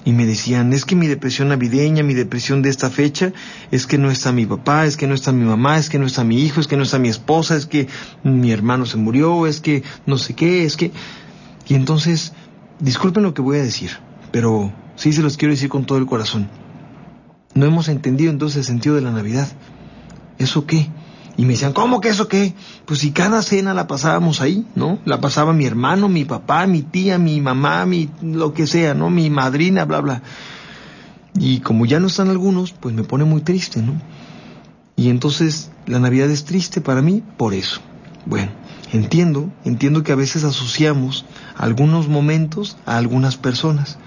Y 0.06 0.14
me 0.14 0.26
decían, 0.26 0.72
es 0.72 0.86
que 0.86 0.96
mi 0.96 1.08
depresión 1.08 1.50
navideña, 1.50 2.02
mi 2.02 2.14
depresión 2.14 2.62
de 2.62 2.70
esta 2.70 2.90
fecha, 2.90 3.34
es 3.70 3.86
que 3.86 3.98
no 3.98 4.10
está 4.10 4.32
mi 4.32 4.46
papá, 4.46 4.86
es 4.86 4.96
que 4.96 5.08
no 5.08 5.14
está 5.14 5.34
mi 5.34 5.44
mamá, 5.44 5.78
es 5.78 5.90
que 5.90 6.00
no 6.00 6.06
está 6.06 6.24
mi 6.24 6.42
hijo, 6.42 6.62
es 6.62 6.68
que 6.68 6.78
no 6.78 6.84
está 6.84 7.00
mi 7.00 7.10
esposa, 7.10 7.58
es 7.58 7.66
que 7.66 7.90
mi 8.24 8.54
hermano 8.54 8.86
se 8.86 8.96
murió, 8.96 9.46
es 9.46 9.60
que 9.60 9.84
no 10.06 10.18
sé 10.18 10.36
qué, 10.36 10.64
es 10.64 10.78
que... 10.78 10.94
Y 11.68 11.76
entonces, 11.76 12.32
disculpen 12.80 13.24
lo 13.24 13.34
que 13.34 13.42
voy 13.42 13.58
a 13.58 13.64
decir, 13.64 13.92
pero 14.32 14.72
sí 14.96 15.12
se 15.12 15.22
los 15.22 15.36
quiero 15.36 15.54
decir 15.54 15.68
con 15.68 15.86
todo 15.86 15.98
el 15.98 16.06
corazón. 16.06 16.48
No 17.56 17.66
hemos 17.66 17.90
entendido 17.90 18.32
entonces 18.32 18.60
el 18.60 18.64
sentido 18.64 18.96
de 18.96 19.02
la 19.02 19.12
Navidad. 19.12 19.50
¿Eso 20.38 20.66
qué? 20.66 20.90
Y 21.38 21.46
me 21.46 21.54
decían, 21.54 21.74
¿cómo 21.74 22.02
que 22.02 22.10
eso 22.10 22.28
qué? 22.28 22.56
Pues 22.86 23.00
si 23.00 23.12
cada 23.12 23.44
cena 23.44 23.76
la 23.76 23.86
pasábamos 23.86 24.42
ahí, 24.42 24.66
¿no? 24.74 24.98
La 25.06 25.22
pasaba 25.22 25.54
mi 25.54 25.66
hermano, 25.66 26.10
mi 26.10 26.26
papá, 26.26 26.66
mi 26.66 26.82
tía, 26.82 27.20
mi 27.20 27.40
mamá, 27.42 27.86
mi 27.86 28.10
lo 28.24 28.54
que 28.54 28.66
sea, 28.66 28.96
¿no? 28.96 29.12
Mi 29.12 29.30
madrina, 29.30 29.86
bla, 29.86 30.02
bla. 30.02 30.24
Y 31.40 31.60
como 31.60 31.86
ya 31.86 32.00
no 32.00 32.08
están 32.08 32.30
algunos, 32.30 32.72
pues 32.72 32.96
me 32.96 33.04
pone 33.04 33.24
muy 33.24 33.42
triste, 33.42 33.84
¿no? 33.84 34.02
Y 34.96 35.10
entonces 35.10 35.70
la 35.86 36.00
Navidad 36.00 36.32
es 36.32 36.44
triste 36.44 36.82
para 36.82 37.04
mí 37.04 37.22
por 37.38 37.54
eso. 37.54 37.82
Bueno, 38.26 38.52
entiendo, 38.92 39.52
entiendo 39.64 40.02
que 40.02 40.12
a 40.12 40.16
veces 40.16 40.44
asociamos 40.44 41.26
algunos 41.56 42.08
momentos 42.08 42.78
a 42.88 42.98
algunas 42.98 43.38
personas. 43.38 44.00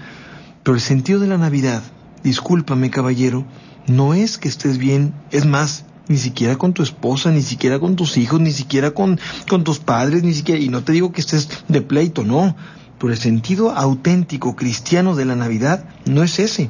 Pero 0.63 0.75
el 0.75 0.81
sentido 0.81 1.21
de 1.21 1.27
la 1.27 1.37
Navidad, 1.37 1.81
discúlpame 2.23 2.89
caballero, 2.89 3.45
no 3.87 4.13
es 4.13 4.37
que 4.37 4.49
estés 4.49 4.77
bien, 4.77 5.13
es 5.31 5.45
más, 5.45 5.85
ni 6.11 6.17
siquiera 6.17 6.57
con 6.57 6.73
tu 6.73 6.83
esposa, 6.83 7.31
ni 7.31 7.41
siquiera 7.41 7.79
con 7.79 7.95
tus 7.95 8.17
hijos, 8.17 8.39
ni 8.39 8.51
siquiera 8.51 8.91
con, 8.91 9.19
con 9.49 9.63
tus 9.63 9.79
padres, 9.79 10.23
ni 10.23 10.33
siquiera, 10.33 10.61
y 10.61 10.69
no 10.69 10.83
te 10.83 10.91
digo 10.91 11.11
que 11.11 11.21
estés 11.21 11.49
de 11.67 11.81
pleito, 11.81 12.23
no, 12.23 12.55
pero 12.99 13.13
el 13.13 13.19
sentido 13.19 13.71
auténtico 13.71 14.55
cristiano 14.55 15.15
de 15.15 15.25
la 15.25 15.35
Navidad 15.35 15.85
no 16.05 16.21
es 16.21 16.37
ese. 16.39 16.69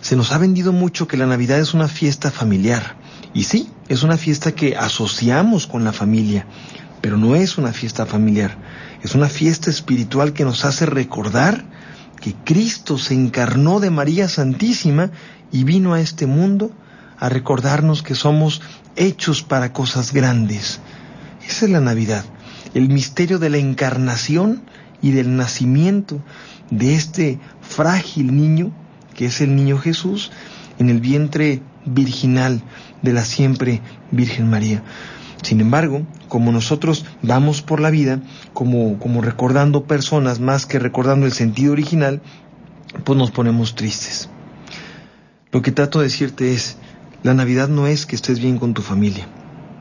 Se 0.00 0.16
nos 0.16 0.32
ha 0.32 0.38
vendido 0.38 0.72
mucho 0.72 1.06
que 1.06 1.16
la 1.16 1.26
Navidad 1.26 1.60
es 1.60 1.74
una 1.74 1.88
fiesta 1.88 2.30
familiar. 2.30 2.96
Y 3.34 3.44
sí, 3.44 3.68
es 3.88 4.02
una 4.02 4.16
fiesta 4.16 4.52
que 4.52 4.76
asociamos 4.76 5.66
con 5.66 5.84
la 5.84 5.92
familia, 5.92 6.46
pero 7.00 7.18
no 7.18 7.36
es 7.36 7.58
una 7.58 7.72
fiesta 7.72 8.06
familiar. 8.06 8.56
Es 9.02 9.14
una 9.14 9.28
fiesta 9.28 9.68
espiritual 9.68 10.32
que 10.32 10.44
nos 10.44 10.64
hace 10.64 10.86
recordar 10.86 11.64
que 12.20 12.34
Cristo 12.34 12.98
se 12.98 13.14
encarnó 13.14 13.78
de 13.78 13.90
María 13.90 14.28
Santísima 14.28 15.10
y 15.52 15.64
vino 15.64 15.92
a 15.92 16.00
este 16.00 16.26
mundo 16.26 16.72
a 17.18 17.28
recordarnos 17.28 18.02
que 18.02 18.14
somos 18.14 18.62
hechos 18.96 19.42
para 19.42 19.72
cosas 19.72 20.12
grandes. 20.12 20.80
Esa 21.46 21.66
es 21.66 21.70
la 21.70 21.80
Navidad, 21.80 22.24
el 22.74 22.88
misterio 22.88 23.38
de 23.38 23.50
la 23.50 23.58
encarnación 23.58 24.62
y 25.02 25.12
del 25.12 25.36
nacimiento 25.36 26.20
de 26.70 26.94
este 26.94 27.38
frágil 27.60 28.34
niño, 28.34 28.72
que 29.14 29.26
es 29.26 29.40
el 29.40 29.54
niño 29.54 29.78
Jesús, 29.78 30.32
en 30.78 30.90
el 30.90 31.00
vientre 31.00 31.62
virginal 31.84 32.62
de 33.02 33.12
la 33.12 33.24
siempre 33.24 33.80
Virgen 34.10 34.50
María. 34.50 34.82
Sin 35.42 35.60
embargo, 35.60 36.02
como 36.28 36.50
nosotros 36.50 37.04
vamos 37.22 37.62
por 37.62 37.80
la 37.80 37.90
vida, 37.90 38.20
como, 38.52 38.98
como 38.98 39.22
recordando 39.22 39.84
personas 39.84 40.40
más 40.40 40.66
que 40.66 40.78
recordando 40.78 41.26
el 41.26 41.32
sentido 41.32 41.72
original, 41.72 42.20
pues 43.04 43.18
nos 43.18 43.30
ponemos 43.30 43.74
tristes. 43.74 44.28
Lo 45.52 45.62
que 45.62 45.72
trato 45.72 46.00
de 46.00 46.06
decirte 46.06 46.52
es, 46.52 46.78
la 47.26 47.34
Navidad 47.34 47.66
no 47.66 47.88
es 47.88 48.06
que 48.06 48.14
estés 48.14 48.38
bien 48.38 48.56
con 48.56 48.72
tu 48.72 48.82
familia. 48.82 49.26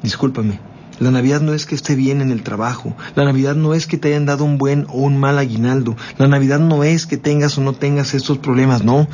Discúlpame. 0.01 0.59
La 0.99 1.11
Navidad 1.11 1.41
no 1.41 1.53
es 1.53 1.67
que 1.67 1.75
esté 1.75 1.93
bien 1.93 2.21
en 2.21 2.31
el 2.31 2.41
trabajo. 2.41 2.97
La 3.13 3.23
Navidad 3.23 3.53
no 3.53 3.75
es 3.75 3.85
que 3.85 3.99
te 3.99 4.07
hayan 4.07 4.25
dado 4.25 4.45
un 4.45 4.57
buen 4.57 4.87
o 4.89 4.93
un 4.93 5.19
mal 5.19 5.37
aguinaldo. 5.37 5.95
La 6.17 6.27
Navidad 6.27 6.57
no 6.57 6.83
es 6.83 7.05
que 7.05 7.17
tengas 7.17 7.55
o 7.59 7.61
no 7.61 7.73
tengas 7.73 8.15
estos 8.15 8.39
problemas. 8.39 8.83
No. 8.83 9.07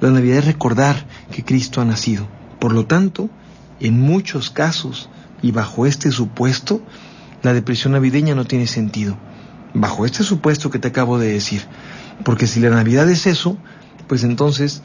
La 0.00 0.10
Navidad 0.10 0.38
es 0.38 0.46
recordar 0.46 1.06
que 1.30 1.44
Cristo 1.44 1.80
ha 1.80 1.84
nacido. 1.84 2.26
Por 2.58 2.72
lo 2.72 2.86
tanto, 2.86 3.30
en 3.78 4.00
muchos 4.00 4.50
casos, 4.50 5.08
y 5.40 5.52
bajo 5.52 5.86
este 5.86 6.10
supuesto, 6.10 6.82
la 7.42 7.52
depresión 7.52 7.92
navideña 7.92 8.34
no 8.34 8.44
tiene 8.44 8.66
sentido. 8.66 9.16
Bajo 9.72 10.04
este 10.04 10.24
supuesto 10.24 10.68
que 10.68 10.80
te 10.80 10.88
acabo 10.88 11.16
de 11.16 11.32
decir. 11.32 11.62
Porque 12.24 12.48
si 12.48 12.58
la 12.58 12.70
Navidad 12.70 13.08
es 13.08 13.28
eso, 13.28 13.56
pues 14.08 14.24
entonces, 14.24 14.82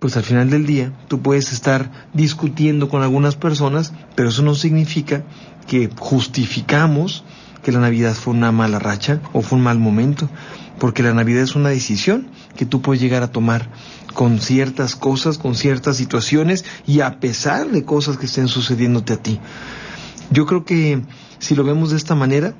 pues 0.00 0.16
al 0.16 0.24
final 0.24 0.50
del 0.50 0.66
día 0.66 0.92
tú 1.08 1.20
puedes 1.20 1.52
estar 1.52 2.08
discutiendo 2.14 2.88
con 2.88 3.02
algunas 3.02 3.36
personas, 3.36 3.92
pero 4.16 4.30
eso 4.30 4.42
no 4.42 4.54
significa 4.54 5.24
que 5.68 5.90
justificamos 5.96 7.22
que 7.62 7.70
la 7.70 7.80
Navidad 7.80 8.14
fue 8.14 8.32
una 8.32 8.50
mala 8.50 8.78
racha 8.78 9.20
o 9.34 9.42
fue 9.42 9.58
un 9.58 9.64
mal 9.64 9.78
momento, 9.78 10.28
porque 10.78 11.02
la 11.02 11.12
Navidad 11.12 11.42
es 11.42 11.54
una 11.54 11.68
decisión 11.68 12.28
que 12.56 12.64
tú 12.64 12.80
puedes 12.80 13.02
llegar 13.02 13.22
a 13.22 13.30
tomar 13.30 13.68
con 14.14 14.40
ciertas 14.40 14.96
cosas, 14.96 15.36
con 15.36 15.54
ciertas 15.54 15.98
situaciones 15.98 16.64
y 16.86 17.00
a 17.00 17.20
pesar 17.20 17.70
de 17.70 17.84
cosas 17.84 18.16
que 18.16 18.24
estén 18.24 18.48
sucediéndote 18.48 19.12
a 19.12 19.22
ti. 19.22 19.38
Yo 20.30 20.46
creo 20.46 20.64
que 20.64 21.02
si 21.38 21.54
lo 21.54 21.62
vemos 21.62 21.90
de 21.90 21.98
esta 21.98 22.14
manera, 22.14 22.54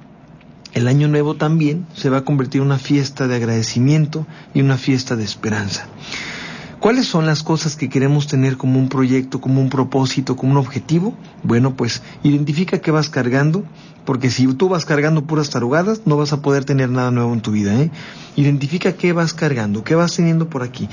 el 0.74 0.86
año 0.88 1.09
nuevo 1.09 1.36
también 1.36 1.86
se 1.97 2.11
va 2.11 2.18
a 2.18 2.24
convertir 2.24 2.61
en 2.61 2.66
una 2.66 2.78
fiesta 2.78 3.26
de 3.26 3.36
agradecimiento 3.36 4.26
y 4.53 4.61
una 4.61 4.76
fiesta 4.76 5.16
de 5.16 5.24
esperanza. 5.24 5.86
¿Cuáles 6.81 7.07
son 7.07 7.26
las 7.26 7.43
cosas 7.43 7.76
que 7.76 7.91
queremos 7.91 8.26
tener 8.26 8.57
como 8.57 8.78
un 8.78 8.89
proyecto, 8.89 9.39
como 9.39 9.61
un 9.61 9.68
propósito, 9.68 10.35
como 10.35 10.53
un 10.53 10.57
objetivo? 10.57 11.14
Bueno, 11.43 11.76
pues 11.76 12.01
identifica 12.22 12.78
qué 12.78 12.91
vas 12.91 13.11
cargando, 13.11 13.64
porque 14.07 14.31
si 14.31 14.47
tú 14.55 14.70
vas 14.70 14.87
cargando 14.87 15.26
puras 15.26 15.51
tarugadas, 15.51 16.07
no 16.07 16.16
vas 16.16 16.33
a 16.33 16.41
poder 16.41 16.64
tener 16.64 16.89
nada 16.89 17.11
nuevo 17.11 17.35
en 17.35 17.43
tu 17.43 17.51
vida. 17.51 17.78
¿eh? 17.78 17.91
Identifica 18.35 18.95
qué 18.95 19.12
vas 19.12 19.35
cargando, 19.35 19.85
qué 19.85 19.95
vas 19.95 20.16
teniendo 20.16 20.49
por 20.49 20.62
aquí. 20.62 20.89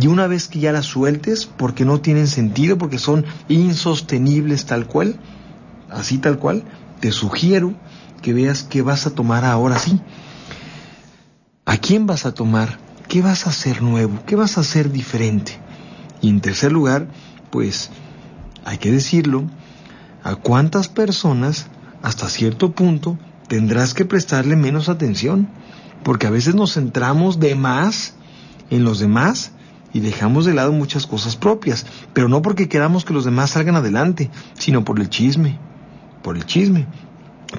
Y 0.00 0.08
una 0.08 0.26
vez 0.26 0.48
que 0.48 0.58
ya 0.58 0.72
las 0.72 0.86
sueltes, 0.86 1.46
porque 1.46 1.84
no 1.84 2.00
tienen 2.00 2.26
sentido, 2.26 2.76
porque 2.76 2.98
son 2.98 3.24
insostenibles 3.48 4.66
tal 4.66 4.88
cual, 4.88 5.20
así 5.88 6.18
tal 6.18 6.40
cual, 6.40 6.64
te 6.98 7.12
sugiero 7.12 7.74
que 8.22 8.34
veas 8.34 8.64
qué 8.64 8.82
vas 8.82 9.06
a 9.06 9.14
tomar 9.14 9.44
ahora 9.44 9.78
sí. 9.78 10.00
¿A 11.64 11.76
quién 11.76 12.08
vas 12.08 12.26
a 12.26 12.34
tomar? 12.34 12.87
¿Qué 13.08 13.22
vas 13.22 13.46
a 13.46 13.50
hacer 13.50 13.80
nuevo? 13.80 14.18
¿Qué 14.26 14.36
vas 14.36 14.58
a 14.58 14.60
hacer 14.60 14.92
diferente? 14.92 15.58
Y 16.20 16.28
en 16.28 16.42
tercer 16.42 16.72
lugar, 16.72 17.08
pues, 17.50 17.88
hay 18.66 18.76
que 18.76 18.92
decirlo, 18.92 19.44
a 20.22 20.36
cuántas 20.36 20.88
personas, 20.88 21.68
hasta 22.02 22.28
cierto 22.28 22.72
punto, 22.72 23.18
tendrás 23.48 23.94
que 23.94 24.04
prestarle 24.04 24.56
menos 24.56 24.90
atención, 24.90 25.48
porque 26.02 26.26
a 26.26 26.30
veces 26.30 26.54
nos 26.54 26.74
centramos 26.74 27.40
de 27.40 27.54
más 27.54 28.14
en 28.68 28.84
los 28.84 28.98
demás 28.98 29.52
y 29.94 30.00
dejamos 30.00 30.44
de 30.44 30.52
lado 30.52 30.72
muchas 30.72 31.06
cosas 31.06 31.34
propias, 31.34 31.86
pero 32.12 32.28
no 32.28 32.42
porque 32.42 32.68
queramos 32.68 33.06
que 33.06 33.14
los 33.14 33.24
demás 33.24 33.50
salgan 33.50 33.76
adelante, 33.76 34.30
sino 34.52 34.84
por 34.84 35.00
el 35.00 35.08
chisme, 35.08 35.58
por 36.22 36.36
el 36.36 36.44
chisme. 36.44 36.86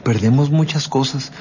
Perdemos 0.04 0.52
muchas 0.52 0.88
cosas, 0.88 1.32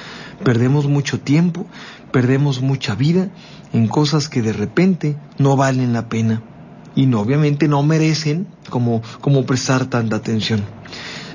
perdemos 0.43 0.87
mucho 0.87 1.21
tiempo, 1.21 1.67
perdemos 2.11 2.63
mucha 2.63 2.95
vida 2.95 3.29
en 3.73 3.89
cosas 3.89 4.29
que 4.29 4.43
de 4.43 4.53
repente 4.53 5.17
no 5.39 5.57
valen 5.57 5.93
la 5.93 6.09
pena 6.09 6.43
y 6.95 7.07
no, 7.07 7.21
obviamente 7.21 7.69
no 7.69 7.83
merecen 7.83 8.47
como, 8.71 9.03
como 9.21 9.47
prestar 9.47 9.87
tanta 9.87 10.17
atención. 10.17 10.63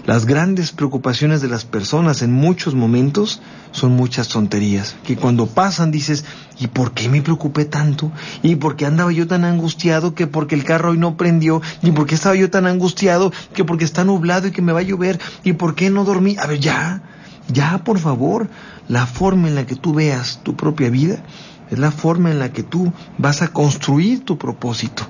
Las 0.05 0.25
grandes 0.25 0.73
preocupaciones 0.73 1.41
de 1.41 1.47
las 1.47 1.63
personas 1.63 2.21
en 2.21 2.33
muchos 2.33 2.75
momentos 2.75 3.41
son 3.71 3.93
muchas 3.93 4.27
tonterías, 4.27 4.97
que 5.05 5.15
cuando 5.15 5.47
pasan 5.47 5.91
dices, 5.91 6.25
¿y 6.59 6.67
por 6.67 6.91
qué 6.91 7.07
me 7.07 7.21
preocupé 7.21 7.63
tanto? 7.63 8.11
¿Y 8.41 8.57
por 8.57 8.75
qué 8.75 8.85
andaba 8.85 9.13
yo 9.13 9.27
tan 9.27 9.45
angustiado 9.45 10.13
que 10.13 10.27
porque 10.27 10.55
el 10.55 10.65
carro 10.65 10.91
hoy 10.91 10.97
no 10.97 11.15
prendió? 11.15 11.61
¿Y 11.81 11.91
por 11.91 12.05
qué 12.05 12.15
estaba 12.15 12.35
yo 12.35 12.49
tan 12.49 12.67
angustiado 12.67 13.31
que 13.53 13.63
porque 13.63 13.85
está 13.85 14.03
nublado 14.03 14.49
y 14.49 14.51
que 14.51 14.61
me 14.61 14.73
va 14.73 14.79
a 14.79 14.83
llover? 14.83 15.21
¿Y 15.45 15.53
por 15.53 15.73
qué 15.73 15.89
no 15.89 16.03
dormí? 16.03 16.35
A 16.37 16.47
ver, 16.47 16.59
ya, 16.59 17.01
ya, 17.47 17.77
por 17.85 17.97
favor, 17.97 18.49
la 18.89 19.05
forma 19.05 19.47
en 19.47 19.55
la 19.55 19.65
que 19.65 19.77
tú 19.77 19.93
veas 19.93 20.41
tu 20.43 20.57
propia 20.57 20.89
vida 20.89 21.23
es 21.69 21.79
la 21.79 21.91
forma 21.91 22.31
en 22.31 22.39
la 22.39 22.51
que 22.51 22.63
tú 22.63 22.91
vas 23.17 23.41
a 23.41 23.49
construir 23.49 24.25
tu 24.25 24.37
propósito. 24.37 25.03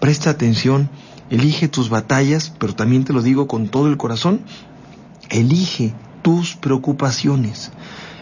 Presta 0.00 0.30
atención 0.30 0.88
Elige 1.28 1.66
tus 1.66 1.88
batallas, 1.88 2.52
pero 2.58 2.74
también 2.74 3.04
te 3.04 3.12
lo 3.12 3.20
digo 3.20 3.48
con 3.48 3.68
todo 3.68 3.88
el 3.88 3.96
corazón. 3.96 4.42
Elige 5.28 5.92
tus 6.22 6.54
preocupaciones. 6.54 7.72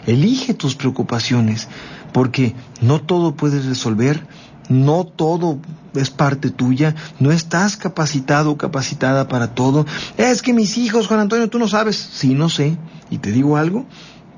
Elige 0.07 0.53
tus 0.53 0.75
preocupaciones, 0.75 1.67
porque 2.13 2.53
no 2.81 3.01
todo 3.01 3.35
puedes 3.35 3.65
resolver, 3.65 4.27
no 4.69 5.03
todo 5.03 5.59
es 5.95 6.11
parte 6.11 6.51
tuya, 6.51 6.95
no 7.19 7.31
estás 7.31 7.75
capacitado 7.75 8.51
o 8.51 8.57
capacitada 8.57 9.27
para 9.27 9.55
todo. 9.55 9.85
Es 10.17 10.41
que 10.41 10.53
mis 10.53 10.77
hijos, 10.77 11.07
Juan 11.07 11.21
Antonio, 11.21 11.49
tú 11.49 11.57
no 11.57 11.67
sabes. 11.67 11.95
Sí, 11.95 12.33
no 12.33 12.49
sé. 12.49 12.77
Y 13.09 13.19
te 13.19 13.31
digo 13.31 13.57
algo, 13.57 13.85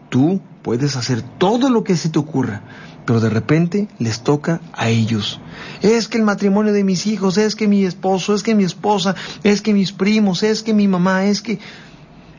tú 0.09 0.41
puedes 0.67 0.97
hacer 0.97 1.21
todo 1.21 1.69
lo 1.69 1.85
que 1.85 1.95
se 1.95 2.09
te 2.09 2.19
ocurra, 2.19 2.61
pero 3.05 3.21
de 3.21 3.29
repente 3.29 3.87
les 3.99 4.19
toca 4.19 4.59
a 4.73 4.89
ellos. 4.89 5.39
Es 5.81 6.09
que 6.09 6.17
el 6.17 6.25
matrimonio 6.25 6.73
de 6.73 6.83
mis 6.83 7.07
hijos, 7.07 7.37
es 7.37 7.55
que 7.55 7.69
mi 7.69 7.85
esposo, 7.85 8.33
es 8.33 8.43
que 8.43 8.53
mi 8.53 8.65
esposa, 8.65 9.15
es 9.43 9.61
que 9.61 9.73
mis 9.73 9.93
primos, 9.93 10.43
es 10.43 10.63
que 10.63 10.73
mi 10.73 10.89
mamá, 10.89 11.23
es 11.23 11.41
que... 11.41 11.59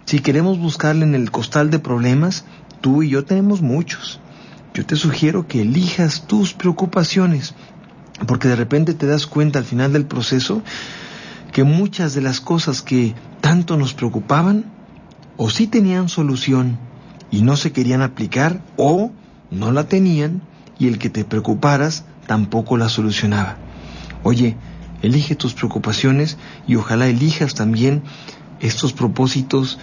Si 0.04 0.18
queremos 0.18 0.58
buscarle 0.58 1.06
en 1.06 1.14
el 1.14 1.30
costal 1.30 1.70
de 1.70 1.78
problemas, 1.78 2.44
tú 2.82 3.02
y 3.02 3.08
yo 3.08 3.24
tenemos 3.24 3.62
muchos. 3.62 4.20
Yo 4.74 4.84
te 4.84 4.96
sugiero 4.96 5.48
que 5.48 5.62
elijas 5.62 6.26
tus 6.26 6.52
preocupaciones, 6.52 7.54
porque 8.26 8.48
de 8.48 8.56
repente 8.56 8.92
te 8.92 9.06
das 9.06 9.26
cuenta 9.26 9.58
al 9.58 9.64
final 9.64 9.94
del 9.94 10.04
proceso 10.04 10.60
que 11.50 11.64
muchas 11.64 12.12
de 12.12 12.20
las 12.20 12.42
cosas 12.42 12.82
que 12.82 13.14
tanto 13.40 13.78
nos 13.78 13.94
preocupaban 13.94 14.66
o 15.38 15.48
sí 15.48 15.66
tenían 15.66 16.10
solución 16.10 16.87
y 17.30 17.42
no 17.42 17.56
se 17.56 17.72
querían 17.72 18.02
aplicar 18.02 18.62
o 18.76 19.10
no 19.50 19.72
la 19.72 19.84
tenían 19.84 20.42
y 20.78 20.88
el 20.88 20.98
que 20.98 21.10
te 21.10 21.24
preocuparas 21.24 22.04
tampoco 22.26 22.76
la 22.76 22.88
solucionaba. 22.88 23.56
Oye, 24.22 24.56
elige 25.02 25.34
tus 25.34 25.54
preocupaciones 25.54 26.38
y 26.66 26.76
ojalá 26.76 27.08
elijas 27.08 27.54
también 27.54 28.02
estos 28.60 28.92
propósitos 28.92 29.78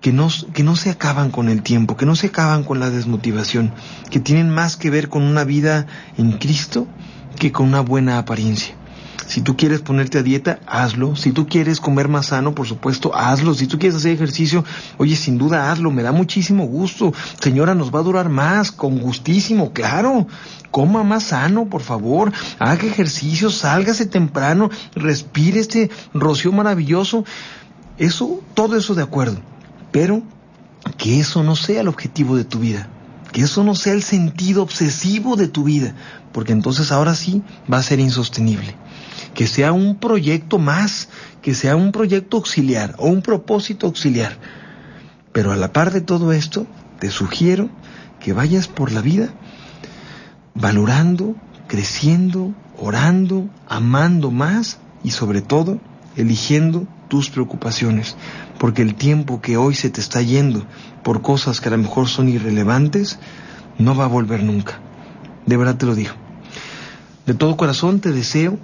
que 0.00 0.12
no, 0.12 0.28
que 0.52 0.62
no 0.62 0.76
se 0.76 0.90
acaban 0.90 1.30
con 1.30 1.48
el 1.48 1.62
tiempo, 1.62 1.96
que 1.96 2.06
no 2.06 2.14
se 2.14 2.28
acaban 2.28 2.62
con 2.62 2.78
la 2.78 2.90
desmotivación, 2.90 3.72
que 4.10 4.20
tienen 4.20 4.50
más 4.50 4.76
que 4.76 4.90
ver 4.90 5.08
con 5.08 5.22
una 5.22 5.44
vida 5.44 5.86
en 6.16 6.32
Cristo 6.32 6.86
que 7.38 7.52
con 7.52 7.68
una 7.68 7.80
buena 7.80 8.18
apariencia. 8.18 8.74
Si 9.28 9.42
tú 9.42 9.58
quieres 9.58 9.82
ponerte 9.82 10.18
a 10.18 10.22
dieta, 10.22 10.58
hazlo. 10.66 11.14
Si 11.14 11.32
tú 11.32 11.46
quieres 11.46 11.80
comer 11.80 12.08
más 12.08 12.26
sano, 12.26 12.54
por 12.54 12.66
supuesto, 12.66 13.14
hazlo. 13.14 13.52
Si 13.52 13.66
tú 13.66 13.78
quieres 13.78 13.96
hacer 13.96 14.12
ejercicio, 14.12 14.64
oye, 14.96 15.16
sin 15.16 15.36
duda 15.36 15.70
hazlo. 15.70 15.90
Me 15.90 16.02
da 16.02 16.12
muchísimo 16.12 16.64
gusto. 16.64 17.12
Señora, 17.38 17.74
nos 17.74 17.94
va 17.94 18.00
a 18.00 18.04
durar 18.04 18.30
más, 18.30 18.72
con 18.72 18.98
gustísimo, 18.98 19.74
claro. 19.74 20.26
Coma 20.70 21.04
más 21.04 21.24
sano, 21.24 21.66
por 21.66 21.82
favor. 21.82 22.32
Haga 22.58 22.86
ejercicio, 22.86 23.50
sálgase 23.50 24.06
temprano, 24.06 24.70
respire 24.94 25.60
este 25.60 25.90
rocío 26.14 26.50
maravilloso. 26.50 27.26
Eso, 27.98 28.40
todo 28.54 28.78
eso 28.78 28.94
de 28.94 29.02
acuerdo. 29.02 29.42
Pero 29.92 30.22
que 30.96 31.20
eso 31.20 31.42
no 31.42 31.54
sea 31.54 31.82
el 31.82 31.88
objetivo 31.88 32.34
de 32.34 32.44
tu 32.44 32.60
vida. 32.60 32.88
Que 33.32 33.42
eso 33.42 33.64
no 33.64 33.74
sea 33.74 33.92
el 33.92 34.02
sentido 34.02 34.62
obsesivo 34.62 35.36
de 35.36 35.48
tu 35.48 35.64
vida. 35.64 35.94
Porque 36.32 36.52
entonces 36.52 36.92
ahora 36.92 37.14
sí 37.14 37.42
va 37.70 37.78
a 37.78 37.82
ser 37.82 38.00
insostenible. 38.00 38.74
Que 39.34 39.46
sea 39.46 39.72
un 39.72 39.96
proyecto 39.96 40.58
más, 40.58 41.08
que 41.42 41.54
sea 41.54 41.76
un 41.76 41.92
proyecto 41.92 42.38
auxiliar 42.38 42.94
o 42.98 43.08
un 43.08 43.22
propósito 43.22 43.86
auxiliar. 43.86 44.38
Pero 45.32 45.52
a 45.52 45.56
la 45.56 45.72
par 45.72 45.92
de 45.92 46.00
todo 46.00 46.32
esto, 46.32 46.66
te 46.98 47.10
sugiero 47.10 47.70
que 48.20 48.32
vayas 48.32 48.66
por 48.66 48.92
la 48.92 49.00
vida 49.00 49.28
valorando, 50.54 51.36
creciendo, 51.68 52.54
orando, 52.76 53.48
amando 53.68 54.30
más 54.30 54.78
y 55.04 55.10
sobre 55.12 55.40
todo 55.40 55.80
eligiendo 56.16 56.86
tus 57.08 57.30
preocupaciones, 57.30 58.16
porque 58.58 58.82
el 58.82 58.94
tiempo 58.94 59.40
que 59.40 59.56
hoy 59.56 59.74
se 59.74 59.88
te 59.88 60.00
está 60.00 60.20
yendo 60.20 60.66
por 61.08 61.22
cosas 61.22 61.62
que 61.62 61.68
a 61.68 61.70
lo 61.70 61.78
mejor 61.78 62.06
son 62.06 62.28
irrelevantes, 62.28 63.18
no 63.78 63.94
va 63.94 64.04
a 64.04 64.08
volver 64.08 64.42
nunca. 64.42 64.78
De 65.46 65.56
verdad 65.56 65.78
te 65.78 65.86
lo 65.86 65.94
digo. 65.94 66.12
De 67.24 67.32
todo 67.32 67.56
corazón 67.56 68.00
te 68.00 68.12
deseo, 68.12 68.58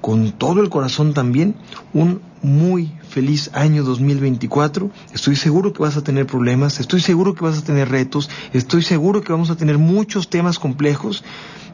con 0.00 0.32
todo 0.32 0.62
el 0.62 0.70
corazón 0.70 1.12
también, 1.12 1.54
un 1.92 2.22
muy 2.40 2.94
feliz 3.10 3.50
año 3.52 3.84
2024. 3.84 4.90
Estoy 5.12 5.36
seguro 5.36 5.74
que 5.74 5.82
vas 5.82 5.98
a 5.98 6.02
tener 6.02 6.24
problemas, 6.24 6.80
estoy 6.80 7.02
seguro 7.02 7.34
que 7.34 7.44
vas 7.44 7.58
a 7.58 7.64
tener 7.64 7.90
retos, 7.90 8.30
estoy 8.54 8.82
seguro 8.82 9.20
que 9.20 9.32
vamos 9.32 9.50
a 9.50 9.56
tener 9.56 9.76
muchos 9.76 10.30
temas 10.30 10.58
complejos, 10.58 11.22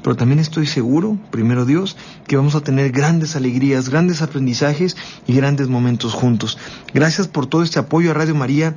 pero 0.02 0.16
también 0.16 0.40
estoy 0.40 0.66
seguro, 0.66 1.16
primero 1.30 1.64
Dios, 1.64 1.96
que 2.26 2.36
vamos 2.36 2.56
a 2.56 2.60
tener 2.60 2.90
grandes 2.90 3.36
alegrías, 3.36 3.88
grandes 3.88 4.20
aprendizajes 4.20 4.96
y 5.28 5.34
grandes 5.34 5.68
momentos 5.68 6.12
juntos. 6.12 6.58
Gracias 6.92 7.28
por 7.28 7.46
todo 7.46 7.62
este 7.62 7.78
apoyo 7.78 8.10
a 8.10 8.14
Radio 8.14 8.34
María 8.34 8.74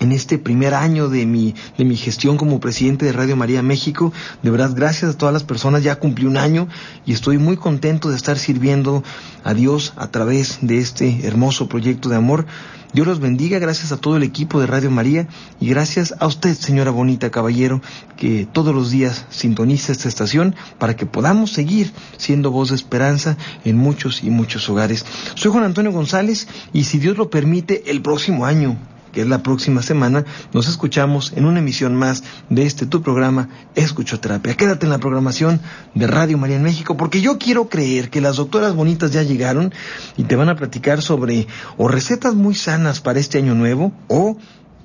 en 0.00 0.12
este 0.12 0.38
primer 0.38 0.74
año 0.74 1.08
de 1.08 1.26
mi, 1.26 1.54
de 1.76 1.84
mi 1.84 1.96
gestión 1.96 2.36
como 2.36 2.60
presidente 2.60 3.06
de 3.06 3.12
Radio 3.12 3.36
María 3.36 3.62
México. 3.62 4.12
De 4.42 4.50
verdad, 4.50 4.72
gracias 4.74 5.14
a 5.14 5.18
todas 5.18 5.32
las 5.32 5.44
personas. 5.44 5.82
Ya 5.82 5.96
cumplí 5.96 6.26
un 6.26 6.36
año 6.36 6.68
y 7.06 7.12
estoy 7.12 7.38
muy 7.38 7.56
contento 7.56 8.10
de 8.10 8.16
estar 8.16 8.38
sirviendo 8.38 9.02
a 9.44 9.54
Dios 9.54 9.92
a 9.96 10.10
través 10.10 10.58
de 10.62 10.78
este 10.78 11.26
hermoso 11.26 11.68
proyecto 11.68 12.08
de 12.08 12.16
amor. 12.16 12.46
Dios 12.94 13.06
los 13.06 13.20
bendiga, 13.20 13.58
gracias 13.58 13.92
a 13.92 13.98
todo 13.98 14.16
el 14.16 14.22
equipo 14.22 14.60
de 14.60 14.66
Radio 14.66 14.90
María 14.90 15.28
y 15.60 15.68
gracias 15.68 16.14
a 16.20 16.26
usted, 16.26 16.54
señora 16.56 16.90
Bonita 16.90 17.30
Caballero, 17.30 17.82
que 18.16 18.48
todos 18.50 18.74
los 18.74 18.90
días 18.90 19.26
sintoniza 19.28 19.92
esta 19.92 20.08
estación 20.08 20.54
para 20.78 20.96
que 20.96 21.04
podamos 21.04 21.52
seguir 21.52 21.92
siendo 22.16 22.50
voz 22.50 22.70
de 22.70 22.76
esperanza 22.76 23.36
en 23.66 23.76
muchos 23.76 24.24
y 24.24 24.30
muchos 24.30 24.70
hogares. 24.70 25.04
Soy 25.34 25.52
Juan 25.52 25.64
Antonio 25.64 25.92
González 25.92 26.48
y 26.72 26.84
si 26.84 26.98
Dios 26.98 27.18
lo 27.18 27.28
permite, 27.28 27.90
el 27.90 28.00
próximo 28.00 28.46
año 28.46 28.78
que 29.18 29.22
es 29.22 29.28
la 29.28 29.42
próxima 29.42 29.82
semana, 29.82 30.24
nos 30.52 30.68
escuchamos 30.68 31.32
en 31.34 31.44
una 31.44 31.58
emisión 31.58 31.96
más 31.96 32.22
de 32.50 32.66
este 32.66 32.86
tu 32.86 33.02
programa 33.02 33.48
Escuchoterapia. 33.74 34.54
Quédate 34.54 34.86
en 34.86 34.90
la 34.90 34.98
programación 34.98 35.60
de 35.96 36.06
Radio 36.06 36.38
María 36.38 36.54
en 36.54 36.62
México 36.62 36.96
porque 36.96 37.20
yo 37.20 37.36
quiero 37.36 37.68
creer 37.68 38.10
que 38.10 38.20
las 38.20 38.36
doctoras 38.36 38.76
bonitas 38.76 39.10
ya 39.10 39.24
llegaron 39.24 39.74
y 40.16 40.22
te 40.22 40.36
van 40.36 40.50
a 40.50 40.54
platicar 40.54 41.02
sobre 41.02 41.48
o 41.76 41.88
recetas 41.88 42.36
muy 42.36 42.54
sanas 42.54 43.00
para 43.00 43.18
este 43.18 43.38
año 43.38 43.56
nuevo 43.56 43.92
o 44.06 44.38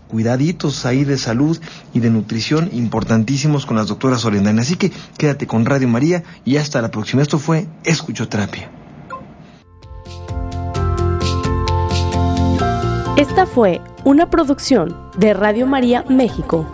cuidaditos 0.08 0.84
ahí 0.88 1.04
de 1.04 1.20
salud 1.20 1.60
y 1.94 2.00
de 2.00 2.10
nutrición 2.10 2.72
importantísimos 2.74 3.68
con 3.68 3.78
las 3.78 3.88
doctoras 3.88 4.22
Solendana. 4.22 4.64
Así 4.64 4.78
que 4.78 4.92
quédate 5.16 5.46
con 5.46 5.64
Radio 5.64 5.88
María 5.90 6.24
y 6.44 6.58
hasta 6.58 6.82
la 6.82 6.90
próxima. 6.90 7.22
Esto 7.22 7.38
fue 7.38 7.68
Escuchoterapia. 7.84 8.72
Esta 13.16 13.46
fue 13.46 13.80
una 14.04 14.32
producción 14.32 14.98
de 15.18 15.36
Radio 15.36 15.68
María 15.68 16.04
México. 16.10 16.66